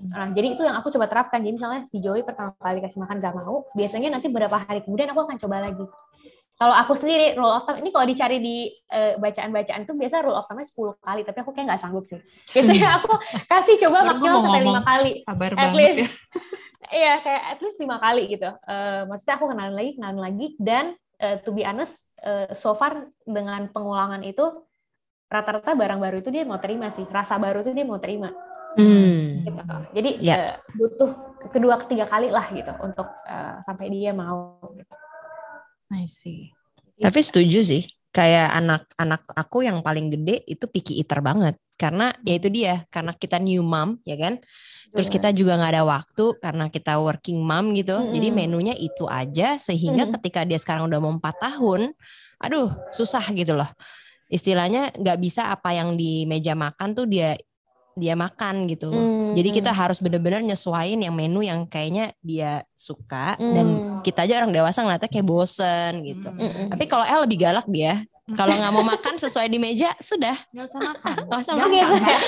Nah, 0.02 0.34
jadi 0.34 0.58
itu 0.58 0.62
yang 0.66 0.74
aku 0.82 0.90
coba 0.90 1.06
terapkan. 1.06 1.46
Jadi 1.46 1.54
misalnya 1.54 1.82
si 1.86 2.02
Joey 2.02 2.26
pertama 2.26 2.58
kali 2.58 2.82
kasih 2.82 3.06
makan 3.06 3.22
gak 3.22 3.36
mau, 3.38 3.70
biasanya 3.78 4.10
nanti 4.10 4.34
beberapa 4.34 4.58
hari 4.58 4.82
kemudian 4.82 5.14
aku 5.14 5.30
akan 5.30 5.38
coba 5.38 5.62
lagi. 5.62 5.86
Kalau 6.62 6.78
aku 6.78 6.94
sendiri 6.94 7.34
rule 7.34 7.50
of 7.50 7.66
thumb 7.66 7.82
ini 7.82 7.90
kalau 7.90 8.06
dicari 8.06 8.38
di 8.38 8.70
uh, 8.94 9.18
bacaan-bacaan 9.18 9.82
itu 9.82 9.98
biasa 9.98 10.22
rule 10.22 10.38
of 10.38 10.46
thumb-nya 10.46 10.70
10 10.70 10.94
kali, 11.02 11.22
tapi 11.26 11.38
aku 11.42 11.50
kayak 11.58 11.74
nggak 11.74 11.82
sanggup 11.82 12.06
sih. 12.06 12.22
Biasanya 12.54 12.90
aku 13.02 13.18
kasih 13.50 13.76
coba 13.82 13.98
Baru 14.06 14.10
maksimal 14.14 14.40
sampai 14.46 14.62
lima 14.62 14.82
kali. 14.86 15.12
Sabar 15.26 15.52
At 15.58 15.74
least. 15.74 16.00
ya. 16.06 16.10
Iya, 16.92 17.24
kayak 17.24 17.44
at 17.56 17.60
least 17.64 17.80
lima 17.80 18.04
kali 18.04 18.28
gitu. 18.28 18.52
Eh, 18.68 19.02
maksudnya 19.08 19.40
aku 19.40 19.48
kenalin 19.48 19.80
lagi, 19.80 19.96
kenalin 19.96 20.22
lagi, 20.28 20.48
dan 20.60 20.92
eh, 21.24 21.40
to 21.40 21.56
be 21.56 21.64
honest, 21.64 22.12
eh, 22.20 22.52
so 22.52 22.76
far 22.76 23.08
dengan 23.24 23.72
pengulangan 23.72 24.20
itu 24.28 24.44
rata-rata 25.32 25.72
barang 25.72 26.04
baru 26.04 26.20
itu 26.20 26.28
dia 26.36 26.44
mau 26.44 26.60
terima 26.60 26.92
sih, 26.92 27.08
rasa 27.08 27.40
baru 27.40 27.64
itu 27.64 27.72
dia 27.72 27.88
mau 27.88 27.96
terima. 27.96 28.36
Hmm. 28.76 29.40
Gitu. 29.40 29.62
Jadi 29.96 30.10
Ya. 30.20 30.36
eh, 30.36 30.56
butuh 30.76 31.12
kedua 31.48 31.80
ketiga 31.80 32.12
kali 32.12 32.28
lah 32.28 32.44
gitu 32.52 32.76
untuk 32.84 33.08
eh, 33.24 33.56
sampai 33.64 33.88
dia 33.88 34.12
mau. 34.12 34.60
Gitu. 34.76 34.92
I 35.92 36.08
see. 36.08 36.56
Tapi 36.98 37.20
setuju 37.20 37.60
sih. 37.62 37.84
Kayak 38.12 38.52
anak-anak 38.60 39.22
aku 39.32 39.64
yang 39.64 39.80
paling 39.80 40.12
gede 40.12 40.44
itu 40.44 40.68
picky 40.68 41.00
eater 41.00 41.24
banget. 41.24 41.56
Karena 41.80 42.12
ya 42.28 42.38
itu 42.38 42.52
dia, 42.52 42.86
karena 42.94 43.16
kita 43.16 43.42
new 43.42 43.64
mom, 43.66 43.98
ya 44.06 44.14
kan? 44.20 44.38
Terus 44.92 45.08
kita 45.08 45.32
juga 45.32 45.56
nggak 45.56 45.72
ada 45.72 45.84
waktu 45.88 46.26
karena 46.38 46.66
kita 46.68 47.00
working 47.00 47.40
mom 47.42 47.72
gitu. 47.74 47.98
Jadi 48.12 48.28
Mm-mm. 48.30 48.38
menunya 48.38 48.76
itu 48.76 49.08
aja 49.08 49.56
sehingga 49.58 50.06
Mm-mm. 50.06 50.16
ketika 50.20 50.44
dia 50.44 50.60
sekarang 50.60 50.92
udah 50.92 51.00
mau 51.00 51.16
empat 51.16 51.40
tahun, 51.40 51.96
aduh 52.44 52.70
susah 52.92 53.24
gitu 53.32 53.56
loh. 53.56 53.72
Istilahnya 54.28 54.92
nggak 54.96 55.18
bisa 55.20 55.50
apa 55.50 55.72
yang 55.74 55.96
di 55.96 56.28
meja 56.28 56.54
makan 56.54 56.94
tuh 56.94 57.08
dia 57.08 57.40
dia 58.02 58.18
makan 58.18 58.66
gitu. 58.66 58.90
Hmm, 58.90 59.38
Jadi 59.38 59.50
kita 59.54 59.70
harus 59.70 60.02
bener-bener 60.02 60.42
nyesuaiin 60.42 60.98
yang 60.98 61.14
menu 61.14 61.40
yang 61.40 61.64
kayaknya 61.64 62.10
dia 62.20 62.66
suka 62.74 63.38
dan 63.38 63.66
Hmm. 63.70 64.02
kita 64.02 64.26
aja 64.26 64.42
orang 64.42 64.50
dewasa 64.50 64.82
ngeliatnya 64.82 65.06
kayak 65.08 65.24
bosen 65.24 65.92
gitu. 66.02 66.26
Hmm. 66.28 66.42
Mm-mm. 66.42 66.68
Tapi 66.74 66.84
kalau 66.90 67.06
El 67.06 67.22
lebih 67.24 67.38
galak 67.40 67.70
dia, 67.70 68.02
Kalau 68.32 68.56
nggak 68.56 68.72
mau 68.72 68.86
makan 68.86 69.20
sesuai 69.20 69.52
di 69.52 69.60
meja, 69.60 69.92
sudah. 70.00 70.32
Nggak 70.56 70.64
usah 70.64 70.80
makan. 70.82 71.16
Nggak 71.28 71.40
usah 71.44 71.54
makan. 71.54 71.68
Gitu 71.68 71.96
ya. 72.08 72.20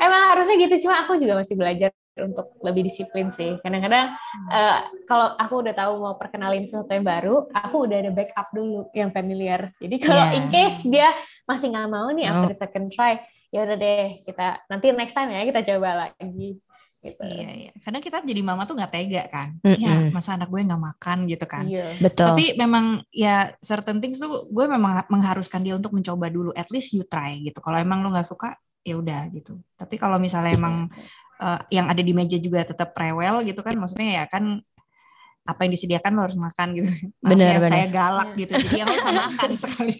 Emang 0.00 0.22
harusnya 0.34 0.56
gitu, 0.58 0.74
cuma 0.82 1.04
aku 1.04 1.14
juga 1.14 1.38
masih 1.38 1.54
belajar 1.54 1.90
untuk 2.16 2.58
lebih 2.58 2.82
disiplin 2.82 3.30
sih. 3.30 3.54
Kadang-kadang 3.58 4.14
eh, 4.50 4.78
kalau 5.06 5.34
aku 5.34 5.54
udah 5.62 5.74
tahu 5.74 5.92
mau 5.98 6.14
perkenalin 6.14 6.62
sesuatu 6.62 6.90
yang 6.90 7.06
baru, 7.06 7.46
aku 7.50 7.86
udah 7.86 8.02
ada 8.02 8.10
backup 8.10 8.50
dulu 8.50 8.90
yang 8.92 9.10
familiar. 9.10 9.70
Jadi 9.78 9.96
kalau 9.98 10.24
Iya. 10.24 10.34
in 10.38 10.44
case 10.50 10.78
dia 10.86 11.08
masih 11.44 11.70
nggak 11.70 11.88
mau 11.90 12.08
nih 12.10 12.24
after 12.24 12.46
Oh. 12.46 12.50
the 12.50 12.58
second 12.58 12.86
try, 12.90 13.18
ya 13.54 13.62
udah 13.62 13.78
deh 13.78 14.18
kita 14.18 14.58
nanti 14.66 14.90
next 14.90 15.14
time 15.14 15.30
ya 15.30 15.46
kita 15.46 15.62
coba 15.62 16.10
lagi. 16.10 16.58
Gitu. 17.04 17.20
Iya, 17.20 17.50
iya. 17.52 17.72
Kadang 17.84 18.00
kita 18.00 18.24
jadi 18.24 18.40
mama 18.40 18.64
tuh 18.64 18.80
nggak 18.80 18.88
tega 18.88 19.28
kan. 19.28 19.60
Mm-mm. 19.60 19.76
Ya, 19.76 20.08
masa 20.08 20.40
anak 20.40 20.48
gue 20.48 20.64
nggak 20.64 20.82
makan 20.88 21.28
gitu 21.28 21.44
kan. 21.44 21.68
Iya. 21.68 21.92
Betul. 22.00 22.32
Tapi 22.32 22.44
memang 22.56 23.04
ya 23.12 23.52
certain 23.60 24.00
things 24.00 24.16
tuh 24.16 24.48
gue 24.48 24.64
memang 24.64 25.04
mengharuskan 25.12 25.60
dia 25.60 25.76
untuk 25.76 25.92
mencoba 25.92 26.32
dulu. 26.32 26.56
At 26.56 26.72
least 26.72 26.96
you 26.96 27.04
try 27.04 27.36
gitu. 27.44 27.60
Kalau 27.60 27.76
emang 27.76 28.00
lu 28.00 28.08
nggak 28.08 28.24
suka, 28.24 28.56
ya 28.80 28.96
udah 28.96 29.28
gitu. 29.36 29.60
Tapi 29.76 30.00
kalau 30.00 30.16
misalnya 30.16 30.56
emang 30.56 30.88
eh, 31.44 31.60
yang 31.76 31.92
ada 31.92 32.00
di 32.00 32.16
meja 32.16 32.40
juga 32.40 32.64
tetap 32.64 32.96
rewel 32.96 33.44
gitu 33.44 33.60
kan, 33.60 33.76
maksudnya 33.76 34.08
ya 34.18 34.26
kan 34.26 34.64
apa 35.44 35.60
yang 35.62 35.72
disediakan 35.72 36.10
lo 36.16 36.20
harus 36.24 36.36
makan 36.36 36.72
gitu. 36.72 36.88
Benar, 37.20 37.60
benar. 37.60 37.70
saya 37.70 37.86
galak 37.86 38.28
Iya. 38.32 38.38
gitu. 38.40 38.52
Jadi 38.64 38.76
yang 38.80 38.88
usah 38.88 39.12
makan 39.12 39.50
sekali. 39.62 39.94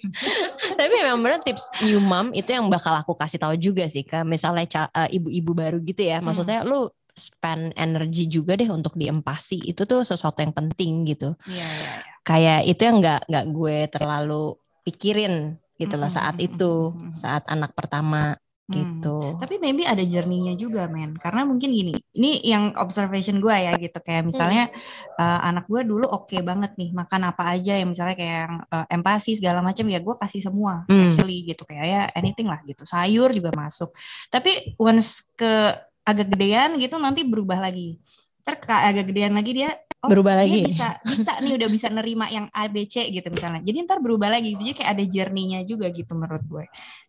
Tapi 0.73 0.93
memang 0.95 1.21
benar 1.21 1.41
tips 1.41 1.65
new 1.85 2.01
mom 2.01 2.33
itu 2.33 2.49
yang 2.49 2.67
bakal 2.67 2.97
aku 2.97 3.13
kasih 3.13 3.37
tahu 3.37 3.55
juga 3.55 3.85
sih 3.85 4.03
ke 4.03 4.25
misalnya 4.25 4.65
eh, 4.89 5.17
ibu-ibu 5.17 5.53
baru 5.53 5.79
gitu 5.81 6.01
ya. 6.01 6.25
Maksudnya 6.25 6.65
lu 6.65 6.89
spend 7.13 7.71
energi 7.77 8.27
juga 8.27 8.57
deh 8.57 8.67
untuk 8.67 8.97
diempasi 8.97 9.63
itu 9.63 9.85
tuh 9.85 10.03
sesuatu 10.03 10.41
yang 10.41 10.51
penting 10.51 11.07
gitu. 11.07 11.37
Iya, 11.47 11.69
iya. 11.69 11.93
Kayak 12.25 12.61
itu 12.65 12.81
yang 12.83 12.97
nggak 12.99 13.21
nggak 13.29 13.47
gue 13.53 13.77
terlalu 13.93 14.45
pikirin 14.83 15.35
gitu 15.75 15.95
loh 15.95 16.07
Mm-mm, 16.07 16.19
saat 16.19 16.35
mm-mm, 16.39 16.49
itu 16.49 16.73
saat 17.13 17.43
anak 17.47 17.75
pertama 17.75 18.39
Hmm. 18.65 18.81
gitu. 18.81 19.37
Tapi 19.37 19.61
maybe 19.61 19.85
ada 19.85 20.01
journey-nya 20.01 20.57
juga, 20.57 20.89
men. 20.89 21.13
Karena 21.21 21.45
mungkin 21.45 21.69
gini, 21.69 21.93
ini 22.17 22.41
yang 22.49 22.73
observation 22.81 23.37
gue 23.37 23.53
ya 23.53 23.77
gitu. 23.77 24.01
Kayak 24.01 24.33
misalnya 24.33 24.73
eh, 25.21 25.39
anak 25.45 25.69
gue 25.69 25.85
dulu 25.85 26.09
oke 26.09 26.41
banget 26.41 26.73
nih 26.81 26.97
makan 26.97 27.29
apa 27.29 27.53
aja 27.53 27.77
yang 27.77 27.93
misalnya 27.93 28.17
kayak 28.17 28.37
yang 28.49 28.55
eh, 28.65 28.87
empasi 28.97 29.37
segala 29.37 29.61
macam 29.61 29.85
ya 29.85 30.01
gue 30.01 30.15
kasih 30.17 30.41
semua 30.41 30.89
Hmm. 30.89 31.13
actually 31.13 31.45
gitu 31.45 31.69
kayak 31.69 31.85
ya 31.85 32.03
anything 32.17 32.49
lah 32.49 32.65
gitu. 32.65 32.89
Sayur 32.89 33.37
juga 33.37 33.53
masuk. 33.53 33.93
Tapi 34.33 34.81
once 34.81 35.29
ke 35.37 35.77
agak 36.05 36.33
gedean 36.33 36.81
gitu 36.81 36.97
nanti 36.97 37.21
berubah 37.21 37.61
lagi. 37.61 38.01
Ke 38.45 38.73
agak 38.73 39.13
gedean 39.13 39.37
lagi 39.37 39.57
dia 39.57 39.77
oh, 40.05 40.09
Berubah 40.09 40.37
dia 40.37 40.45
lagi. 40.45 40.61
bisa 40.69 41.01
bisa 41.05 41.33
nih 41.41 41.53
udah 41.57 41.69
bisa 41.69 41.89
nerima 41.89 42.29
yang 42.29 42.49
A 42.53 42.69
B 42.69 42.85
C 42.89 43.09
gitu 43.13 43.29
misalnya. 43.29 43.61
Jadi 43.61 43.77
ntar 43.85 44.01
berubah 44.01 44.29
lagi 44.33 44.57
gitu. 44.57 44.73
Jadi 44.73 44.85
kayak 44.85 44.91
ada 44.97 45.05
journey-nya 45.05 45.61
juga 45.65 45.89
gitu 45.93 46.13
menurut 46.17 46.45
gue. 46.45 46.65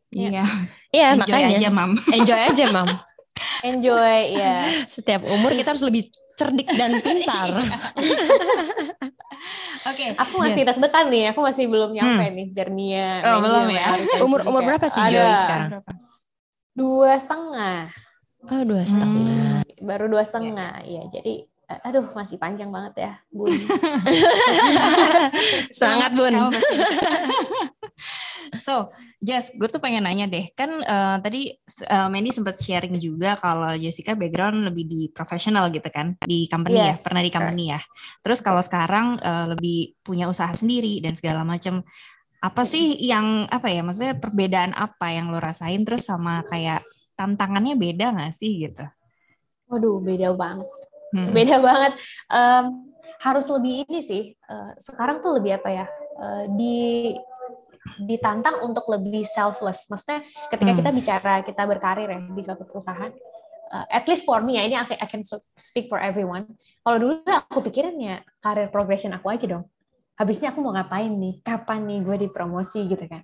Iya, 0.09 0.45
Iya 0.89 1.05
enjoy 1.13 1.33
makanya 1.33 1.47
aja, 1.51 1.69
Mam. 1.69 1.91
enjoy 2.09 2.39
aja 2.41 2.65
mam. 2.69 2.89
Enjoy 3.61 4.17
ya. 4.31 4.55
Setiap 4.87 5.21
umur 5.25 5.51
kita 5.51 5.71
harus 5.71 5.83
lebih 5.83 6.07
cerdik 6.35 6.67
dan 6.69 6.99
pintar. 6.99 7.51
Oke. 9.85 10.05
Aku 10.17 10.35
masih 10.37 10.61
Yes. 10.61 10.67
deg-degan 10.71 11.05
nih, 11.07 11.23
aku 11.29 11.39
masih 11.39 11.65
belum 11.65 11.91
nyampe 11.91 12.25
nih 12.31 12.47
journey-nya. 12.51 13.09
Oh, 13.27 13.39
belum 13.39 13.65
ya? 13.69 13.87
Umur 14.19 14.39
umur 14.43 14.61
berapa 14.63 14.87
sih 14.87 15.01
Joy 15.05 15.29
sekarang? 15.35 15.69
Dua 16.71 17.13
setengah, 17.15 17.87
Oh 18.45 18.61
dua 18.63 18.83
setengah. 18.83 19.63
baru 19.79 20.05
dua 20.05 20.21
setengah. 20.21 20.81
Iya, 20.81 21.07
jadi 21.09 21.43
aduh 21.81 22.05
masih 22.11 22.37
panjang 22.37 22.69
banget 22.69 22.93
ya, 22.99 23.13
Bun. 23.29 23.49
Sangat 25.73 26.13
bun. 26.13 26.33
So, 28.61 28.91
Jess, 29.23 29.55
gue 29.55 29.65
tuh 29.71 29.81
pengen 29.81 30.05
nanya 30.05 30.27
deh, 30.29 30.51
kan 30.53 30.69
eh, 30.83 31.17
tadi 31.23 31.41
eh, 31.87 32.07
Mandy 32.11 32.29
sempat 32.29 32.59
sharing 32.59 32.99
juga 33.01 33.39
kalau 33.39 33.73
Jessica 33.73 34.13
background 34.13 34.67
lebih 34.69 34.85
di 34.85 35.01
profesional 35.09 35.71
gitu 35.73 35.87
kan, 35.89 36.13
di 36.21 36.45
company 36.51 36.77
ya, 36.77 36.93
Yes, 36.93 37.01
pernah 37.07 37.21
di 37.25 37.31
company 37.33 37.63
ya. 37.73 37.79
Terus 38.21 38.39
kalau 38.43 38.61
sekarang 38.61 39.17
eh, 39.17 39.45
lebih 39.55 39.97
punya 40.03 40.29
usaha 40.29 40.51
sendiri 40.53 41.01
dan 41.01 41.15
segala 41.17 41.41
macam, 41.47 41.81
apa 42.43 42.63
sih 42.67 42.99
yang 43.01 43.49
apa 43.49 43.71
ya, 43.71 43.81
maksudnya 43.81 44.15
perbedaan 44.19 44.77
apa 44.77 45.09
yang 45.09 45.33
lo 45.33 45.41
rasain 45.41 45.81
terus 45.81 46.05
sama 46.05 46.45
kayak 46.45 46.85
tantangannya 47.17 47.73
beda 47.79 48.13
nggak 48.13 48.33
sih 48.35 48.69
gitu? 48.69 48.85
Waduh, 49.71 49.97
beda 50.03 50.35
banget. 50.37 50.69
Hmm. 51.15 51.31
Beda 51.33 51.57
banget. 51.57 51.93
Em, 52.29 52.65
harus 53.23 53.45
lebih 53.49 53.87
ini 53.89 53.99
sih. 54.05 54.23
eh, 54.35 54.71
sekarang 54.77 55.23
tuh 55.25 55.41
lebih 55.41 55.57
apa 55.57 55.69
ya? 55.73 55.87
eh, 56.15 56.45
di 56.53 56.77
ditantang 58.01 58.65
untuk 58.65 58.89
lebih 58.89 59.23
selfless. 59.29 59.85
Maksudnya 59.87 60.25
ketika 60.49 60.71
Hmm. 60.73 60.79
kita 60.81 60.89
bicara 60.89 61.33
kita 61.45 61.63
berkarir 61.69 62.09
ya 62.09 62.19
di 62.19 62.41
suatu 62.41 62.65
perusahaan, 62.65 63.11
eh, 63.71 63.85
at 63.93 64.05
least 64.09 64.25
for 64.25 64.41
me 64.41 64.57
ya 64.57 64.63
ini 64.65 64.75
I 64.75 64.85
I 64.99 65.07
can 65.07 65.21
speak 65.59 65.85
for 65.87 66.01
everyone. 66.01 66.49
Kalau 66.81 66.97
dulu 66.97 67.21
aku 67.25 67.61
pikirin 67.69 67.95
ya 68.01 68.21
karir 68.41 68.69
progression 68.73 69.13
aku 69.13 69.29
aja 69.29 69.45
dong. 69.45 69.65
Habisnya 70.15 70.55
aku 70.55 70.63
mau 70.63 70.71
ngapain 70.71 71.11
nih? 71.11 71.43
Kapan 71.43 71.85
nih 71.85 71.99
gue 72.01 72.15
dipromosi 72.27 72.87
gitu 72.87 73.05
kan? 73.05 73.21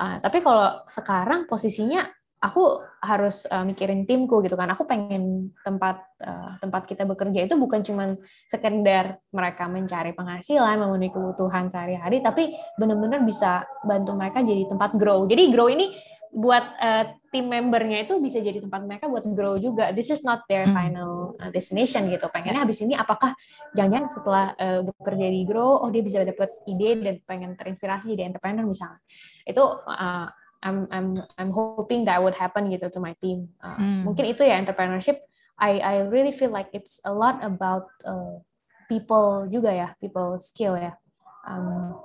Eh, 0.00 0.16
tapi 0.22 0.38
kalau 0.40 0.86
sekarang 0.86 1.44
posisinya 1.50 2.06
aku 2.40 2.80
harus 3.04 3.44
eh, 3.44 3.64
mikirin 3.68 4.08
timku 4.08 4.40
gitu 4.40 4.56
kan. 4.56 4.72
Aku 4.72 4.88
pengen 4.88 5.52
tempat 5.60 6.00
eh, 6.24 6.50
tempat 6.60 6.88
kita 6.88 7.04
bekerja 7.04 7.44
itu 7.44 7.54
bukan 7.60 7.84
cuman 7.84 8.16
sekedar 8.48 9.20
mereka 9.30 9.68
mencari 9.68 10.16
penghasilan, 10.16 10.80
memenuhi 10.80 11.12
kebutuhan 11.12 11.68
sehari-hari, 11.68 12.24
tapi 12.24 12.56
benar-benar 12.80 13.20
bisa 13.28 13.68
bantu 13.84 14.16
mereka 14.16 14.40
jadi 14.40 14.66
tempat 14.66 14.96
grow. 14.96 15.28
Jadi 15.28 15.52
grow 15.52 15.68
ini 15.68 15.92
buat 16.30 16.64
eh, 16.78 17.04
tim 17.34 17.46
membernya 17.50 18.06
itu 18.06 18.22
bisa 18.22 18.38
jadi 18.38 18.62
tempat 18.62 18.86
mereka 18.86 19.10
buat 19.10 19.26
grow 19.34 19.58
juga. 19.58 19.90
This 19.90 20.14
is 20.14 20.22
not 20.22 20.46
their 20.46 20.66
Hmm. 20.66 20.74
final 20.74 21.34
uh, 21.38 21.50
destination 21.50 22.06
gitu. 22.06 22.26
Pengennya 22.30 22.62
habis 22.62 22.78
ini 22.82 22.94
apakah 22.94 23.34
jangan-jangan 23.74 24.08
setelah 24.10 24.44
eh, 24.54 24.80
bekerja 24.82 25.26
di 25.26 25.42
grow, 25.46 25.82
oh 25.82 25.90
dia 25.90 26.02
bisa 26.06 26.22
dapat 26.22 26.50
ide 26.70 26.90
dan 27.02 27.14
pengen 27.26 27.58
terinspirasi 27.58 28.14
jadi 28.14 28.30
entrepreneur 28.30 28.62
misalnya. 28.62 29.02
Itu 29.42 29.62
uh, 29.90 30.26
I'm 30.62 30.86
I'm 30.92 31.08
I'm 31.40 31.50
hoping 31.50 32.04
that 32.04 32.20
would 32.20 32.36
happen 32.36 32.68
gitu 32.68 32.92
to 32.92 33.00
my 33.00 33.16
team. 33.20 33.48
Uh, 33.60 33.76
Hmm. 33.80 34.04
Mungkin 34.08 34.28
itu 34.28 34.44
ya 34.44 34.60
entrepreneurship. 34.60 35.24
I 35.60 35.80
I 35.80 35.94
really 36.08 36.32
feel 36.32 36.52
like 36.52 36.72
it's 36.72 37.00
a 37.04 37.12
lot 37.12 37.40
about 37.44 37.88
uh, 38.04 38.40
people 38.88 39.48
juga 39.48 39.72
ya, 39.72 39.88
people 40.00 40.40
skill 40.40 40.76
ya. 40.76 40.96
Um, 41.44 41.96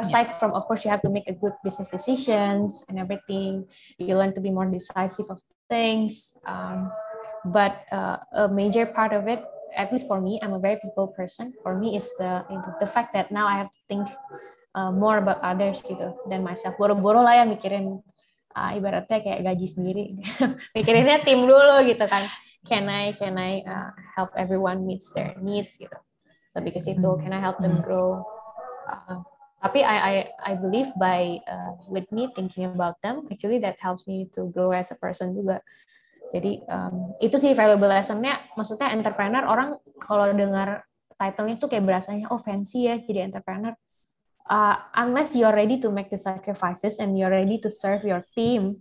aside 0.00 0.36
from 0.40 0.52
of 0.52 0.64
course 0.68 0.84
you 0.84 0.92
have 0.92 1.04
to 1.04 1.12
make 1.12 1.28
a 1.28 1.36
good 1.36 1.56
business 1.64 1.88
decisions 1.88 2.84
and 2.88 2.96
everything, 3.00 3.64
you 3.96 4.16
learn 4.16 4.32
to 4.36 4.40
be 4.40 4.52
more 4.52 4.68
decisive 4.68 5.28
of 5.28 5.40
things. 5.68 6.36
Um, 6.48 6.92
but 7.44 7.84
uh, 7.92 8.20
a 8.32 8.48
major 8.48 8.84
part 8.88 9.12
of 9.12 9.28
it, 9.28 9.44
at 9.76 9.92
least 9.92 10.08
for 10.08 10.20
me, 10.20 10.40
I'm 10.40 10.52
a 10.52 10.60
very 10.60 10.80
people 10.80 11.08
person. 11.12 11.52
For 11.62 11.76
me, 11.76 11.96
is 11.96 12.08
the 12.16 12.44
the 12.80 12.88
fact 12.88 13.12
that 13.12 13.32
now 13.32 13.48
I 13.48 13.60
have 13.60 13.72
to 13.72 13.80
think 13.88 14.08
uh, 14.74 14.92
more 14.92 15.20
about 15.20 15.40
others 15.40 15.80
gitu 15.84 16.16
than 16.28 16.44
myself. 16.44 16.76
Boro-boro 16.76 17.22
lah 17.24 17.40
ya 17.40 17.44
mikirin 17.48 18.00
uh, 18.56 18.70
ibaratnya 18.74 19.22
kayak 19.22 19.40
gaji 19.44 19.66
sendiri. 19.68 20.04
Mikirinnya 20.76 21.22
tim 21.22 21.46
dulu 21.46 21.84
gitu 21.86 22.04
kan. 22.08 22.24
Can 22.66 22.90
I 22.90 23.14
can 23.16 23.38
I 23.38 23.64
uh, 23.64 23.94
help 24.18 24.34
everyone 24.34 24.84
meets 24.84 25.14
their 25.14 25.38
needs 25.38 25.78
gitu. 25.78 25.94
Lebih 26.58 26.76
ke 26.76 26.80
situ. 26.82 27.10
Can 27.22 27.32
I 27.32 27.40
help 27.40 27.62
them 27.62 27.80
grow? 27.80 28.26
Uh, 28.88 29.22
tapi 29.58 29.82
I 29.82 29.96
I 29.96 30.14
I 30.42 30.52
believe 30.58 30.90
by 30.98 31.38
uh, 31.46 31.72
with 31.90 32.10
me 32.14 32.30
thinking 32.34 32.66
about 32.66 32.98
them, 33.02 33.26
actually 33.30 33.62
that 33.62 33.78
helps 33.82 34.06
me 34.06 34.30
to 34.34 34.50
grow 34.54 34.74
as 34.74 34.90
a 34.94 34.98
person 34.98 35.34
juga. 35.34 35.62
Jadi 36.28 36.60
um, 36.68 37.16
itu 37.24 37.40
sih 37.40 37.56
valuable 37.56 37.88
lessonnya. 37.88 38.36
Maksudnya 38.54 38.92
entrepreneur 38.92 39.48
orang 39.48 39.80
kalau 40.04 40.28
dengar 40.36 40.84
title-nya 41.18 41.56
tuh 41.58 41.66
kayak 41.66 41.84
berasanya 41.88 42.30
oh 42.30 42.38
fancy 42.38 42.86
ya 42.86 43.00
jadi 43.00 43.26
entrepreneur. 43.26 43.74
Uh, 44.48 44.80
unless 44.96 45.36
you're 45.36 45.52
ready 45.52 45.76
to 45.76 45.92
make 45.92 46.08
the 46.08 46.16
sacrifices 46.16 46.96
and 46.96 47.20
you're 47.20 47.28
ready 47.28 47.60
to 47.60 47.68
serve 47.68 48.00
your 48.00 48.24
team 48.32 48.80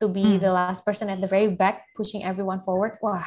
to 0.00 0.08
be 0.08 0.24
Hmm. 0.24 0.40
the 0.40 0.52
last 0.52 0.84
person 0.88 1.12
at 1.12 1.20
the 1.20 1.28
very 1.28 1.52
back 1.52 1.84
pushing 1.92 2.24
everyone 2.24 2.60
forward. 2.64 2.96
Wah, 3.04 3.24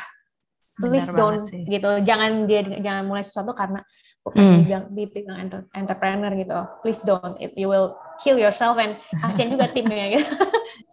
please 0.81 1.05
Benar 1.05 1.17
don't 1.17 1.45
gitu. 1.45 1.89
Jangan 2.01 2.49
dia 2.49 2.65
jangan 2.65 3.05
mulai 3.05 3.21
sesuatu 3.21 3.53
karena 3.53 3.85
aku 4.25 4.35
Hmm. 4.35 4.61
dibilang 4.61 4.85
dibilang 4.91 5.37
enter- 5.41 5.67
entrepreneur 5.73 6.31
gitu. 6.35 6.53
Please 6.83 7.01
don't. 7.01 7.35
It 7.39 7.55
you 7.55 7.65
will 7.65 7.95
kill 8.19 8.35
yourself 8.35 8.75
and 8.75 8.99
kasihan 9.15 9.47
juga 9.49 9.71
timnya 9.71 10.05
gitu. 10.13 10.27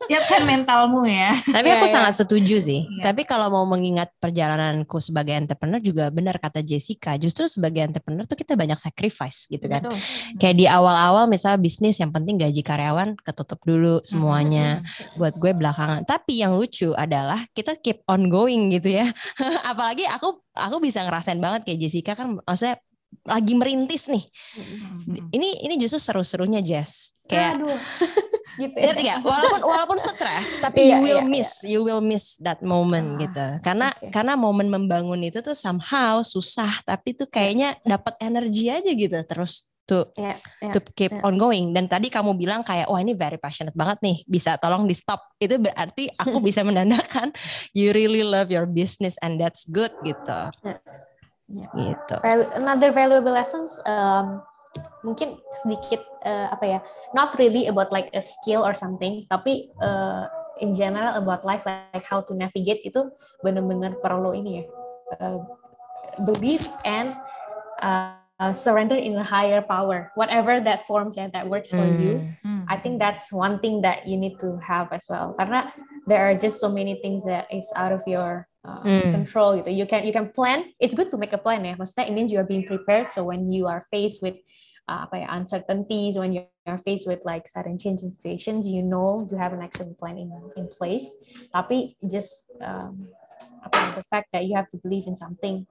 Siapkan 0.06 0.46
mentalmu 0.46 1.04
ya. 1.04 1.34
Tapi 1.42 1.68
aku 1.74 1.90
iya. 1.90 1.92
sangat 1.92 2.14
setuju 2.16 2.56
sih. 2.62 2.86
Iya. 2.86 3.10
Tapi 3.10 3.26
kalau 3.26 3.50
mau 3.50 3.66
mengingat 3.66 4.14
perjalananku 4.16 5.02
sebagai 5.02 5.34
entrepreneur 5.34 5.82
juga 5.82 6.08
benar 6.08 6.38
kata 6.38 6.62
Jessica. 6.62 7.18
Justru 7.18 7.50
sebagai 7.50 7.82
entrepreneur 7.82 8.22
tuh 8.24 8.38
kita 8.38 8.54
banyak 8.54 8.78
sacrifice 8.78 9.50
gitu 9.50 9.66
kan. 9.66 9.82
Betul. 9.84 9.98
Kayak 10.38 10.56
di 10.56 10.66
awal-awal 10.70 11.26
misalnya 11.26 11.58
bisnis 11.58 11.98
yang 11.98 12.14
penting 12.14 12.38
gaji 12.38 12.62
karyawan 12.62 13.18
ketutup 13.20 13.58
dulu 13.66 14.00
semuanya. 14.06 14.80
Buat 15.18 15.34
gue 15.36 15.50
belakangan. 15.50 16.06
Tapi 16.06 16.40
yang 16.40 16.54
lucu 16.54 16.94
adalah 16.94 17.42
kita 17.52 17.74
keep 17.82 18.06
on 18.06 18.30
going 18.30 18.70
gitu 18.70 19.02
ya. 19.02 19.10
Apalagi 19.70 20.06
aku 20.06 20.40
aku 20.56 20.76
bisa 20.80 21.04
ngerasain 21.04 21.36
banget 21.36 21.68
kayak 21.68 21.78
Jessica 21.84 22.12
kan 22.16 22.38
maksudnya 22.40 22.80
lagi 23.24 23.52
merintis 23.57 24.11
nih. 24.11 24.24
Ini 25.33 25.64
ini 25.64 25.74
justru 25.81 26.02
seru-serunya 26.02 26.61
Jess. 26.61 27.16
Kayak 27.26 27.59
Aduh. 27.59 27.79
gitu 28.62 28.76
ya. 29.02 29.18
Walaupun 29.20 29.61
walaupun 29.61 29.98
stres, 29.98 30.57
tapi 30.62 30.88
Iya, 30.88 30.98
you 30.98 31.05
will 31.05 31.22
iya, 31.22 31.29
miss, 31.29 31.50
you 31.66 31.81
will 31.83 32.02
miss 32.02 32.38
that 32.40 32.62
moment 32.62 33.16
Ah, 33.16 33.18
gitu. 33.26 33.46
Karena 33.61 33.88
oke. 33.92 34.11
karena 34.14 34.33
momen 34.38 34.68
membangun 34.70 35.20
itu 35.26 35.42
tuh 35.42 35.57
somehow 35.59 36.22
susah, 36.22 36.81
tapi 36.87 37.12
tuh 37.12 37.29
kayaknya 37.29 37.76
dapat 37.83 38.14
energi 38.22 38.70
aja 38.70 38.90
gitu 38.90 39.18
terus 39.26 39.66
to 39.87 40.02
Iya, 40.18 40.35
iya, 40.62 40.72
to 40.74 40.79
keep 40.98 41.14
iya. 41.14 41.22
ongoing. 41.22 41.70
Dan 41.70 41.87
tadi 41.87 42.11
kamu 42.11 42.35
bilang 42.35 42.62
kayak 42.66 42.90
wah 42.90 42.98
ini 42.98 43.14
very 43.14 43.38
passionate 43.38 43.74
banget 43.74 43.98
nih, 44.02 44.16
bisa 44.26 44.59
tolong 44.59 44.87
di 44.87 44.94
stop. 44.98 45.22
Itu 45.38 45.59
berarti 45.62 46.11
aku 46.14 46.42
bisa 46.48 46.62
menandakan 46.66 47.31
you 47.74 47.94
really 47.94 48.22
love 48.26 48.50
your 48.50 48.66
business 48.66 49.14
and 49.22 49.38
that's 49.38 49.62
good 49.68 49.90
gitu. 50.02 50.40
Iya. 50.62 50.79
Gitu. 51.50 52.14
Another 52.59 52.90
valuable 52.90 53.30
lessons 53.30 53.78
um, 53.87 54.42
mungkin 55.06 55.38
sedikit 55.62 56.02
uh, 56.26 56.50
apa 56.52 56.64
ya 56.66 56.78
not 57.14 57.32
really 57.38 57.70
about 57.70 57.94
like 57.94 58.11
a 58.12 58.20
skill 58.20 58.66
or 58.66 58.74
something 58.74 59.24
tapi 59.30 59.70
uh, 59.80 60.26
in 60.59 60.74
general 60.74 61.16
about 61.16 61.46
life 61.46 61.62
like 61.64 62.04
how 62.04 62.20
to 62.20 62.35
navigate 62.35 62.82
itu 62.82 63.09
benar-benar 63.40 63.96
perlu 64.02 64.35
ini 64.37 64.61
ya 64.61 64.64
uh, 65.22 65.38
believe 66.26 66.66
and 66.85 67.14
uh, 67.80 68.52
surrender 68.52 68.98
in 68.98 69.16
a 69.16 69.24
higher 69.24 69.62
power 69.64 70.12
whatever 70.18 70.61
that 70.61 70.85
forms 70.85 71.16
and 71.16 71.32
that 71.32 71.46
works 71.46 71.72
for 71.72 71.87
you 71.87 72.20
Hmm. 72.66 72.74
I 72.74 72.76
think 72.82 72.98
that's 72.98 73.32
one 73.32 73.61
thing 73.61 73.82
that 73.82 74.06
you 74.06 74.16
need 74.16 74.38
to 74.40 74.59
have 74.59 74.90
as 74.92 75.06
well. 75.09 75.35
Karena 75.38 75.70
there 76.06 76.26
are 76.26 76.35
just 76.35 76.59
so 76.59 76.66
many 76.66 76.98
things 76.98 77.22
that 77.24 77.46
is 77.50 77.70
out 77.76 77.92
of 77.94 78.02
your 78.06 78.48
uh, 78.66 78.83
Hmm. 78.83 79.14
control. 79.14 79.62
Gitu. 79.62 79.70
You 79.70 79.87
can 79.87 80.02
you 80.02 80.11
can 80.11 80.35
plan. 80.35 80.74
It's 80.83 80.92
good 80.98 81.09
to 81.14 81.16
make 81.16 81.31
a 81.31 81.38
plan 81.40 81.62
ya. 81.62 81.79
Maksudnya 81.79 82.11
it 82.11 82.14
means 82.18 82.35
you 82.35 82.42
are 82.42 82.48
being 82.48 82.66
prepared. 82.66 83.14
So 83.14 83.22
when 83.22 83.48
you 83.55 83.70
are 83.70 83.87
faced 83.94 84.20
with 84.26 84.35
uh, 84.90 85.07
apa 85.07 85.22
ya 85.22 85.26
uncertainties, 85.38 86.18
when 86.18 86.35
you 86.35 86.42
are 86.66 86.83
faced 86.83 87.07
with 87.07 87.22
like 87.22 87.46
sudden 87.46 87.79
change 87.79 88.02
in 88.02 88.11
situations, 88.11 88.66
you 88.66 88.83
know 88.83 89.24
you 89.31 89.38
have 89.38 89.55
an 89.55 89.62
excellent 89.62 89.94
plan 90.02 90.18
in 90.18 90.35
in 90.59 90.66
place. 90.66 91.07
Tapi 91.55 91.94
just 92.02 92.50
um, 92.59 93.07
apa 93.62 93.74
ya, 93.79 93.88
the 93.94 94.07
fact 94.11 94.35
that 94.35 94.42
you 94.42 94.59
have 94.59 94.66
to 94.74 94.79
believe 94.83 95.07
in 95.07 95.14
something 95.14 95.62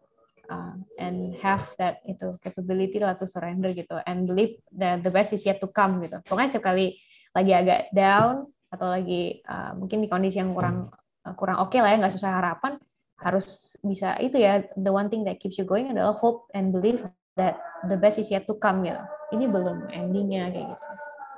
uh, 0.47 0.75
and 0.95 1.35
have 1.43 1.67
that 1.75 1.99
itu 2.07 2.39
capability 2.39 2.99
lah 2.99 3.15
to 3.15 3.27
surrender 3.27 3.75
gitu 3.75 3.99
and 4.07 4.23
believe 4.27 4.55
that 4.71 5.03
the 5.03 5.11
best 5.11 5.35
is 5.35 5.43
yet 5.43 5.59
to 5.59 5.67
come 5.67 5.99
gitu. 5.99 6.19
Pokoknya 6.23 6.49
setiap 6.55 6.71
kali 6.71 6.95
lagi 7.35 7.51
agak 7.51 7.91
down 7.91 8.47
atau 8.71 8.87
lagi 8.87 9.43
uh, 9.47 9.75
mungkin 9.75 10.03
di 10.03 10.07
kondisi 10.07 10.39
yang 10.39 10.55
kurang 10.55 10.91
kurang 11.33 11.57
oke 11.65 11.73
lah 11.81 11.89
ya 11.89 11.97
nggak 11.97 12.13
sesuai 12.13 12.33
harapan 12.37 12.77
harus 13.17 13.73
bisa 13.81 14.19
itu 14.21 14.37
ya 14.37 14.61
the 14.77 14.91
one 14.91 15.09
thing 15.09 15.25
that 15.25 15.41
keeps 15.41 15.57
you 15.57 15.65
going 15.65 15.89
adalah 15.89 16.13
hope 16.13 16.45
and 16.53 16.69
believe 16.69 17.01
that 17.39 17.57
the 17.87 17.97
best 17.97 18.19
is 18.19 18.31
yet 18.31 18.47
to 18.47 18.55
come 18.59 18.83
gitu. 18.83 18.99
Ini 19.35 19.45
belum 19.51 19.91
endingnya 19.91 20.51
kayak 20.51 20.67
gitu. 20.75 20.87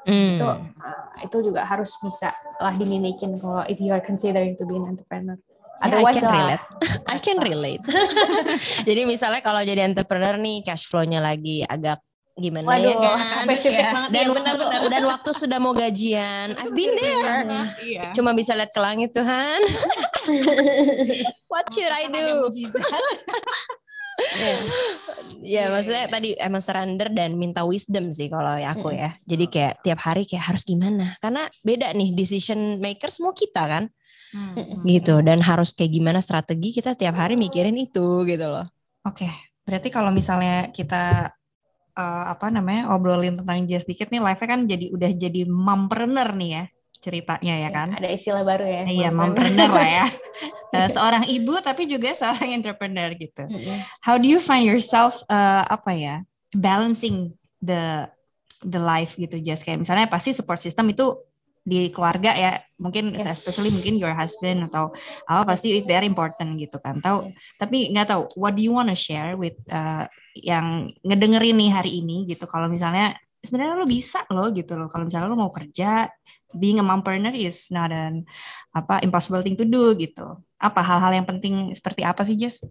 Hmm. 0.07 0.35
Itu 0.37 0.47
uh, 0.47 1.07
itu 1.21 1.37
juga 1.51 1.67
harus 1.67 1.91
bisa 1.99 2.31
lah 2.63 2.73
dimilikin 2.77 3.35
kalau 3.37 3.65
if 3.67 3.77
you 3.81 3.91
are 3.91 4.01
considering 4.01 4.55
to 4.55 4.63
be 4.63 4.77
an 4.79 4.87
entrepreneur. 4.87 5.37
Ya, 5.77 6.01
I 6.01 6.09
can 6.09 6.25
relate. 6.25 6.63
I 7.05 7.17
can 7.21 7.37
relate. 7.53 7.83
Jadi 8.89 9.01
misalnya 9.05 9.45
kalau 9.45 9.61
jadi 9.61 9.85
entrepreneur 9.85 10.33
nih 10.33 10.65
cash 10.65 10.89
flow-nya 10.89 11.21
lagi 11.21 11.61
agak 11.61 12.01
gimana 12.37 12.65
ya 12.77 12.93
Waduh, 12.93 13.01
kan? 13.03 13.43
spesifik 13.43 13.81
Iya. 13.81 13.91
banget. 13.91 14.09
Dan 14.09 14.17
Iya, 14.17 14.29
waktu 14.29 14.45
benar-benar. 14.53 14.89
dan 14.89 15.03
waktu 15.05 15.29
sudah 15.33 15.57
mau 15.57 15.73
gajian. 15.73 16.47
I've 16.53 16.71
been 16.71 16.93
there. 16.93 17.43
Iya. 17.79 18.03
Cuma 18.13 18.31
bisa 18.31 18.53
lihat 18.53 18.69
ke 18.69 18.79
langit 18.79 19.11
Tuhan. 19.11 19.59
What 21.51 21.65
should 21.69 21.89
I 21.89 22.05
do? 22.07 22.47
Iya. 24.17 24.57
Ya 25.45 25.63
maksudnya 25.69 26.09
tadi 26.09 26.33
emang 26.33 26.57
surrender 26.57 27.09
dan 27.09 27.37
minta 27.37 27.61
wisdom 27.61 28.09
sih 28.09 28.25
kalau 28.27 28.57
ya 28.57 28.73
aku 28.73 28.89
Mm. 28.89 28.97
ya. 28.97 29.09
Jadi 29.23 29.45
kayak 29.45 29.73
tiap 29.81 29.99
hari 30.01 30.25
kayak 30.25 30.45
harus 30.47 30.65
gimana? 30.65 31.13
Karena 31.17 31.45
beda 31.61 31.93
nih 31.93 32.13
decision 32.13 32.81
maker 32.81 33.13
semua 33.13 33.31
kita 33.31 33.63
kan. 33.63 33.83
Hmm. 34.27 34.57
Gitu 34.83 35.21
dan 35.21 35.39
harus 35.39 35.71
kayak 35.71 35.93
gimana 35.93 36.19
strategi 36.19 36.73
kita 36.73 36.97
tiap 36.97 37.13
hari 37.13 37.37
mikirin 37.37 37.77
itu 37.77 38.25
gitu 38.25 38.43
loh. 38.43 38.65
Oke, 39.05 39.29
berarti 39.63 39.87
kalau 39.87 40.09
misalnya 40.09 40.67
kita 40.67 41.31
eh, 41.97 42.23
apa 42.29 42.53
namanya 42.53 42.93
obrolin 42.93 43.33
tentang 43.41 43.65
Jazz 43.65 43.83
dikit 43.83 44.13
nih, 44.13 44.21
live-nya 44.21 44.47
kan 44.47 44.61
jadi 44.69 44.85
udah 44.93 45.11
jadi 45.17 45.41
mompreneur 45.49 46.29
nih 46.37 46.51
ya 46.53 46.63
ceritanya 46.97 47.55
ya 47.61 47.69
kan? 47.69 47.89
Ada 47.93 48.09
istilah 48.09 48.41
baru 48.41 48.65
ya. 48.65 48.83
Iya, 48.85 49.09
mompreneur. 49.13 49.69
lah 49.73 49.89
ya. 50.03 50.07
Eh, 50.67 50.91
seorang 50.91 51.23
ibu 51.31 51.55
tapi 51.63 51.87
juga 51.87 52.11
seorang 52.11 52.51
entrepreneur 52.51 53.07
gitu. 53.15 53.47
Mm-mm. 53.47 53.79
How 54.03 54.19
do 54.19 54.27
you 54.27 54.35
find 54.35 54.67
yourself 54.67 55.23
eh, 55.31 55.63
apa 55.63 55.95
ya 55.95 56.15
balancing 56.51 57.31
the 57.63 58.03
the 58.59 58.75
life 58.75 59.15
gitu 59.15 59.39
Jazz 59.39 59.63
kayak 59.63 59.87
misalnya 59.87 60.11
pasti 60.11 60.35
support 60.35 60.59
system 60.59 60.91
itu 60.91 61.23
di 61.63 61.87
keluarga 61.87 62.35
ya 62.35 62.59
mungkin 62.79 63.15
Yes. 63.15 63.39
especially 63.39 63.71
mungkin 63.71 63.95
your 63.95 64.11
husband 64.11 64.67
atau 64.67 64.91
apa 65.23 65.55
pasti 65.55 65.71
it's 65.75 65.87
very 65.87 66.03
important 66.03 66.59
gitu 66.59 66.79
kan 66.83 66.99
tahu 66.99 67.31
Yes. 67.31 67.59
tapi 67.59 67.91
nggak 67.91 68.07
tahu 68.11 68.23
what 68.35 68.51
do 68.51 68.63
you 68.63 68.75
wanna 68.75 68.95
share 68.95 69.39
with 69.39 69.55
uh, 69.71 70.03
yang 70.43 70.91
ngedengerin 71.01 71.55
nih 71.57 71.71
hari 71.71 71.91
ini 72.01 72.27
gitu 72.29 72.45
kalau 72.49 72.67
misalnya 72.67 73.15
sebenarnya 73.41 73.77
lo 73.77 73.87
bisa 73.87 74.25
loh 74.33 74.49
gitu 74.51 74.75
loh 74.75 74.89
kalau 74.91 75.07
misalnya 75.07 75.29
lo 75.29 75.37
mau 75.37 75.53
kerja 75.53 76.09
being 76.57 76.81
a 76.81 76.85
mompreneur 76.85 77.35
is 77.35 77.69
not 77.69 77.93
an 77.93 78.25
apa 78.73 78.99
impossible 79.03 79.43
thing 79.43 79.55
to 79.55 79.63
do 79.63 79.93
gitu 79.95 80.37
apa 80.57 80.81
hal-hal 80.81 81.13
yang 81.13 81.27
penting 81.27 81.71
seperti 81.77 82.01
apa 82.01 82.25
sih 82.25 82.33
Jess? 82.33 82.65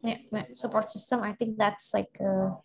Yeah, 0.00 0.22
my 0.32 0.48
support 0.56 0.88
system. 0.88 1.20
I 1.20 1.36
think 1.36 1.60
that's 1.60 1.92
like 1.92 2.14
a, 2.22 2.56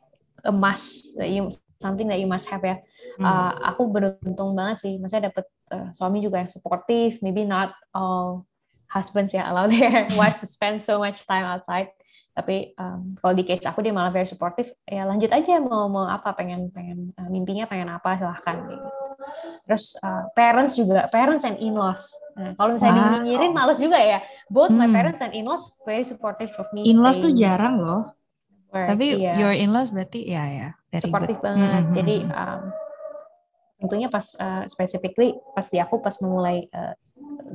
a 0.48 0.54
must 0.54 1.12
that 1.20 1.28
you 1.28 1.52
something 1.82 2.08
that 2.08 2.22
you 2.22 2.30
must 2.30 2.48
have 2.48 2.64
ya. 2.64 2.80
Hmm. 3.20 3.26
Uh, 3.26 3.52
aku 3.74 3.92
beruntung 3.92 4.56
banget 4.56 4.88
sih, 4.88 4.94
maksudnya 5.02 5.34
dapet 5.34 5.46
uh, 5.74 5.92
suami 5.92 6.24
juga 6.24 6.40
yang 6.40 6.52
supportive. 6.54 7.20
Maybe 7.20 7.44
not 7.44 7.76
all 7.92 8.48
husbands 8.88 9.36
ya 9.36 9.50
allow 9.50 9.68
their 9.72 10.08
wives 10.16 10.40
to 10.40 10.48
spend 10.48 10.80
so 10.80 11.02
much 11.02 11.28
time 11.28 11.44
outside. 11.44 11.92
Tapi 12.32 12.72
um, 12.80 13.12
kalau 13.20 13.36
di 13.36 13.44
case 13.44 13.64
aku 13.68 13.84
dia 13.84 13.92
malah 13.92 14.08
very 14.08 14.24
supportive. 14.26 14.72
Ya 14.88 15.04
lanjut 15.04 15.28
aja 15.30 15.60
mau 15.60 15.92
mau 15.92 16.08
apa 16.08 16.32
pengen 16.32 16.72
pengen 16.72 17.12
uh, 17.20 17.28
mimpinya 17.28 17.68
pengen 17.68 17.92
apa 17.92 18.16
silahkan. 18.16 18.64
Gitu. 18.64 18.88
Terus 19.68 20.00
uh, 20.00 20.32
parents 20.32 20.74
juga 20.80 21.12
parents 21.12 21.44
and 21.44 21.60
in-laws. 21.60 22.08
Nah, 22.40 22.56
kalau 22.56 22.80
misalnya 22.80 23.04
Wow. 23.04 23.14
dinyirin 23.20 23.52
males 23.52 23.80
juga 23.84 24.00
ya. 24.00 24.24
Both 24.48 24.72
my 24.72 24.88
Hmm. 24.88 24.96
parents 24.96 25.20
and 25.20 25.36
in-laws 25.36 25.76
very 25.84 26.08
supportive 26.08 26.52
of 26.56 26.68
me. 26.72 26.88
In-laws 26.88 27.20
tuh 27.20 27.36
jarang 27.36 27.84
loh, 27.84 28.16
work. 28.72 28.88
tapi 28.96 29.20
Iya 29.20 29.36
your 29.36 29.54
in-laws 29.54 29.92
berarti 29.92 30.24
ya 30.24 30.44
ya 30.48 30.68
supportive 31.04 31.40
good. 31.40 31.46
banget. 31.52 31.84
Mm-mm. 31.84 31.96
Jadi 32.00 32.16
um, 32.32 32.62
tentunya 33.82 34.08
pas 34.14 34.24
uh, 34.38 34.64
specifically 34.70 35.34
pas 35.58 35.66
di 35.66 35.82
aku 35.82 35.98
pas 35.98 36.14
memulai 36.22 36.70
uh, 36.70 36.94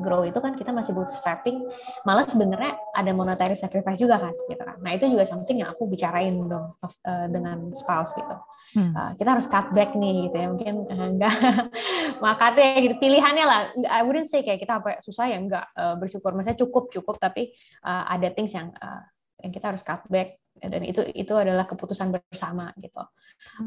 grow 0.03 0.27
itu 0.27 0.37
kan 0.43 0.59
kita 0.59 0.75
masih 0.75 0.91
bootstrapping, 0.93 1.63
malah 2.03 2.27
sebenarnya 2.27 2.75
ada 2.93 3.15
monetary 3.15 3.55
sacrifice 3.55 4.03
juga 4.03 4.19
kan, 4.19 4.35
gitu 4.51 4.59
kan. 4.59 4.77
Nah 4.83 4.91
itu 4.99 5.07
juga 5.07 5.23
something 5.23 5.63
yang 5.63 5.71
aku 5.71 5.87
bicarain 5.87 6.35
dong 6.35 6.75
uh, 6.83 7.27
dengan 7.31 7.71
spouse 7.79 8.19
gitu. 8.19 8.37
Hmm. 8.75 8.91
Uh, 8.93 9.11
kita 9.15 9.39
harus 9.39 9.47
cut 9.47 9.71
back 9.71 9.95
nih 9.95 10.27
gitu 10.27 10.37
ya, 10.37 10.47
mungkin 10.51 10.75
uh, 10.91 11.09
enggak 11.15 11.35
makannya 12.25 12.91
gitu 12.91 12.95
pilihannya 12.99 13.45
lah. 13.47 13.61
I 13.87 14.03
wouldn't 14.03 14.27
say 14.27 14.43
kayak 14.43 14.59
kita 14.59 14.83
apa 14.83 14.99
susah 15.07 15.31
ya 15.31 15.39
enggak 15.39 15.65
uh, 15.79 15.95
bersyukur, 15.95 16.35
maksudnya 16.35 16.59
cukup 16.59 16.91
cukup 16.91 17.23
tapi 17.23 17.55
uh, 17.87 18.11
ada 18.11 18.35
things 18.35 18.51
yang 18.51 18.75
uh, 18.75 19.07
yang 19.47 19.55
kita 19.55 19.71
harus 19.71 19.87
cut 19.87 20.03
back 20.11 20.43
dan 20.57 20.83
itu 20.83 21.05
itu 21.13 21.33
adalah 21.37 21.69
keputusan 21.69 22.11
bersama 22.11 22.73
gitu. 22.81 23.05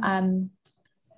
Um, 0.02 0.50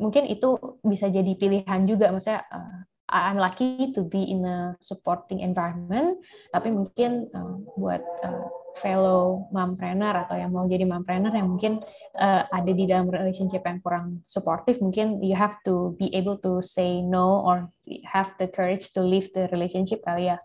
mungkin 0.02 0.26
itu 0.26 0.58
bisa 0.82 1.08
jadi 1.14 1.38
pilihan 1.38 1.86
juga. 1.86 2.10
Maksudnya 2.10 2.42
uh, 2.50 2.82
I'm 3.12 3.36
lucky 3.38 3.92
to 3.92 4.08
be 4.08 4.24
in 4.24 4.48
a 4.48 4.74
supporting 4.80 5.44
environment 5.44 6.24
tapi 6.56 6.72
mungkin 6.72 7.28
uh, 7.36 7.60
buat 7.76 8.00
uh, 8.24 8.48
fellow 8.80 9.52
mompreneur 9.52 10.16
atau 10.16 10.40
yang 10.40 10.56
mau 10.56 10.64
jadi 10.64 10.88
mompreneur 10.88 11.36
yang 11.36 11.52
mungkin 11.52 11.84
uh, 12.16 12.48
ada 12.48 12.72
di 12.72 12.88
dalam 12.88 13.12
relationship 13.12 13.68
yang 13.68 13.84
kurang 13.84 14.24
supportive 14.24 14.80
mungkin 14.80 15.20
you 15.20 15.36
have 15.36 15.60
to 15.68 15.92
be 16.00 16.08
able 16.16 16.40
to 16.40 16.64
say 16.64 17.04
no 17.04 17.44
or 17.44 17.68
have 18.08 18.32
the 18.40 18.48
courage 18.48 18.96
to 18.96 19.04
leave 19.04 19.28
the 19.36 19.52
relationship 19.52 20.00
kali 20.08 20.32
ya. 20.32 20.40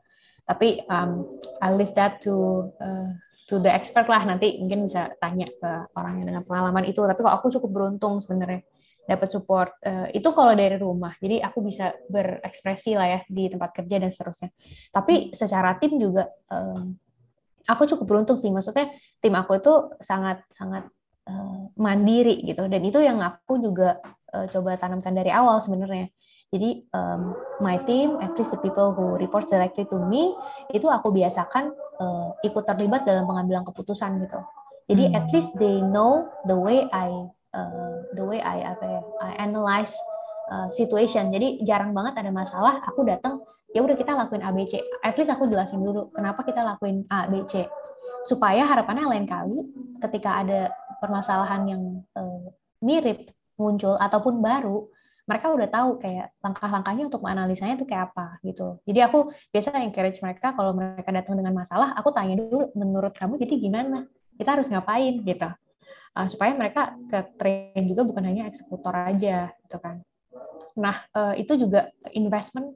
Tapi 0.46 0.82
um, 0.90 1.26
I 1.62 1.74
leave 1.74 1.94
that 1.98 2.22
to 2.22 2.66
uh, 2.78 3.14
to 3.50 3.58
the 3.58 3.70
expert 3.70 4.06
lah. 4.06 4.22
Nanti 4.22 4.62
mungkin 4.62 4.86
bisa 4.86 5.10
tanya 5.18 5.50
ke 5.50 5.70
orang 5.94 6.22
yang 6.22 6.26
dengan 6.34 6.42
pengalaman 6.46 6.86
itu. 6.86 7.02
Tapi 7.02 7.18
kalau 7.18 7.34
aku 7.34 7.50
cukup 7.50 7.70
beruntung 7.74 8.22
sebenarnya 8.22 8.62
dapat 9.06 9.28
support. 9.30 9.70
Eh, 9.80 10.18
itu 10.18 10.28
kalau 10.34 10.52
dari 10.52 10.74
rumah. 10.76 11.14
Jadi 11.16 11.38
aku 11.38 11.62
bisa 11.62 11.94
berekspresi 12.10 12.98
lah 12.98 13.06
ya 13.06 13.20
di 13.30 13.46
tempat 13.46 13.70
kerja 13.70 14.02
dan 14.02 14.10
seterusnya. 14.10 14.50
Tapi 14.90 15.30
secara 15.32 15.78
tim 15.78 15.94
juga 15.96 16.26
em, 16.50 16.98
aku 17.70 17.82
cukup 17.86 18.06
beruntung 18.06 18.36
sih. 18.36 18.50
Maksudnya 18.50 18.90
tim 19.22 19.34
aku 19.38 19.62
itu 19.62 19.72
sangat 20.02 20.42
sangat 20.50 20.90
eh, 21.30 21.62
mandiri 21.78 22.42
gitu. 22.42 22.66
Dan 22.66 22.82
itu 22.82 22.98
yang 22.98 23.22
aku 23.22 23.62
juga 23.62 24.02
eh, 24.34 24.46
coba 24.50 24.74
tanamkan 24.74 25.14
dari 25.14 25.30
awal 25.30 25.62
sebenarnya. 25.62 26.10
Jadi 26.46 26.86
um, 26.94 27.34
my 27.58 27.74
team 27.90 28.22
at 28.22 28.30
least 28.38 28.54
the 28.54 28.60
people 28.62 28.94
who 28.94 29.18
report 29.18 29.50
directly 29.50 29.82
to 29.82 29.98
me 29.98 30.30
itu 30.70 30.86
aku 30.86 31.10
biasakan 31.10 31.74
eh, 31.74 32.28
ikut 32.46 32.62
terlibat 32.66 33.02
dalam 33.02 33.26
pengambilan 33.26 33.66
keputusan 33.66 34.18
gitu. 34.22 34.38
Jadi 34.86 35.10
Hmm. 35.10 35.18
at 35.18 35.26
least 35.34 35.58
they 35.58 35.82
know 35.82 36.30
the 36.46 36.54
way 36.54 36.86
I 36.94 37.10
uh, 37.56 38.04
the 38.12 38.24
way 38.24 38.44
I 38.44 38.60
apa 38.68 38.84
ya 38.84 39.00
I 39.24 39.32
analyze 39.40 39.96
uh, 40.52 40.68
situation 40.68 41.32
jadi 41.32 41.64
jarang 41.64 41.96
banget 41.96 42.20
ada 42.20 42.28
masalah 42.28 42.84
aku 42.84 43.08
datang 43.08 43.40
ya 43.72 43.80
udah 43.80 43.96
kita 43.96 44.12
lakuin 44.12 44.44
ABC 44.44 44.84
at 45.00 45.16
least 45.16 45.32
aku 45.32 45.48
jelasin 45.48 45.80
dulu 45.80 46.12
kenapa 46.12 46.44
kita 46.44 46.60
lakuin 46.60 47.08
ABC 47.08 47.64
supaya 48.28 48.68
harapannya 48.68 49.08
lain 49.08 49.26
kali 49.26 49.64
ketika 50.04 50.44
ada 50.44 50.68
permasalahan 51.00 51.62
yang 51.64 51.82
uh, 52.12 52.52
mirip 52.84 53.24
muncul 53.56 53.96
ataupun 53.96 54.44
baru 54.44 54.84
mereka 55.26 55.50
udah 55.50 55.66
tahu 55.66 55.98
kayak 55.98 56.30
langkah-langkahnya 56.38 57.10
untuk 57.10 57.20
menganalisanya 57.26 57.74
itu 57.74 57.82
kayak 57.82 58.14
apa 58.14 58.38
gitu. 58.46 58.78
Jadi 58.86 58.98
aku 59.02 59.34
biasa 59.50 59.74
encourage 59.82 60.22
mereka 60.22 60.54
kalau 60.54 60.70
mereka 60.70 61.10
datang 61.10 61.34
dengan 61.34 61.50
masalah, 61.50 61.98
aku 61.98 62.14
tanya 62.14 62.38
dulu 62.38 62.70
menurut 62.78 63.10
kamu 63.10 63.34
jadi 63.42 63.58
gimana? 63.58 64.06
Kita 64.38 64.54
harus 64.54 64.70
ngapain 64.70 65.18
gitu. 65.26 65.50
Uh, 66.16 66.24
supaya 66.24 66.56
mereka 66.56 66.96
ke 67.12 67.18
train 67.36 67.84
juga 67.84 68.08
bukan 68.08 68.24
hanya 68.24 68.48
eksekutor 68.48 68.96
aja 68.96 69.52
gitu 69.68 69.76
kan. 69.76 70.00
Nah, 70.80 70.96
uh, 71.12 71.36
itu 71.36 71.60
juga 71.60 71.92
investment 72.16 72.72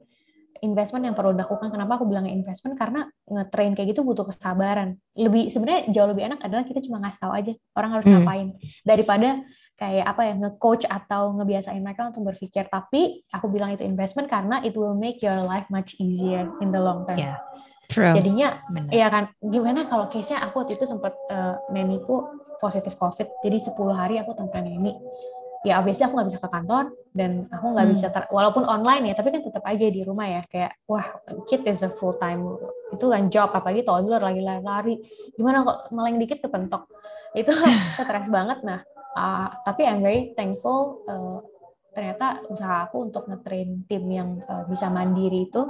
investment 0.61 1.09
yang 1.09 1.17
perlu 1.17 1.33
dilakukan. 1.33 1.73
Kenapa 1.73 1.97
aku 1.97 2.05
bilang 2.05 2.29
investment? 2.29 2.77
Karena 2.77 3.09
nge-train 3.25 3.73
kayak 3.73 3.97
gitu 3.97 4.05
butuh 4.05 4.29
kesabaran. 4.29 4.93
Lebih 5.17 5.49
sebenarnya 5.49 5.89
jauh 5.89 6.09
lebih 6.13 6.29
enak 6.29 6.39
adalah 6.45 6.63
kita 6.63 6.85
cuma 6.85 7.01
ngasih 7.01 7.19
tahu 7.19 7.33
aja 7.33 7.51
orang 7.73 7.91
harus 7.97 8.05
hmm. 8.05 8.13
ngapain 8.21 8.47
daripada 8.85 9.29
kayak 9.81 10.05
apa 10.05 10.21
ya 10.29 10.33
nge-coach 10.37 10.85
atau 10.85 11.33
ngebiasain 11.41 11.81
mereka 11.81 12.13
untuk 12.13 12.29
berpikir 12.29 12.69
tapi 12.69 13.25
aku 13.33 13.49
bilang 13.49 13.73
itu 13.73 13.81
investment 13.81 14.29
karena 14.29 14.61
it 14.61 14.77
will 14.77 14.93
make 14.93 15.17
your 15.25 15.41
life 15.41 15.65
much 15.73 15.97
easier 15.97 16.45
in 16.61 16.69
the 16.69 16.77
long 16.77 17.01
term. 17.09 17.17
Yeah. 17.17 17.41
True. 17.91 18.15
Jadinya 18.15 18.55
Bener. 18.71 18.87
ya 18.87 19.07
kan 19.11 19.23
gimana 19.43 19.83
kalau 19.83 20.07
case-nya 20.07 20.39
aku 20.47 20.63
waktu 20.63 20.79
itu 20.79 20.87
sempat 20.87 21.11
uh, 21.27 21.59
neniku 21.75 22.39
positif 22.63 22.95
covid 22.95 23.27
jadi 23.43 23.59
10 23.59 23.75
hari 23.91 24.15
aku 24.15 24.31
tanpa 24.31 24.63
neni 24.63 24.95
ya 25.61 25.77
obviously 25.77 26.07
aku 26.07 26.17
nggak 26.17 26.29
bisa 26.31 26.39
ke 26.41 26.49
kantor 26.49 26.83
dan 27.13 27.45
aku 27.51 27.65
nggak 27.75 27.85
hmm. 27.85 27.93
bisa 27.93 28.07
ter, 28.09 28.23
walaupun 28.33 28.65
online 28.65 29.11
ya 29.11 29.13
tapi 29.13 29.29
kan 29.29 29.45
tetap 29.45 29.61
aja 29.67 29.85
di 29.85 30.01
rumah 30.01 30.25
ya 30.25 30.41
kayak 30.49 30.73
wah 30.89 31.05
kid 31.45 31.61
is 31.69 31.85
a 31.85 31.91
full 31.91 32.17
time 32.17 32.57
itu 32.89 33.05
kan 33.05 33.29
job 33.29 33.53
apalagi 33.53 33.85
toddler 33.85 34.23
lagi 34.23 34.41
lari-lari 34.41 34.95
gimana 35.37 35.61
kok 35.61 35.93
meleng 35.93 36.17
dikit 36.17 36.41
kepentok 36.41 36.89
itu 37.37 37.53
stres 38.01 38.27
banget 38.33 38.65
nah 38.65 38.81
uh, 39.13 39.53
tapi 39.61 39.85
I'm 39.85 40.01
very 40.01 40.33
thankful 40.33 41.05
uh, 41.05 41.45
ternyata 41.93 42.41
usaha 42.49 42.89
aku 42.89 43.11
untuk 43.11 43.29
ngetrain 43.29 43.85
tim 43.85 44.07
yang 44.09 44.41
uh, 44.47 44.65
bisa 44.65 44.89
mandiri 44.89 45.45
itu 45.45 45.61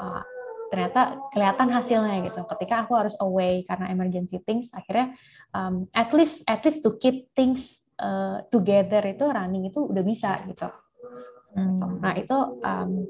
uh, 0.00 0.22
ternyata 0.70 1.18
kelihatan 1.34 1.68
hasilnya 1.68 2.22
gitu 2.30 2.46
ketika 2.56 2.86
aku 2.86 2.94
harus 2.94 3.18
away 3.18 3.66
karena 3.66 3.90
emergency 3.90 4.38
things 4.46 4.70
akhirnya 4.70 5.18
um, 5.50 5.90
at 5.90 6.14
least 6.14 6.46
at 6.46 6.62
least 6.62 6.80
to 6.86 6.94
keep 7.02 7.26
things 7.34 7.90
uh, 7.98 8.40
together 8.48 9.02
itu 9.02 9.26
running 9.26 9.66
itu 9.66 9.82
udah 9.82 10.04
bisa 10.06 10.38
gitu 10.46 10.70
hmm. 11.58 11.98
nah 11.98 12.14
itu 12.14 12.36
um, 12.62 13.04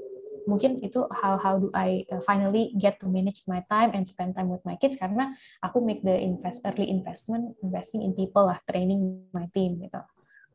mungkin 0.48 0.80
itu 0.80 1.04
how 1.12 1.36
how 1.36 1.60
do 1.60 1.68
I 1.76 2.08
uh, 2.08 2.24
finally 2.24 2.72
get 2.80 2.96
to 3.04 3.06
manage 3.06 3.44
my 3.44 3.60
time 3.68 3.92
and 3.92 4.08
spend 4.08 4.34
time 4.34 4.48
with 4.48 4.64
my 4.64 4.80
kids 4.80 4.96
karena 4.96 5.36
aku 5.60 5.84
make 5.84 6.00
the 6.00 6.16
invest 6.16 6.64
early 6.64 6.88
investment 6.88 7.54
investing 7.60 8.00
in 8.00 8.16
people 8.16 8.48
lah 8.48 8.56
training 8.64 9.28
my 9.36 9.46
team 9.52 9.76
gitu 9.78 10.00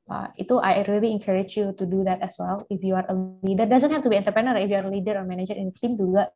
uh, 0.09 0.27
itu 0.37 0.57
I 0.59 0.83
really 0.85 1.11
encourage 1.11 1.57
you 1.57 1.73
to 1.73 1.83
do 1.85 2.03
that 2.05 2.21
as 2.21 2.37
well 2.37 2.61
if 2.69 2.81
you 2.81 2.95
are 2.97 3.05
a 3.07 3.15
leader 3.45 3.65
doesn't 3.65 3.91
have 3.91 4.03
to 4.03 4.11
be 4.11 4.17
entrepreneur 4.17 4.57
if 4.57 4.69
you 4.69 4.77
are 4.77 4.87
a 4.87 4.93
leader 4.93 5.17
or 5.17 5.25
manager 5.25 5.57
in 5.57 5.71
team 5.75 5.97
juga 5.97 6.29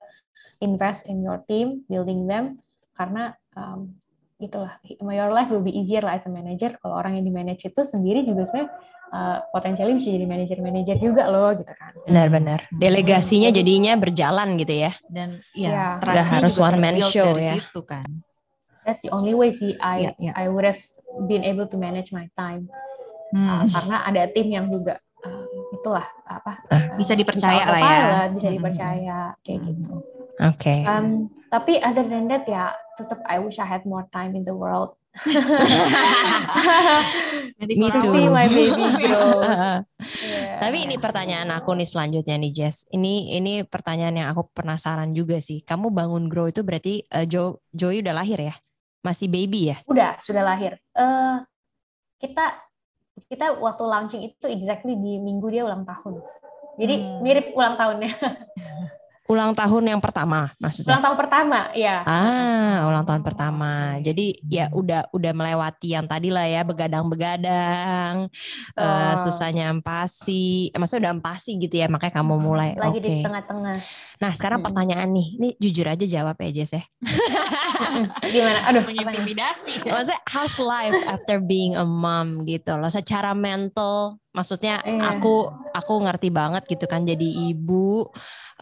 invest 0.60 1.08
in 1.08 1.24
your 1.24 1.42
team 1.48 1.88
building 1.88 2.28
them 2.28 2.60
karena 2.96 3.34
um, 3.56 3.96
itulah 4.40 4.80
your 5.00 5.32
life 5.32 5.52
will 5.52 5.64
be 5.64 5.72
easier 5.72 6.04
lah 6.04 6.20
as 6.20 6.24
a 6.28 6.32
manager 6.32 6.76
kalau 6.80 7.00
orang 7.00 7.20
yang 7.20 7.26
di 7.28 7.34
manage 7.34 7.68
itu 7.68 7.82
sendiri 7.84 8.24
juga 8.24 8.48
sebenarnya 8.48 8.72
uh, 9.12 9.38
potensialnya 9.52 9.96
bisa 9.98 10.10
jadi 10.14 10.26
manajer-manajer 10.30 10.98
juga 11.02 11.28
loh 11.28 11.52
gitu 11.58 11.74
kan. 11.76 11.92
Benar-benar. 12.06 12.60
Delegasinya 12.72 13.50
hmm. 13.52 13.58
jadinya 13.58 13.94
berjalan 13.98 14.56
gitu 14.56 14.74
ya. 14.88 14.92
Dan 15.10 15.42
ya, 15.54 15.70
yeah. 15.70 15.92
Gak 16.00 16.28
harus 16.40 16.56
one 16.56 16.80
man 16.80 16.98
show 17.04 17.36
ya. 17.36 17.58
Situ 17.60 17.82
kan. 17.84 18.08
That's 18.88 19.06
the 19.06 19.12
only 19.14 19.36
way 19.38 19.54
sih 19.54 19.78
I 19.78 20.10
yeah, 20.10 20.32
yeah. 20.32 20.34
I 20.34 20.50
would 20.50 20.66
have 20.66 20.80
been 21.30 21.46
able 21.46 21.70
to 21.70 21.78
manage 21.78 22.10
my 22.10 22.32
time. 22.34 22.72
Hmm. 23.30 23.48
Uh, 23.48 23.64
karena 23.70 23.98
ada 24.06 24.22
tim 24.30 24.48
yang 24.50 24.66
juga 24.70 24.98
uh, 25.22 25.46
itulah 25.76 26.08
apa 26.26 26.60
uh, 26.74 26.98
bisa 26.98 27.14
dipercaya 27.14 27.64
bisa 27.64 27.74
lah 27.74 27.82
ya. 27.82 27.98
Bisa 28.34 28.48
hmm. 28.50 28.56
dipercaya 28.58 29.18
hmm. 29.32 29.38
kayak 29.46 29.60
gitu. 29.70 29.94
Oke. 30.40 30.56
Okay. 30.56 30.80
Um, 30.88 31.30
tapi 31.52 31.78
other 31.84 32.06
than 32.08 32.32
that 32.32 32.48
ya 32.48 32.72
tetap 32.96 33.20
I 33.28 33.40
wish 33.40 33.60
I 33.60 33.68
had 33.68 33.84
more 33.86 34.08
time 34.12 34.34
in 34.36 34.44
the 34.48 34.56
world 34.56 35.00
Me 37.60 37.90
too. 37.92 38.30
my 38.32 38.48
baby 38.48 38.72
yeah. 39.04 39.84
Tapi 40.64 40.88
ini 40.88 40.96
pertanyaan 41.02 41.50
aku 41.52 41.76
nih 41.76 41.90
selanjutnya 41.90 42.40
nih 42.40 42.52
Jess. 42.56 42.88
Ini 42.94 43.36
ini 43.42 43.66
pertanyaan 43.68 44.16
yang 44.16 44.28
aku 44.32 44.48
penasaran 44.54 45.12
juga 45.12 45.42
sih. 45.44 45.66
Kamu 45.66 45.92
bangun 45.92 46.32
grow 46.32 46.48
itu 46.48 46.64
berarti 46.64 47.04
uh, 47.12 47.28
Jo 47.28 47.60
Joy 47.76 48.00
udah 48.06 48.16
lahir 48.16 48.40
ya? 48.40 48.56
Masih 49.04 49.28
baby 49.28 49.76
ya? 49.76 49.78
Udah, 49.90 50.16
sudah 50.24 50.44
lahir. 50.46 50.80
Uh, 50.96 51.44
kita 52.20 52.56
kita 53.28 53.60
waktu 53.60 53.84
launching 53.84 54.22
itu 54.24 54.46
exactly 54.48 54.96
di 54.96 55.20
minggu 55.20 55.48
dia 55.52 55.66
ulang 55.66 55.84
tahun. 55.84 56.24
Jadi 56.80 56.96
hmm. 56.96 57.20
mirip 57.20 57.46
ulang 57.58 57.76
tahunnya. 57.76 58.12
ulang 59.30 59.54
tahun 59.54 59.94
yang 59.94 60.02
pertama 60.02 60.50
maksudnya. 60.58 60.98
Ulang 60.98 61.04
tahun 61.06 61.18
pertama, 61.22 61.60
ya. 61.78 62.02
Ah, 62.02 62.90
ulang 62.90 63.06
tahun 63.06 63.22
pertama. 63.22 64.02
Jadi 64.02 64.42
ya 64.50 64.74
udah 64.74 65.14
udah 65.14 65.32
melewati 65.38 65.94
yang 65.94 66.10
tadi 66.10 66.34
lah 66.34 66.50
ya 66.50 66.66
begadang-begadang, 66.66 68.26
oh. 68.74 68.82
uh, 68.82 69.14
susahnya 69.22 69.70
empasi. 69.70 70.74
Eh, 70.74 70.78
maksudnya 70.82 71.08
udah 71.08 71.14
empasi 71.22 71.62
gitu 71.62 71.78
ya, 71.78 71.86
makanya 71.86 72.26
kamu 72.26 72.42
mulai. 72.42 72.74
Lagi 72.74 72.98
okay. 72.98 73.06
di 73.06 73.12
tengah-tengah. 73.22 73.78
Nah, 74.20 74.32
sekarang 74.34 74.60
hmm. 74.60 74.68
pertanyaan 74.68 75.10
nih. 75.14 75.28
Ini 75.38 75.50
jujur 75.62 75.86
aja 75.86 76.06
jawab 76.10 76.36
ya, 76.42 76.50
Jess 76.50 76.74
ya. 76.74 76.84
Gimana? 78.34 78.60
Aduh, 78.74 78.84
intimidasi. 78.90 79.86
Maksudnya 79.86 80.20
how's 80.26 80.58
life 80.58 80.98
after 81.06 81.38
being 81.38 81.78
a 81.78 81.86
mom 81.86 82.44
gitu 82.50 82.76
loh. 82.76 82.90
Secara 82.90 83.38
mental 83.38 84.18
maksudnya 84.40 84.80
yeah. 84.88 85.12
aku 85.12 85.52
aku 85.76 85.94
ngerti 86.08 86.32
banget 86.32 86.64
gitu 86.72 86.88
kan 86.88 87.04
jadi 87.04 87.52
ibu 87.52 88.08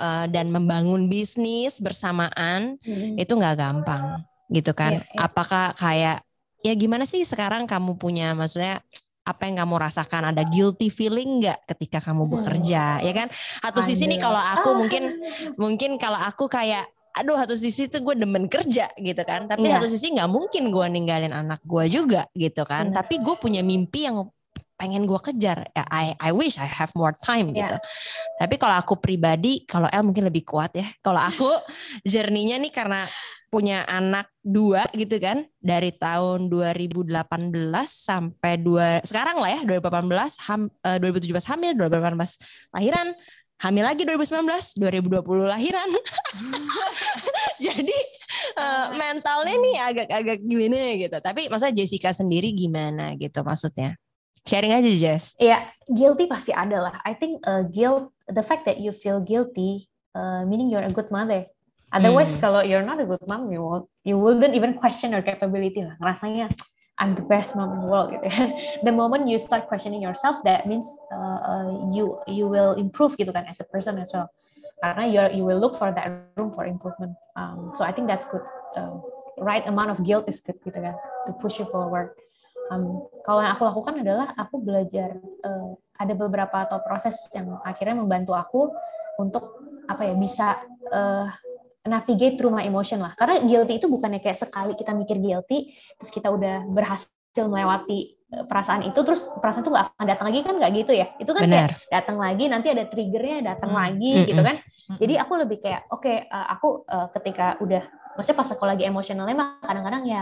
uh, 0.01 0.25
dan 0.25 0.49
membangun 0.49 1.05
bisnis 1.05 1.77
bersamaan 1.77 2.81
mm. 2.81 3.21
itu 3.21 3.29
nggak 3.29 3.61
gampang 3.61 4.25
gitu 4.49 4.73
kan 4.73 4.97
yeah, 4.97 5.05
yeah. 5.13 5.29
apakah 5.29 5.77
kayak 5.77 6.25
ya 6.65 6.73
gimana 6.73 7.05
sih 7.05 7.21
sekarang 7.21 7.69
kamu 7.69 8.01
punya 8.01 8.33
maksudnya 8.33 8.81
apa 9.27 9.43
yang 9.45 9.59
kamu 9.61 9.75
rasakan 9.77 10.31
ada 10.31 10.41
guilty 10.47 10.87
feeling 10.87 11.43
nggak 11.43 11.59
ketika 11.75 11.99
kamu 11.99 12.25
hmm. 12.25 12.33
bekerja 12.39 13.03
ya 13.03 13.11
kan 13.11 13.27
satu 13.59 13.83
sisi 13.83 14.07
nih 14.07 14.23
kalau 14.23 14.39
aku 14.39 14.71
mungkin 14.79 15.03
mungkin 15.59 15.99
kalau 15.99 16.15
aku 16.15 16.47
kayak 16.47 16.87
aduh 17.11 17.35
satu 17.35 17.59
sisi 17.59 17.91
tuh 17.91 17.99
gue 18.07 18.15
demen 18.15 18.47
kerja 18.47 18.87
gitu 18.95 19.21
kan 19.27 19.51
tapi 19.51 19.67
yeah. 19.67 19.83
satu 19.83 19.91
sisi 19.91 20.15
nggak 20.15 20.31
mungkin 20.31 20.71
gue 20.71 20.85
ninggalin 20.87 21.35
anak 21.35 21.59
gue 21.67 21.91
juga 21.91 22.23
gitu 22.31 22.63
kan 22.63 22.95
tapi 22.95 23.19
gue 23.19 23.35
punya 23.35 23.59
mimpi 23.59 24.07
yang 24.07 24.23
pengen 24.77 25.09
gue 25.09 25.17
kejar 25.17 25.73
ya 25.73 25.83
I 25.89 26.13
I 26.21 26.29
wish 26.29 26.61
I 26.61 26.69
have 26.69 26.93
more 26.93 27.11
time 27.17 27.51
yeah. 27.51 27.65
gitu. 27.65 27.75
Tapi 28.37 28.55
kalau 28.61 28.77
aku 28.77 29.01
pribadi 29.01 29.65
kalau 29.65 29.89
El 29.89 30.05
mungkin 30.05 30.29
lebih 30.29 30.45
kuat 30.45 30.77
ya. 30.77 30.85
Kalau 31.01 31.19
aku 31.19 31.49
journey-nya 32.11 32.61
nih 32.61 32.71
karena 32.71 33.09
punya 33.49 33.83
anak 33.89 34.29
dua 34.43 34.85
gitu 34.93 35.17
kan 35.17 35.47
dari 35.57 35.95
tahun 35.95 36.51
2018 36.51 37.15
sampai 37.87 38.53
dua 38.59 38.99
sekarang 39.07 39.39
lah 39.39 39.55
ya 39.55 39.61
2018 39.63 40.45
ham, 40.51 40.61
uh, 40.83 40.97
2017 40.99 41.31
hamil 41.55 41.71
2018 41.79 42.75
lahiran 42.75 43.07
hamil 43.57 43.83
lagi 43.87 44.05
2019 44.05 44.77
2020 44.77 45.25
lahiran. 45.49 45.89
Jadi 47.65 47.97
uh, 48.61 48.93
mentalnya 48.93 49.55
nih 49.57 49.77
agak-agak 49.81 50.37
gimana 50.45 50.93
gitu. 51.01 51.17
Tapi 51.17 51.49
maksudnya 51.49 51.73
Jessica 51.73 52.13
sendiri 52.13 52.53
gimana 52.53 53.17
gitu 53.17 53.41
maksudnya 53.41 53.97
Sharing 54.47 54.71
aja 54.71 54.91
Jess. 54.95 55.35
Iya, 55.35 55.67
guilty 55.91 56.25
pasti 56.31 56.55
ada 56.55 56.87
lah. 56.87 56.95
I 57.03 57.11
think 57.19 57.43
uh, 57.43 57.67
guilt, 57.67 58.15
the 58.31 58.39
fact 58.39 58.63
that 58.63 58.79
you 58.79 58.95
feel 58.95 59.19
guilty, 59.19 59.91
uh, 60.15 60.47
meaning 60.47 60.71
you're 60.71 60.87
a 60.87 60.93
good 60.93 61.11
mother. 61.11 61.43
Otherwise, 61.91 62.31
hmm. 62.31 62.43
kalau 62.43 62.63
you're 62.63 62.83
not 62.83 62.99
a 62.99 63.07
good 63.07 63.23
mom, 63.27 63.51
you 63.51 63.63
won't, 63.63 63.87
you 64.07 64.15
wouldn't 64.15 64.55
even 64.55 64.75
question 64.75 65.11
your 65.11 65.23
capability 65.23 65.83
lah. 65.83 65.99
Rasanya 65.99 66.47
I'm 66.97 67.13
the 67.13 67.27
best 67.27 67.55
mom 67.55 67.77
in 67.77 67.79
the 67.85 67.91
world 67.91 68.09
gitu. 68.09 68.25
the 68.87 68.91
moment 68.95 69.29
you 69.29 69.37
start 69.37 69.69
questioning 69.69 70.01
yourself, 70.01 70.41
that 70.47 70.65
means 70.65 70.87
uh, 71.13 71.39
uh, 71.43 71.67
you 71.93 72.17
you 72.25 72.49
will 72.49 72.73
improve 72.73 73.13
gitu 73.19 73.29
kan 73.29 73.45
as 73.45 73.61
a 73.61 73.67
person 73.69 74.01
as 74.01 74.09
well. 74.15 74.31
Karena 74.81 75.05
you 75.05 75.19
you 75.37 75.43
will 75.45 75.61
look 75.61 75.77
for 75.77 75.93
that 75.93 76.09
room 76.33 76.49
for 76.49 76.65
improvement. 76.65 77.13
Um, 77.37 77.75
so 77.77 77.85
I 77.85 77.93
think 77.93 78.09
that's 78.09 78.25
good. 78.25 78.43
Uh, 78.73 78.97
right 79.37 79.61
amount 79.69 79.93
of 79.93 80.01
guilt 80.01 80.25
is 80.25 80.41
good 80.41 80.57
gitu 80.65 80.81
kan 80.81 80.97
to 81.29 81.31
push 81.37 81.61
you 81.61 81.69
forward 81.69 82.17
um, 82.71 83.07
kalau 83.23 83.43
yang 83.43 83.53
aku 83.55 83.63
lakukan 83.67 83.95
adalah 84.03 84.27
aku 84.35 84.55
belajar 84.61 85.17
uh, 85.43 85.75
ada 85.97 86.13
beberapa 86.13 86.63
atau 86.63 86.79
proses 86.85 87.17
yang 87.33 87.57
akhirnya 87.65 87.97
membantu 87.97 88.37
aku 88.37 88.69
untuk 89.17 89.65
apa 89.89 90.03
ya 90.05 90.13
bisa 90.13 90.61
uh, 90.93 91.27
navigate 91.87 92.35
through 92.35 92.51
my 92.53 92.67
emotion 92.67 92.99
lah 92.99 93.15
karena 93.15 93.41
guilty 93.41 93.79
itu 93.79 93.87
bukannya 93.87 94.19
kayak 94.19 94.37
sekali 94.37 94.75
kita 94.75 94.91
mikir 94.91 95.17
guilty 95.17 95.71
terus 95.95 96.11
kita 96.11 96.27
udah 96.27 96.67
berhasil 96.67 97.47
melewati 97.47 98.19
eh, 98.27 98.43
perasaan 98.43 98.83
itu 98.83 98.99
terus 99.07 99.31
perasaan 99.39 99.63
itu 99.63 99.71
nggak 99.71 99.85
akan 99.95 100.05
datang 100.05 100.25
lagi 100.27 100.39
kan 100.43 100.55
nggak 100.59 100.71
gitu 100.83 100.91
ya 100.91 101.07
itu 101.15 101.31
kan 101.31 101.43
Benar. 101.47 101.55
kayak 101.55 101.69
datang 101.87 102.17
lagi 102.19 102.43
nanti 102.51 102.67
ada 102.75 102.83
triggernya 102.91 103.37
datang 103.55 103.71
Hmm. 103.71 103.79
lagi 103.79 104.11
Mm-mm. 104.19 104.27
gitu 104.27 104.41
kan 104.43 104.55
Mm-mm. 104.59 104.97
jadi 104.99 105.13
aku 105.23 105.33
lebih 105.39 105.57
kayak 105.63 105.81
oke 105.87 106.11
eh, 106.11 106.47
aku 106.51 106.67
eh, 106.91 107.07
ketika 107.15 107.55
udah 107.63 107.83
maksudnya 108.19 108.37
pas 108.37 108.49
aku 108.51 108.63
lagi 108.67 108.83
emosionalnya 108.83 109.35
mah 109.39 109.49
kadang-kadang 109.63 110.03
ya 110.03 110.21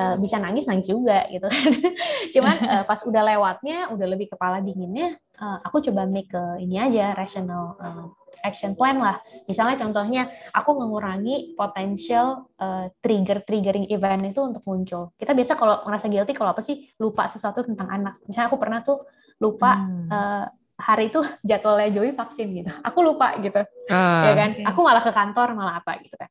eh, 0.00 0.14
bisa 0.16 0.36
nangis 0.36 0.64
nangis 0.64 0.86
juga 0.86 1.28
gitu 1.28 1.44
kan. 1.44 1.70
Cuman 2.34 2.56
eh, 2.58 2.84
pas 2.84 3.00
udah 3.00 3.22
lewatnya 3.22 3.76
udah 3.92 4.06
lebih 4.08 4.32
kepala 4.32 4.58
dinginnya 4.58 5.12
eh, 5.14 5.58
aku 5.60 5.84
coba 5.84 6.04
make 6.04 6.26
ke 6.26 6.42
ini 6.58 6.76
aja 6.76 7.12
rational 7.12 7.76
eh, 7.76 8.06
action 8.40 8.72
plan 8.72 8.96
lah. 8.96 9.20
Misalnya 9.44 9.76
contohnya 9.76 10.22
aku 10.50 10.72
mengurangi 10.72 11.52
potensial 11.52 12.48
eh, 12.56 12.88
trigger 12.98 13.44
triggering 13.44 13.84
event 13.86 14.24
itu 14.26 14.40
untuk 14.40 14.64
muncul. 14.64 15.12
Kita 15.14 15.36
biasa 15.36 15.52
kalau 15.54 15.84
ngerasa 15.84 16.06
guilty 16.08 16.32
kalau 16.32 16.50
apa 16.50 16.60
sih? 16.60 16.88
Lupa 16.96 17.28
sesuatu 17.28 17.60
tentang 17.60 17.88
anak. 17.88 18.16
Misalnya 18.24 18.48
aku 18.48 18.56
pernah 18.56 18.80
tuh 18.80 19.04
lupa 19.36 19.76
Hmm. 19.76 20.08
eh, 20.08 20.46
hari 20.80 21.12
itu 21.12 21.20
jadwalnya 21.48 21.92
Joey 21.92 22.12
vaksin 22.12 22.48
gitu. 22.54 22.72
Aku 22.80 23.04
lupa 23.04 23.36
gitu. 23.36 23.60
Ya 23.84 23.92
Ah. 23.92 24.32
kan 24.32 24.50
aku 24.64 24.80
malah 24.80 25.00
ke 25.00 25.12
kantor 25.12 25.52
malah 25.52 25.76
apa 25.76 26.00
gitu 26.00 26.16
kan. 26.16 26.28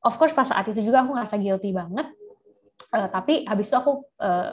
Of 0.00 0.16
course 0.16 0.32
pas 0.32 0.44
saat 0.44 0.64
itu 0.64 0.80
juga 0.80 1.00
aku 1.00 1.12
ngerasa 1.12 1.36
guilty 1.36 1.72
banget 1.72 2.08
Eh, 2.90 3.08
tapi 3.10 3.46
habis 3.46 3.70
itu 3.70 3.76
aku 3.78 4.02
eh, 4.18 4.50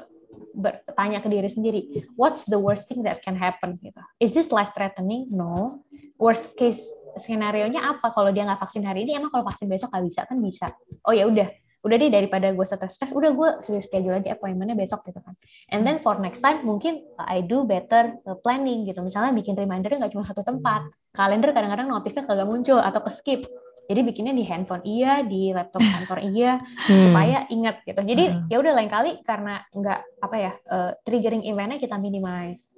bertanya 0.57 1.21
ke 1.21 1.29
diri 1.29 1.49
sendiri 1.49 1.81
what's 2.13 2.45
the 2.45 2.57
worst 2.57 2.85
thing 2.85 3.01
that 3.01 3.21
can 3.25 3.33
happen? 3.33 3.81
Gitu. 3.81 4.01
Is 4.21 4.37
this 4.37 4.53
life 4.53 4.73
threatening 4.77 5.29
no. 5.33 5.81
Worst 6.17 6.57
case 6.57 6.81
skenario 7.21 7.69
nya 7.69 7.93
apa? 7.93 8.09
Kalau 8.09 8.33
dia 8.33 8.45
nggak 8.45 8.61
vaksin 8.61 8.81
hari 8.85 9.05
ini 9.05 9.17
emang 9.17 9.29
kalau 9.29 9.45
vaksin 9.45 9.69
besok 9.69 9.93
nggak 9.93 10.05
bisa? 10.05 10.21
Kan 10.25 10.37
bisa. 10.41 10.67
Oh 11.05 11.13
ya 11.13 11.29
udah 11.29 11.45
udah 11.87 11.95
deh 11.95 12.11
daripada 12.11 12.51
gue 12.51 12.65
stres-stres 12.67 13.15
udah 13.15 13.31
gue 13.31 13.49
schedule 13.63 14.19
aja 14.19 14.35
appointmentnya 14.35 14.75
besok 14.75 15.07
gitu 15.07 15.23
kan. 15.23 15.33
And 15.71 15.87
then 15.87 16.03
for 16.03 16.19
next 16.19 16.43
time 16.43 16.67
mungkin 16.67 16.99
I 17.15 17.41
do 17.47 17.63
better 17.63 18.19
uh, 18.27 18.35
planning 18.43 18.83
gitu. 18.83 18.99
Misalnya 18.99 19.31
bikin 19.31 19.55
reminder 19.55 19.95
nggak 19.95 20.11
cuma 20.11 20.27
satu 20.27 20.43
tempat. 20.43 20.91
Kalender 21.15 21.55
kadang-kadang 21.55 21.87
notifnya 21.87 22.27
kagak 22.27 22.45
muncul 22.45 22.77
atau 22.83 22.99
ke 22.99 23.11
skip 23.15 23.41
jadi 23.87 24.03
bikinnya 24.03 24.35
di 24.35 24.43
handphone 24.43 24.83
iya 24.83 25.23
di 25.23 25.55
laptop 25.55 25.79
kantor 25.79 26.19
iya 26.27 26.59
Hmm. 26.87 27.03
supaya 27.03 27.43
ingat 27.51 27.83
gitu. 27.83 27.99
Jadi 27.99 28.23
Hmm. 28.31 28.47
ya 28.47 28.57
udah 28.59 28.73
lain 28.75 28.91
kali 28.91 29.11
karena 29.23 29.59
nggak 29.71 29.99
apa 30.23 30.35
ya 30.35 30.51
uh, 30.71 30.91
triggering 31.03 31.43
eventnya 31.47 31.79
kita 31.79 31.95
minimize. 31.99 32.75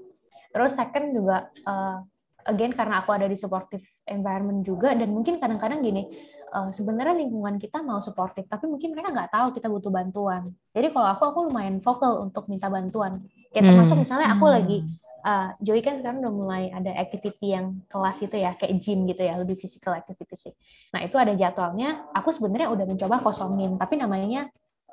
Terus 0.49 0.73
second 0.73 1.13
juga 1.13 1.45
uh, 1.65 2.01
again 2.49 2.73
karena 2.73 3.01
aku 3.01 3.13
ada 3.13 3.29
di 3.29 3.37
supportive 3.37 3.85
environment 4.09 4.65
juga 4.65 4.97
dan 4.97 5.13
mungkin 5.13 5.37
kadang-kadang 5.37 5.85
gini 5.85 6.09
uh, 6.49 6.69
sebenarnya 6.73 7.15
lingkungan 7.17 7.55
kita 7.62 7.81
mau 7.85 8.01
supportive 8.01 8.45
tapi 8.49 8.65
mungkin 8.65 8.93
mereka 8.93 9.13
nggak 9.13 9.31
tahu 9.31 9.47
kita 9.55 9.67
butuh 9.69 9.91
bantuan 9.93 10.41
jadi 10.73 10.89
kalau 10.93 11.07
aku 11.13 11.23
aku 11.29 11.39
lumayan 11.49 11.77
vokal 11.79 12.25
untuk 12.25 12.49
minta 12.49 12.67
bantuan 12.67 13.13
kayak 13.53 13.65
termasuk 13.69 13.95
Hmm. 13.97 14.03
misalnya 14.05 14.27
aku 14.33 14.45
Hmm. 14.45 14.55
lagi 14.57 14.77
uh, 15.25 15.49
Joey 15.62 15.81
kan 15.83 15.99
sekarang 15.99 16.21
udah 16.23 16.33
mulai 16.33 16.63
ada 16.71 16.91
activity 16.95 17.53
yang 17.55 17.79
kelas 17.89 18.17
itu 18.23 18.35
ya 18.39 18.51
kayak 18.55 18.73
gym 18.81 19.05
gitu 19.09 19.21
ya 19.25 19.35
lebih 19.38 19.55
physical 19.57 19.93
activity 19.95 20.35
sih 20.35 20.53
nah 20.93 21.01
itu 21.03 21.15
ada 21.17 21.33
jadwalnya 21.33 22.09
aku 22.13 22.29
sebenarnya 22.33 22.69
udah 22.71 22.85
mencoba 22.85 23.15
kosongin 23.21 23.75
tapi 23.77 23.99
namanya 23.99 24.47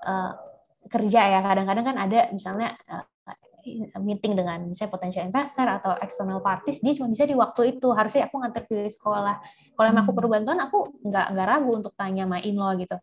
uh, 0.05 0.33
kerja 0.87 1.21
ya 1.35 1.41
kadang-kadang 1.43 1.85
kan 1.85 1.97
ada 1.99 2.31
misalnya 2.31 2.79
uh, 2.87 3.03
meeting 4.01 4.33
dengan 4.39 4.63
misalnya 4.65 4.93
potential 4.95 5.25
investor 5.27 5.67
atau 5.67 5.93
external 5.99 6.39
parties 6.41 6.79
dia 6.81 6.95
cuma 6.95 7.11
bisa 7.11 7.27
di 7.27 7.35
waktu 7.35 7.77
itu. 7.77 7.89
Harusnya 7.93 8.31
aku 8.31 8.39
nganter 8.41 8.63
ke 8.65 8.87
sekolah. 8.89 9.37
Kalau 9.75 9.87
emang 9.91 10.03
aku 10.07 10.13
Hmm. 10.15 10.19
perlu 10.23 10.29
bantuan 10.31 10.59
aku 10.63 10.79
nggak 11.05 11.27
nggak 11.35 11.47
ragu 11.47 11.71
untuk 11.75 11.93
tanya 11.99 12.25
sama 12.25 12.39
in-law 12.41 12.73
gitu. 12.79 12.97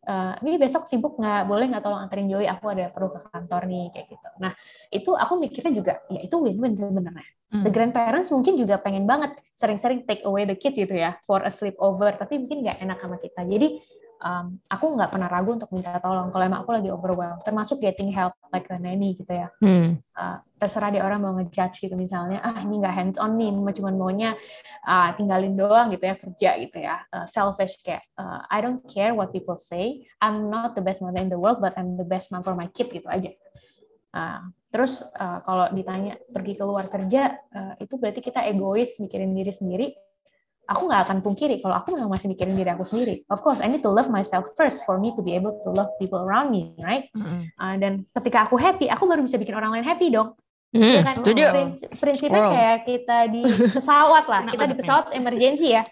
Eh, 0.00 0.32
ini 0.48 0.56
besok 0.56 0.88
sibuk 0.88 1.20
nggak? 1.20 1.44
Boleh 1.44 1.68
nggak 1.68 1.84
tolong 1.84 2.00
anterin 2.00 2.26
Joey? 2.26 2.48
Aku 2.48 2.72
ada 2.72 2.88
perlu 2.88 3.12
ke 3.12 3.20
kantor 3.30 3.62
nih 3.68 3.84
kayak 3.92 4.06
gitu. 4.10 4.28
Nah 4.40 4.52
itu 4.88 5.10
aku 5.12 5.32
mikirnya 5.36 5.72
juga 5.76 5.92
ya 6.08 6.20
itu 6.24 6.36
win-win 6.40 6.74
sebenarnya. 6.74 7.28
Hmm. 7.50 7.66
the 7.66 7.70
grandparents 7.74 8.30
mungkin 8.30 8.54
juga 8.54 8.78
pengen 8.78 9.10
banget 9.10 9.34
sering-sering 9.58 10.06
take 10.06 10.22
away 10.22 10.46
the 10.46 10.54
kids 10.54 10.78
gitu 10.78 10.94
ya 10.94 11.18
for 11.26 11.42
a 11.42 11.50
sleepover. 11.50 12.14
Tapi 12.14 12.38
mungkin 12.38 12.62
nggak 12.62 12.78
enak 12.78 12.98
sama 13.02 13.18
kita. 13.18 13.42
Jadi 13.42 13.82
um, 14.20 14.60
aku 14.68 14.84
nggak 14.96 15.10
pernah 15.10 15.28
ragu 15.28 15.56
untuk 15.56 15.72
minta 15.72 15.96
tolong 15.98 16.28
kalau 16.30 16.44
emang 16.44 16.60
aku 16.62 16.72
lagi 16.76 16.88
overwhelmed 16.92 17.42
termasuk 17.42 17.80
getting 17.80 18.12
help 18.12 18.36
like 18.52 18.68
a 18.68 18.76
nanny 18.76 19.16
gitu 19.16 19.32
ya. 19.32 19.48
Hmm. 19.58 19.98
uh, 20.14 20.38
terserah 20.60 20.92
dia 20.92 21.02
orang 21.02 21.24
mau 21.24 21.32
ngejudge 21.40 21.88
gitu 21.88 21.96
misalnya 21.96 22.44
ah 22.44 22.60
ini 22.60 22.84
nggak 22.84 22.94
hands 22.94 23.16
on 23.16 23.40
nih 23.40 23.48
cuma 23.80 23.90
maunya 23.96 24.36
uh, 24.84 25.08
tinggalin 25.16 25.56
doang 25.56 25.88
gitu 25.90 26.04
ya 26.04 26.14
kerja 26.14 26.50
gitu 26.60 26.78
ya. 26.78 27.02
Uh, 27.08 27.24
selfish 27.24 27.80
kayak 27.80 28.04
uh, 28.20 28.44
I 28.52 28.60
don't 28.60 28.84
care 28.84 29.16
what 29.16 29.32
people 29.32 29.56
say 29.56 30.04
I'm 30.20 30.52
not 30.52 30.76
the 30.76 30.84
best 30.84 31.00
mother 31.00 31.20
in 31.20 31.32
the 31.32 31.40
world 31.40 31.64
but 31.64 31.72
I'm 31.80 31.96
the 31.96 32.06
best 32.06 32.28
mom 32.30 32.44
for 32.44 32.52
my 32.52 32.68
kid 32.68 32.92
gitu 32.92 33.08
aja. 33.08 33.32
Uh, 34.10 34.42
terus 34.70 35.06
uh, 35.18 35.38
kalau 35.46 35.70
ditanya 35.70 36.18
pergi 36.30 36.58
keluar 36.58 36.86
kerja 36.90 37.38
uh, 37.54 37.74
itu 37.78 37.94
berarti 37.98 38.20
kita 38.22 38.42
egois 38.46 38.98
mikirin 38.98 39.34
diri 39.34 39.52
sendiri 39.54 39.86
aku 40.70 40.86
nggak 40.86 41.02
akan 41.02 41.18
pungkiri 41.18 41.58
kalau 41.58 41.74
aku 41.74 41.98
memang 41.98 42.14
masih 42.14 42.30
mikirin 42.30 42.54
diri 42.54 42.70
aku 42.70 42.86
sendiri 42.86 43.26
of 43.26 43.42
course 43.42 43.58
I 43.58 43.66
need 43.66 43.82
to 43.82 43.90
love 43.90 44.06
myself 44.06 44.54
first 44.54 44.86
for 44.86 45.02
me 45.02 45.10
to 45.12 45.20
be 45.20 45.34
able 45.34 45.58
to 45.60 45.68
love 45.74 45.90
people 45.98 46.22
around 46.22 46.54
me 46.54 46.78
right 46.78 47.10
Mm-mm. 47.10 47.50
Uh, 47.58 47.74
dan 47.74 48.06
ketika 48.14 48.46
aku 48.46 48.54
happy, 48.54 48.86
aku 48.86 49.04
baru 49.04 49.26
bisa 49.26 49.34
bikin 49.34 49.52
orang 49.52 49.74
lain 49.74 49.82
happy 49.82 50.08
dong. 50.08 50.38
Hmm. 50.70 50.86
Iya 50.86 51.02
kan? 51.02 51.14
Setuju. 51.18 51.44
Prins- 51.50 51.86
prinsipnya 51.98 52.40
Wow. 52.40 52.52
kayak 52.54 52.78
kita 52.86 53.18
di 53.26 53.42
pesawat 53.74 54.24
lah, 54.30 54.42
kita 54.46 54.64
di 54.70 54.74
pesawat 54.78 55.04
emergency 55.18 55.74
ya. 55.74 55.82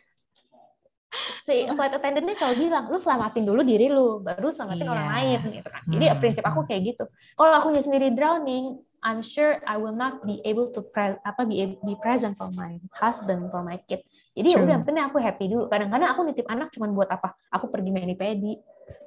Si 1.43 1.64
flight 1.73 1.97
attendant-nya 1.97 2.37
selalu 2.37 2.69
bilang, 2.69 2.85
lu 2.87 3.01
selamatin 3.01 3.43
dulu 3.43 3.64
diri 3.64 3.88
lu, 3.88 4.21
baru 4.21 4.53
selamatin 4.53 4.87
Iya. 4.87 4.93
orang 4.93 5.09
lain 5.19 5.38
gitu 5.51 5.69
kan. 5.73 5.83
Jadi 5.88 6.05
Hmm. 6.07 6.19
prinsip 6.21 6.45
aku 6.45 6.61
kayak 6.69 6.83
gitu. 6.95 7.05
Kalau 7.35 7.53
aku 7.57 7.73
sendiri 7.75 8.12
drowning, 8.12 8.77
I'm 9.01 9.25
sure 9.25 9.57
I 9.64 9.81
will 9.81 9.97
not 9.97 10.23
be 10.23 10.38
able 10.45 10.69
to 10.77 10.85
pre- 10.85 11.17
apa 11.25 11.43
be, 11.43 11.81
be 11.81 11.95
present 11.99 12.37
for 12.37 12.53
my 12.53 12.77
husband, 12.95 13.49
for 13.49 13.64
my 13.64 13.81
kid. 13.88 14.05
Jadi 14.38 14.55
ya 14.55 14.59
True. 14.62 14.66
udah, 14.70 14.79
penting 14.87 15.03
aku 15.03 15.18
happy 15.18 15.44
dulu. 15.51 15.66
Kadang-kadang 15.66 16.09
aku 16.14 16.20
nitip 16.22 16.46
anak 16.46 16.70
cuma 16.70 16.87
buat 16.94 17.11
apa? 17.11 17.35
Aku 17.59 17.74
pergi 17.74 17.90
mani 17.90 18.14
pedi. 18.14 18.55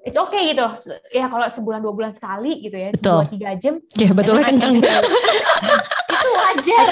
It's 0.04 0.20
okay 0.20 0.52
gitu 0.52 0.68
loh. 0.68 0.76
Ya 1.16 1.32
kalau 1.32 1.48
sebulan 1.48 1.80
dua 1.80 1.94
bulan 1.96 2.12
sekali 2.12 2.60
gitu 2.60 2.76
ya, 2.76 2.92
Betul. 2.92 3.24
dua 3.24 3.32
tiga 3.32 3.50
jam. 3.56 3.80
Ya 3.96 4.12
betulnya 4.12 4.44
I 4.44 4.50
kenceng. 4.52 4.74
Itu 6.12 6.30
wajar. 6.36 6.88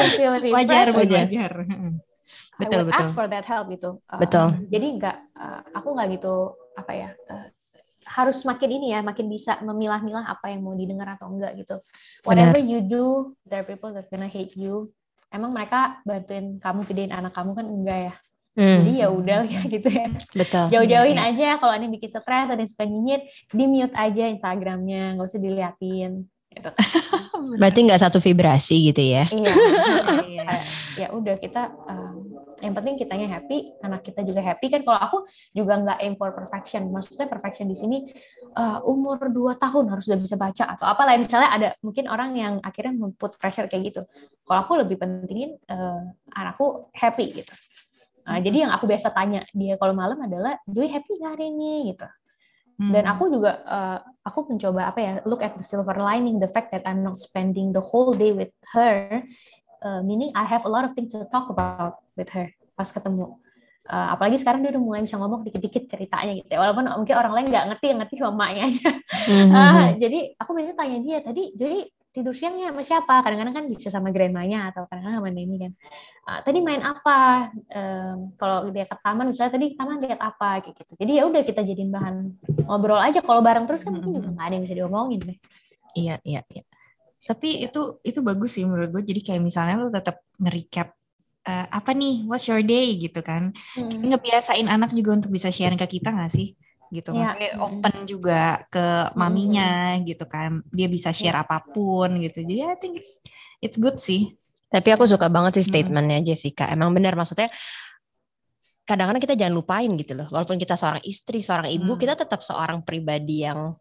Wajar, 0.56 0.88
Wajar. 0.96 1.22
wajar. 1.28 1.52
I 2.60 2.68
Betul, 2.68 2.80
would 2.88 2.92
betul. 2.92 3.04
ask 3.08 3.12
for 3.16 3.28
that 3.28 3.44
help 3.48 3.68
gitu. 3.72 4.00
Uh, 4.08 4.20
Betul. 4.20 4.48
Jadi 4.68 4.88
nggak, 5.00 5.18
uh, 5.36 5.62
aku 5.76 5.96
nggak 5.96 6.08
gitu 6.20 6.56
apa 6.76 6.92
ya. 6.96 7.10
uh, 7.32 7.48
harus 8.10 8.42
makin 8.42 8.70
ini 8.74 8.88
ya, 8.96 9.06
makin 9.06 9.30
bisa 9.30 9.62
memilah-milah 9.62 10.26
apa 10.26 10.50
yang 10.50 10.66
mau 10.66 10.74
didengar 10.74 11.14
atau 11.14 11.30
enggak 11.30 11.54
gitu. 11.62 11.78
Whatever 12.26 12.58
you 12.58 12.82
do, 12.82 13.38
there 13.46 13.62
are 13.62 13.68
people 13.68 13.94
that's 13.94 14.10
gonna 14.10 14.26
hate 14.28 14.58
you. 14.58 14.90
Emang 15.30 15.54
mereka 15.54 16.02
bantuin 16.10 16.58
kamu 16.58 16.90
gedein 16.90 17.14
anak 17.14 17.38
kamu 17.38 17.54
kan 17.54 17.66
enggak 17.70 18.00
ya. 18.10 18.14
Hmm. 18.60 18.84
Jadi 18.84 18.92
ya 19.00 19.08
udah 19.08 19.40
ya 19.48 19.62
gitu 19.80 19.88
ya. 19.88 20.08
Betul. 20.36 20.66
Jauh-jauhin 20.68 21.16
Iya, 21.16 21.32
aja 21.32 21.50
kalau 21.64 21.72
ada 21.72 21.84
yang 21.88 21.96
bikin 21.96 22.12
stres, 22.12 22.48
ada 22.52 22.60
yang 22.60 22.68
suka 22.68 22.84
nyinyir, 22.84 23.24
di 23.56 23.66
mute 23.72 23.96
aja 23.96 24.28
Instagramnya, 24.28 25.16
nggak 25.16 25.28
usah 25.32 25.40
diliatin. 25.40 26.28
Gitu. 26.52 26.70
Berarti 27.62 27.80
nggak 27.88 28.02
satu 28.04 28.20
vibrasi 28.20 28.92
gitu 28.92 29.00
ya? 29.00 29.32
Iya. 29.32 29.54
Iya. 30.30 30.46
ya 30.96 31.08
udah 31.16 31.36
kita 31.40 31.72
um, 31.88 32.30
yang 32.64 32.76
penting 32.76 33.00
kitanya 33.00 33.28
happy 33.40 33.72
anak 33.84 34.04
kita 34.04 34.24
juga 34.24 34.44
happy 34.44 34.68
kan 34.68 34.82
kalau 34.84 35.00
aku 35.00 35.18
juga 35.56 35.80
nggak 35.80 35.98
aim 36.04 36.16
for 36.20 36.32
perfection 36.36 36.92
maksudnya 36.92 37.28
perfection 37.28 37.68
di 37.68 37.76
sini 37.76 37.98
uh, 38.56 38.84
umur 38.84 39.20
2 39.32 39.56
tahun 39.56 39.86
harus 39.92 40.06
udah 40.12 40.20
bisa 40.20 40.36
baca 40.36 40.64
atau 40.76 40.86
apalah 40.88 41.16
misalnya 41.16 41.50
ada 41.52 41.70
mungkin 41.84 42.08
orang 42.12 42.36
yang 42.36 42.54
akhirnya 42.64 42.96
put 43.16 43.36
pressure 43.40 43.68
kayak 43.68 43.92
gitu 43.92 44.02
kalau 44.44 44.60
aku 44.64 44.74
lebih 44.80 45.00
pentingin 45.00 45.56
uh, 45.72 46.04
anakku 46.36 46.92
happy 46.96 47.32
gitu 47.32 47.54
Nah, 48.30 48.38
jadi 48.46 48.70
yang 48.70 48.72
aku 48.72 48.86
biasa 48.86 49.10
tanya 49.10 49.42
dia 49.58 49.74
kalau 49.82 49.98
malam 49.98 50.22
adalah 50.22 50.62
Joy 50.70 50.86
happy 50.86 51.18
nggak 51.18 51.32
hari 51.34 51.46
ini? 51.50 51.74
Gitu. 51.94 52.08
Dan 52.80 53.04
Hmm. 53.04 53.12
aku 53.12 53.28
juga 53.28 53.60
uh, 53.68 54.00
aku 54.24 54.56
mencoba 54.56 54.88
apa 54.88 55.00
ya 55.04 55.14
look 55.28 55.44
at 55.44 55.52
the 55.52 55.66
silver 55.66 56.00
lining 56.00 56.40
the 56.40 56.48
fact 56.48 56.72
that 56.72 56.88
I'm 56.88 57.04
not 57.04 57.20
spending 57.20 57.76
the 57.76 57.84
whole 57.84 58.16
day 58.16 58.32
with 58.32 58.56
her 58.72 59.20
uh, 59.84 60.00
meaning 60.00 60.32
I 60.32 60.48
have 60.48 60.64
a 60.64 60.72
lot 60.72 60.88
of 60.88 60.96
things 60.96 61.12
to 61.12 61.28
talk 61.28 61.52
about 61.52 62.00
with 62.16 62.32
her 62.32 62.52
pas 62.80 62.88
ketemu. 62.88 63.36
Uh, 63.90 64.14
apalagi 64.14 64.38
sekarang 64.38 64.62
dia 64.62 64.72
udah 64.72 64.84
mulai 64.84 65.02
bisa 65.02 65.18
ngomong 65.18 65.42
dikit-dikit 65.44 65.90
ceritanya 65.90 66.38
gitu 66.38 66.56
ya 66.56 66.62
walaupun 66.62 66.88
mungkin 66.94 67.16
orang 67.18 67.34
lain 67.36 67.48
nggak 67.50 67.66
ngerti 67.74 67.86
yang 67.90 68.00
ngerti 68.00 68.14
cuma 68.22 68.32
emaknya 68.32 68.64
aja. 68.70 68.90
Hmm, 69.28 69.48
hmm, 69.50 69.88
jadi 70.08 70.20
aku 70.38 70.50
biasanya 70.54 70.78
tanya 70.78 70.98
dia 71.02 71.18
tadi 71.20 71.44
jadi 71.58 71.80
tidur 72.10 72.34
siangnya 72.34 72.74
sama 72.74 72.82
siapa 72.82 73.14
kadang-kadang 73.22 73.56
kan 73.56 73.66
bisa 73.70 73.88
sama 73.94 74.10
grandmanya 74.10 74.74
atau 74.74 74.90
kadang-kadang 74.90 75.22
sama 75.22 75.30
Neni 75.30 75.58
kan 75.62 75.74
Ah, 76.30 76.46
tadi 76.46 76.62
main 76.62 76.82
apa 76.86 77.50
Em, 77.74 78.34
kalau 78.38 78.70
dia 78.70 78.86
ke 78.86 78.94
taman 79.02 79.26
misalnya 79.34 79.58
tadi 79.58 79.74
taman 79.74 79.98
lihat 79.98 80.22
apa 80.22 80.62
kayak 80.62 80.78
gitu 80.78 80.94
jadi 81.02 81.12
ya 81.22 81.24
udah 81.26 81.42
kita 81.42 81.62
jadiin 81.66 81.90
bahan 81.90 82.16
ngobrol 82.70 83.02
aja 83.02 83.22
kalau 83.26 83.42
bareng 83.42 83.66
terus 83.66 83.82
kan 83.82 83.98
mungkin 83.98 84.14
juga 84.22 84.30
nggak 84.30 84.46
ada 84.46 84.54
yang 84.54 84.64
bisa 84.66 84.76
diomongin 84.78 85.22
deh 85.26 85.38
Iya, 85.98 86.22
iya, 86.22 86.42
iya. 86.54 86.64
Tapi 87.26 87.66
itu 87.66 88.02
itu 88.06 88.20
bagus 88.22 88.58
sih 88.58 88.66
menurut 88.66 88.90
gue. 88.94 89.04
Jadi 89.06 89.22
kayak 89.26 89.42
misalnya 89.42 89.82
lu 89.82 89.90
tetap 89.90 90.22
nge-recap 90.38 90.94
eh, 91.50 91.68
apa 91.70 91.92
nih, 91.98 92.26
what's 92.30 92.46
your 92.46 92.62
day 92.62 92.94
gitu 92.98 93.26
kan. 93.26 93.54
Hmm. 93.74 93.90
Ngebiasain 94.06 94.70
anak 94.70 94.94
juga 94.94 95.18
untuk 95.18 95.34
bisa 95.34 95.50
sharing 95.50 95.78
ke 95.82 96.00
kita 96.00 96.14
nggak 96.14 96.30
sih? 96.30 96.54
Gitu. 96.90 97.14
Iya. 97.14 97.34
Maksudnya 97.34 97.52
open 97.62 97.96
juga 98.06 98.42
ke 98.70 99.14
maminya 99.14 99.96
gitu 100.04 100.26
kan. 100.26 100.62
Dia 100.74 100.88
bisa 100.90 101.10
share 101.14 101.38
apa 101.42 101.62
pun 101.62 102.18
gitu. 102.22 102.42
Jadi 102.44 102.62
I 102.66 102.78
think 102.78 103.00
it's, 103.02 103.22
it's 103.62 103.78
good 103.78 103.98
sih. 104.02 104.34
Tapi 104.70 104.94
aku 104.94 105.10
suka 105.10 105.30
banget 105.30 105.62
sih 105.62 105.66
Hmm. 105.66 105.74
statementnya 105.74 106.20
Jessica. 106.22 106.70
Emang 106.70 106.94
benar 106.94 107.18
maksudnya 107.18 107.50
kadang-kadang 108.86 109.22
kita 109.22 109.36
jangan 109.38 109.54
lupain 109.54 109.90
gitu 109.98 110.14
loh. 110.18 110.28
Walaupun 110.34 110.58
kita 110.58 110.74
seorang 110.74 111.02
istri, 111.06 111.42
seorang 111.46 111.70
ibu, 111.70 111.94
Hmm. 111.94 112.02
kita 112.02 112.14
tetap 112.18 112.42
seorang 112.42 112.82
pribadi 112.82 113.46
yang 113.46 113.78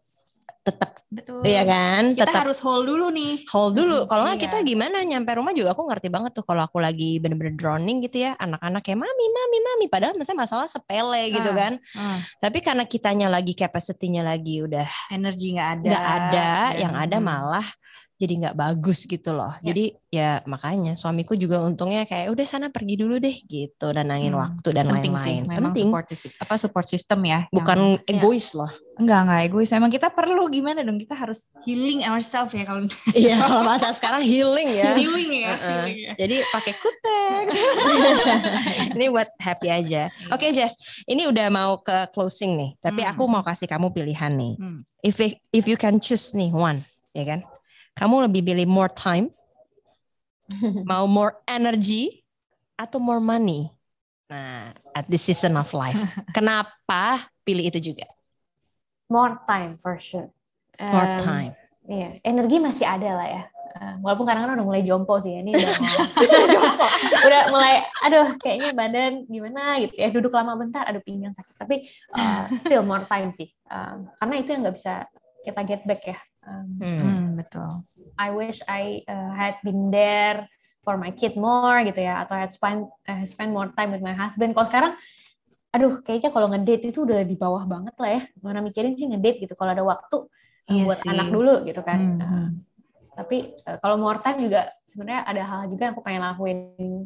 tetap 0.69 0.89
Betul. 1.09 1.41
iya 1.41 1.65
kan, 1.65 2.13
Kita 2.13 2.29
tetap 2.29 2.45
harus 2.45 2.61
hold 2.61 2.85
dulu 2.85 3.09
nih. 3.09 3.41
hold 3.49 3.73
dulu. 3.73 4.05
Mm, 4.05 4.07
Kalau 4.07 4.21
nggak 4.29 4.37
iya. 4.37 4.45
kita 4.45 4.57
gimana 4.61 4.97
nyampe 5.01 5.31
rumah 5.33 5.57
juga 5.57 5.73
aku 5.73 5.89
ngerti 5.89 6.07
banget 6.07 6.31
tuh 6.37 6.45
kalau 6.45 6.61
aku 6.61 6.77
lagi 6.77 7.17
bener-bener 7.17 7.57
drowning 7.57 8.05
gitu 8.05 8.29
ya, 8.29 8.37
anak-anak 8.37 8.85
kayak 8.85 9.01
mami, 9.01 9.25
mami, 9.33 9.57
mami. 9.59 9.85
Padahal 9.89 10.13
misalnya 10.13 10.45
masalah 10.45 10.67
sepele 10.69 11.33
gitu 11.33 11.49
Ah. 11.49 11.57
kan. 11.57 11.73
Ah, 11.97 12.17
Tapi 12.37 12.61
karena 12.61 12.85
kitanya 12.85 13.25
lagi 13.25 13.57
capacity-nya 13.57 14.21
lagi 14.21 14.61
udah 14.61 14.85
energi 15.09 15.57
nggak 15.57 15.69
ada. 15.81 15.89
nggak 15.89 16.05
ada, 16.05 16.49
dan- 16.69 16.77
yang 16.77 16.93
ada 16.93 17.17
hmm. 17.17 17.25
malah 17.25 17.67
jadi 18.19 18.33
nggak 18.35 18.57
bagus 18.57 19.07
gitu 19.07 19.31
loh. 19.31 19.55
Ya. 19.63 19.71
Jadi 19.71 19.85
ya 20.09 20.29
makanya 20.43 20.93
suamiku 20.93 21.33
juga 21.33 21.63
untungnya 21.63 22.03
kayak 22.03 22.27
udah 22.29 22.43
sana 22.43 22.67
pergi 22.67 22.97
dulu 22.97 23.15
deh 23.15 23.31
gitu 23.31 23.87
dan 23.89 24.05
nangin 24.05 24.35
Hmm, 24.35 24.43
waktu 24.43 24.69
dan 24.69 24.85
lain-lain. 24.85 25.47
Penting. 25.47 25.87
support 25.87 26.05
sys- 26.05 26.35
apa 26.35 26.53
support 26.55 26.85
system 26.85 27.19
ya. 27.23 27.47
yang- 27.47 27.55
Bukan 27.55 27.79
egois 28.03 28.51
loh. 28.51 28.67
enggak 28.95 29.19
enggak 29.23 29.41
egois. 29.45 29.71
Emang 29.71 29.87
kita 29.87 30.09
perlu 30.09 30.43
gimana 30.47 30.83
dong? 30.83 30.99
Kita 30.99 31.15
harus 31.15 31.47
healing 31.63 32.03
ourselves 32.03 32.51
ya 32.51 32.63
kalau 32.63 32.83
misalnya 32.83 33.15
Iya 33.15 33.35
kalau 33.39 33.61
bahasa 33.63 33.87
sekarang 33.93 34.21
healing 34.21 34.69
ya. 34.69 34.91
healing 34.93 35.29
ya. 35.39 35.51
Healing 35.55 35.97
ya. 36.01 36.11
Jadi 36.17 36.35
pakai 36.45 36.73
kutex. 36.75 37.45
ini 38.95 39.05
buat 39.07 39.29
happy 39.37 39.67
aja. 39.69 40.11
Oke 40.27 40.51
Jess, 40.51 40.75
ini 41.05 41.23
udah 41.23 41.47
mau 41.47 41.79
ke 41.79 42.11
closing 42.11 42.55
nih. 42.55 42.71
Tapi 42.79 43.01
Hmm. 43.01 43.11
aku 43.11 43.23
mau 43.25 43.39
kasih 43.41 43.65
kamu 43.65 43.89
pilihan 43.89 44.31
nih. 44.31 44.53
Hmm. 44.57 44.79
If 44.99 45.15
if 45.49 45.63
you 45.63 45.77
can 45.77 45.97
choose 45.97 46.33
nih 46.33 46.51
one, 46.51 46.83
ya 47.11 47.23
kan? 47.25 47.39
Kamu 47.99 48.31
lebih 48.31 48.47
pilih 48.47 48.63
more 48.63 48.87
time, 48.87 49.27
mau 50.89 51.03
more 51.03 51.35
energy, 51.43 52.23
atau 52.79 52.97
more 52.97 53.19
money? 53.19 53.67
Nah, 54.31 54.71
at 54.95 55.03
this 55.09 55.27
season 55.27 55.59
of 55.59 55.67
life, 55.75 55.99
kenapa 56.37 57.27
pilih 57.43 57.67
itu 57.67 57.91
juga? 57.91 58.07
More 59.09 59.41
time 59.43 59.75
for 59.75 59.99
sure. 59.99 60.31
More 60.79 61.17
Um, 61.17 61.19
time. 61.19 61.53
Iya, 61.89 62.21
energi 62.21 62.61
masih 62.61 62.85
ada 62.85 63.19
lah 63.19 63.27
ya. 63.27 63.43
Uh, 63.69 63.95
walaupun 64.05 64.25
kadang-kadang 64.25 64.61
udah 64.61 64.67
mulai 64.69 64.83
jompo 64.85 65.17
sih 65.17 65.33
ya. 65.33 65.41
Ini 65.41 65.57
udah 65.57 65.75
jompo. 66.55 66.85
Udah 67.25 67.41
mulai, 67.49 67.73
aduh 68.05 68.37
kayaknya 68.37 68.71
badan 68.77 69.25
gimana 69.25 69.81
gitu 69.81 69.97
ya. 69.97 70.07
Duduk 70.13 70.29
lama 70.29 70.53
bentar, 70.55 70.85
aduh 70.85 71.01
pinggang 71.01 71.33
sakit. 71.33 71.55
Tapi 71.57 71.75
uh, 72.13 72.45
still 72.55 72.85
more 72.85 73.01
time 73.09 73.33
sih. 73.33 73.49
Um, 73.65 74.07
karena 74.21 74.35
itu 74.37 74.49
yang 74.53 74.61
nggak 74.61 74.77
bisa 74.77 75.09
kita 75.43 75.61
get 75.63 75.81
back 75.85 76.01
ya. 76.03 76.19
Um, 76.43 76.67
Hmm. 76.79 76.99
Hmm, 76.99 77.27
betul. 77.37 77.69
I 78.19 78.29
wish 78.33 78.59
I 78.65 79.03
uh, 79.05 79.31
had 79.31 79.59
been 79.63 79.87
there 79.89 80.43
for 80.83 80.95
my 80.97 81.11
kid 81.11 81.37
more 81.37 81.79
gitu 81.83 81.99
ya. 82.01 82.23
Atau 82.25 82.35
had 82.35 82.51
spend, 82.51 82.87
uh, 83.05 83.23
spend 83.23 83.51
more 83.53 83.69
time 83.75 83.93
with 83.93 84.03
my 84.03 84.15
husband. 84.15 84.51
Kalau 84.51 84.67
sekarang, 84.67 84.91
aduh 85.69 86.01
kayaknya 86.01 86.33
kalau 86.33 86.49
ngedate 86.49 86.89
itu 86.89 87.05
udah 87.05 87.21
di 87.21 87.37
bawah 87.37 87.63
banget 87.63 87.95
lah 88.01 88.09
ya. 88.17 88.21
Mana 88.41 88.59
mikirin 88.59 88.97
sih 88.97 89.05
ngedate 89.07 89.45
gitu. 89.45 89.53
Kalau 89.53 89.71
ada 89.71 89.83
waktu 89.85 90.17
uh, 90.25 90.71
Iya 90.73 90.83
buat 90.87 90.99
sih. 90.99 91.09
anak 91.11 91.27
dulu 91.29 91.53
gitu 91.63 91.81
kan. 91.85 91.99
Hmm, 91.99 92.19
Uh, 92.19 92.27
hmm. 92.27 92.49
tapi 93.19 93.51
uh, 93.67 93.75
kalau 93.83 93.99
more 93.99 94.15
time 94.23 94.39
juga 94.47 94.71
sebenarnya 94.87 95.27
ada 95.27 95.43
hal 95.43 95.61
juga 95.67 95.91
yang 95.91 95.93
aku 95.93 96.03
pengen 96.07 96.23
lakuin 96.23 96.59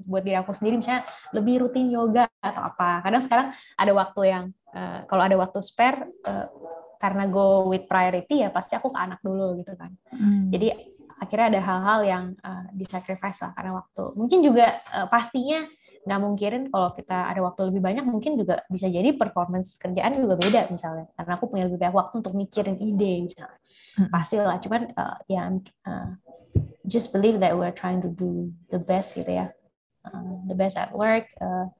buat 0.05 0.21
diri 0.21 0.37
aku 0.37 0.53
sendiri 0.53 0.77
misalnya 0.77 1.01
lebih 1.33 1.65
rutin 1.65 1.89
yoga 1.89 2.29
atau 2.37 2.61
apa 2.69 3.01
kadang 3.01 3.23
sekarang 3.25 3.47
ada 3.73 3.91
waktu 3.97 4.21
yang 4.29 4.43
uh, 4.77 5.09
kalau 5.09 5.25
ada 5.25 5.33
waktu 5.41 5.57
spare 5.65 6.05
uh, 6.29 6.45
karena 7.03 7.27
go 7.27 7.67
with 7.67 7.83
priority 7.83 8.47
ya 8.47 8.49
pasti 8.55 8.79
aku 8.79 8.87
ke 8.87 8.99
anak 9.03 9.19
dulu 9.19 9.59
gitu 9.59 9.75
kan. 9.75 9.91
Hmm. 10.15 10.47
jadi 10.47 10.71
akhirnya 11.19 11.47
ada 11.55 11.61
hal-hal 11.63 11.99
yang 12.03 12.23
uh, 12.43 12.67
disacrifice 12.75 13.43
lah 13.43 13.51
karena 13.55 13.71
waktu. 13.79 14.03
Mungkin 14.15 14.39
juga 14.43 14.79
uh, 14.95 15.07
pastinya 15.11 15.63
nggak 16.03 16.19
mungkin 16.19 16.67
kalau 16.67 16.91
kita 16.91 17.31
ada 17.31 17.39
waktu 17.39 17.71
lebih 17.71 17.79
banyak 17.79 18.03
mungkin 18.03 18.35
juga 18.35 18.59
bisa 18.67 18.91
jadi 18.91 19.15
performance 19.15 19.79
kerjaan 19.79 20.19
juga 20.19 20.35
beda 20.35 20.67
misalnya. 20.67 21.07
Karena 21.15 21.31
aku 21.39 21.45
punya 21.47 21.63
lebih 21.67 21.79
banyak 21.79 21.95
waktu 21.95 22.13
untuk 22.23 22.33
mikirin 22.35 22.75
ide 22.79 23.27
misalnya. 23.27 23.59
Hmm. 23.93 24.09
pasti 24.09 24.41
lah 24.41 24.57
cuman 24.57 24.89
uh, 24.97 25.17
ya 25.29 25.53
uh, 25.85 26.09
just 26.81 27.13
believe 27.13 27.37
that 27.37 27.53
we're 27.53 27.69
trying 27.69 28.01
to 28.01 28.09
do 28.09 28.49
the 28.73 28.81
best 28.81 29.13
gitu 29.13 29.29
ya. 29.29 29.53
Uh, 30.03 30.43
the 30.49 30.57
best 30.57 30.75
at 30.75 30.91
work 30.91 31.23
uh, 31.39 31.71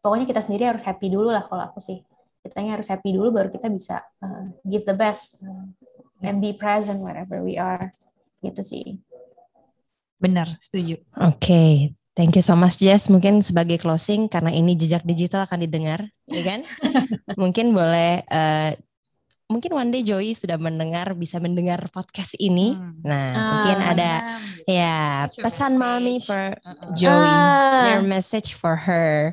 pokoknya 0.00 0.24
kita 0.24 0.40
sendiri 0.40 0.72
harus 0.72 0.80
happy 0.80 1.12
dulu 1.12 1.28
lah 1.28 1.44
kalau 1.44 1.68
aku 1.68 1.84
sih 1.84 2.00
kitanya 2.48 2.80
harus 2.80 2.88
happy 2.88 3.12
dulu 3.12 3.30
baru 3.30 3.48
kita 3.48 3.68
bisa 3.68 4.00
uh, 4.18 4.48
give 4.64 4.82
the 4.82 4.96
best 4.96 5.38
uh, 5.44 5.68
and 6.20 6.40
be 6.40 6.50
present 6.50 6.98
wherever 6.98 7.38
we 7.44 7.54
are 7.54 7.92
gitu 8.40 8.64
sih 8.64 8.96
Benar, 10.18 10.58
setuju. 10.58 10.98
Oke, 11.22 11.94
thank 12.18 12.34
you 12.34 12.42
so 12.42 12.58
much 12.58 12.82
Jess. 12.82 13.06
Mungkin 13.06 13.38
sebagai 13.38 13.78
closing 13.78 14.26
karena 14.26 14.50
ini 14.50 14.74
jejak 14.74 15.06
digital 15.06 15.46
akan 15.46 15.62
didengar, 15.62 16.10
ya 16.26 16.42
kan? 16.42 16.66
mungkin 17.40 17.70
boleh, 17.70 18.26
eh, 18.26 18.74
mungkin 19.46 19.78
one 19.78 19.94
day 19.94 20.02
Joey 20.02 20.34
sudah 20.34 20.58
mendengar, 20.58 21.14
bisa 21.14 21.38
mendengar 21.38 21.86
podcast 21.94 22.34
ini. 22.34 22.74
Hmm. 22.74 22.98
Nah, 23.06 23.30
Ah, 23.30 23.46
mungkin 23.46 23.78
ada 23.78 24.12
ya 24.66 24.96
pesan 25.38 25.78
mami 25.78 26.18
for 26.18 26.58
Uh-uh. 26.66 26.98
Joey, 26.98 27.30
Ah. 27.30 27.94
your 27.94 28.02
message 28.02 28.58
for 28.58 28.74
her. 28.74 29.30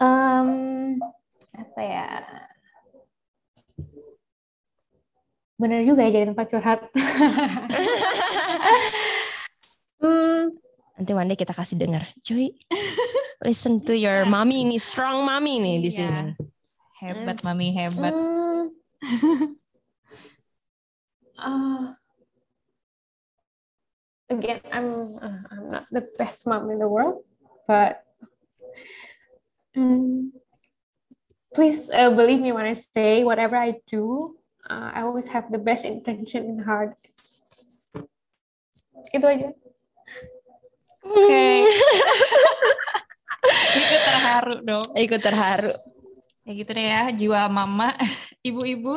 Um, 0.00 0.96
apa 1.54 1.80
ya 1.80 2.08
bener 5.60 5.84
juga 5.84 6.08
ya 6.08 6.10
jadi 6.10 6.26
tempat 6.32 6.46
curhat 6.48 6.80
hmm, 10.00 10.56
Nanti 11.00 11.16
one 11.16 11.32
day 11.32 11.38
kita 11.40 11.56
kasih 11.56 11.80
dengar, 11.80 12.04
Joey. 12.20 12.60
Listen 13.40 13.80
to 13.88 13.96
your 13.96 14.28
mommy 14.28 14.68
ini 14.68 14.76
strong 14.76 15.24
mommy 15.24 15.56
nih 15.56 15.76
di 15.80 15.88
Iya. 15.96 15.96
sini. 15.96 16.36
Hebat, 17.00 17.40
mami 17.40 17.72
hebat. 17.72 18.12
Hmm. 18.12 18.68
Ah. 21.40 21.96
again, 24.28 24.60
I'm 24.76 25.16
uh, 25.16 25.40
I'm 25.48 25.64
not 25.72 25.88
the 25.88 26.04
best 26.20 26.44
mom 26.44 26.68
in 26.68 26.76
the 26.76 26.84
world, 26.84 27.24
but 27.64 28.04
um, 29.76 30.32
please 31.54 31.90
uh, 31.90 32.10
believe 32.14 32.40
me 32.40 32.52
when 32.52 32.66
I 32.66 32.74
say 32.74 33.24
whatever 33.24 33.56
I 33.56 33.78
do, 33.86 34.34
uh, 34.68 34.90
I 34.94 35.02
always 35.02 35.28
have 35.28 35.50
the 35.50 35.58
best 35.58 35.84
intention 35.84 36.46
in 36.46 36.58
heart. 36.62 36.94
Itu 39.10 39.26
aja. 39.26 39.50
Oke. 41.06 41.44
Itu 43.80 43.96
terharu 44.04 44.54
dong. 44.62 44.86
Ikut 44.94 45.20
terharu. 45.22 45.72
Ya 46.44 46.52
gitu 46.56 46.70
deh 46.72 46.86
ya, 46.88 47.02
jiwa 47.12 47.46
mama, 47.52 47.94
ibu-ibu 48.48 48.96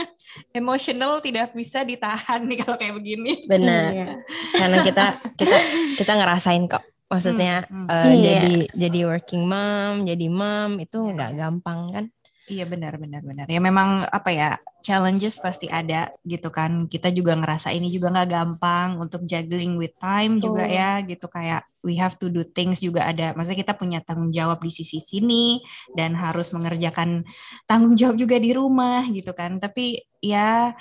emosional 0.58 1.20
tidak 1.20 1.52
bisa 1.52 1.84
ditahan 1.84 2.42
nih 2.48 2.58
kalau 2.64 2.76
kayak 2.80 2.94
begini. 2.96 3.44
Benar. 3.44 3.90
Iya. 3.92 4.12
Karena 4.56 4.76
kita 4.82 5.06
kita 5.36 5.58
kita 6.00 6.12
ngerasain 6.16 6.64
kok. 6.66 6.82
Maksudnya 7.08 7.64
Hmm, 7.66 7.84
hmm. 7.84 7.88
eh, 7.88 8.04
Iya. 8.04 8.20
jadi 8.28 8.54
jadi 8.76 8.98
working 9.08 9.44
mom, 9.48 9.94
jadi 10.04 10.26
mom 10.28 10.70
itu 10.76 10.98
Iya, 11.00 11.12
nggak 11.16 11.30
iya. 11.32 11.38
gampang 11.40 11.80
kan? 11.92 12.04
Iya 12.48 12.64
benar 12.64 12.96
benar 12.96 13.20
benar. 13.20 13.44
Ya 13.44 13.60
memang 13.60 14.08
apa 14.08 14.32
ya 14.32 14.56
challenges 14.80 15.36
pasti 15.36 15.68
ada 15.68 16.08
gitu 16.24 16.48
kan. 16.48 16.88
Kita 16.88 17.12
juga 17.12 17.36
ngerasa 17.36 17.68
ini 17.76 17.92
juga 17.92 18.08
nggak 18.08 18.28
gampang 18.28 18.88
untuk 18.96 19.20
juggling 19.28 19.76
with 19.76 19.92
time 20.00 20.40
juga 20.40 20.64
Betul. 20.64 20.76
ya 20.80 20.90
gitu 21.04 21.26
kayak 21.28 21.60
we 21.84 22.00
have 22.00 22.16
to 22.16 22.32
do 22.32 22.48
things 22.48 22.80
juga 22.80 23.04
ada. 23.04 23.36
Maksudnya 23.36 23.60
kita 23.68 23.76
punya 23.76 24.00
tanggung 24.00 24.32
jawab 24.32 24.64
di 24.64 24.72
sisi 24.72 24.96
sini 24.96 25.60
dan 25.92 26.16
harus 26.16 26.48
mengerjakan 26.56 27.20
tanggung 27.68 27.92
jawab 27.92 28.16
juga 28.16 28.40
di 28.40 28.56
rumah 28.56 29.04
gitu 29.12 29.36
kan. 29.36 29.60
Tapi 29.60 30.00
ya 30.24 30.72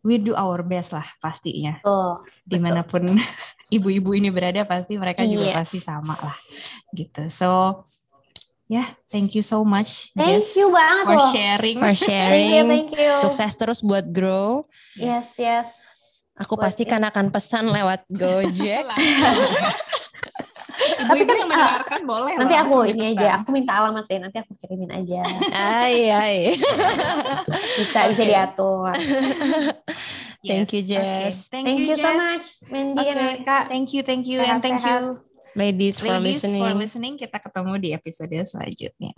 we 0.00 0.16
do 0.16 0.32
our 0.32 0.64
best 0.64 0.96
lah 0.96 1.04
pastinya. 1.20 1.76
Tuh. 1.84 2.24
Di 2.40 2.56
mana 2.56 2.88
pun 2.88 3.04
ibu-ibu 3.72 4.12
ini 4.12 4.28
berada 4.28 4.62
pasti 4.62 5.00
mereka 5.00 5.24
juga 5.24 5.48
Iya. 5.48 5.56
pasti 5.58 5.80
sama 5.80 6.12
lah 6.12 6.36
gitu. 6.92 7.24
So 7.32 7.82
ya 8.68 8.84
thank 9.08 9.32
you 9.32 9.40
so 9.40 9.64
much. 9.64 10.12
Thank 10.12 10.44
Jess 10.44 10.56
you 10.56 10.68
banget 10.68 11.04
for 11.04 11.16
loh. 11.16 11.30
sharing. 11.32 11.76
For 11.80 11.88
Thank 11.88 12.00
you, 12.00 12.08
sharing. 12.08 12.66
thank 12.68 12.90
you. 12.92 13.12
Sukses 13.18 13.52
terus 13.56 13.80
buat 13.80 14.04
grow. 14.08 14.68
Yes, 14.94 15.40
yes. 15.40 15.68
Aku 16.32 16.56
Buat 16.56 16.72
pastikan 16.72 17.04
akan 17.04 17.28
pesan 17.28 17.68
lewat 17.68 18.04
Gojek. 18.08 18.88
Ibu-ibu 20.82 21.28
kan, 21.28 21.38
yang 21.38 21.50
mendengarkan 21.50 22.00
boleh 22.02 22.32
Nanti 22.38 22.54
aku 22.56 22.76
ini 22.88 23.14
aja, 23.14 23.38
aku 23.38 23.54
minta 23.54 23.72
alamat 23.78 24.04
deh, 24.08 24.18
nanti 24.18 24.38
aku 24.40 24.50
kirimin 24.56 24.90
aja. 24.90 25.20
Ay, 25.52 26.10
ay. 26.10 26.36
Bisa 27.78 28.08
bisa 28.10 28.22
Oke. 28.24 28.32
Thank 30.42 30.74
you 30.74 30.82
Jess. 30.82 30.98
Okay. 30.98 31.30
Thank, 31.50 31.66
thank 31.66 31.78
you, 31.78 31.86
you 31.86 31.96
so 31.96 32.14
much 32.18 32.42
Mandy 32.66 32.98
okay. 32.98 33.10
and 33.14 33.46
Eka. 33.46 33.68
Thank 33.70 33.94
you, 33.94 34.02
thank 34.02 34.26
you, 34.26 34.42
sehat, 34.42 34.50
and 34.50 34.62
thank 34.62 34.82
sehat. 34.82 34.90
you 34.90 35.22
ladies, 35.54 36.00
for 36.02 36.18
ladies 36.18 36.42
listening. 36.42 36.62
for 36.62 36.74
listening. 36.74 37.14
Kita 37.18 37.38
ketemu 37.38 37.78
di 37.78 37.94
episode 37.94 38.34
selanjutnya. 38.42 39.14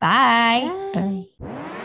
Bye. 0.00 0.64
Bye. 0.96 1.28
Bye. 1.36 1.76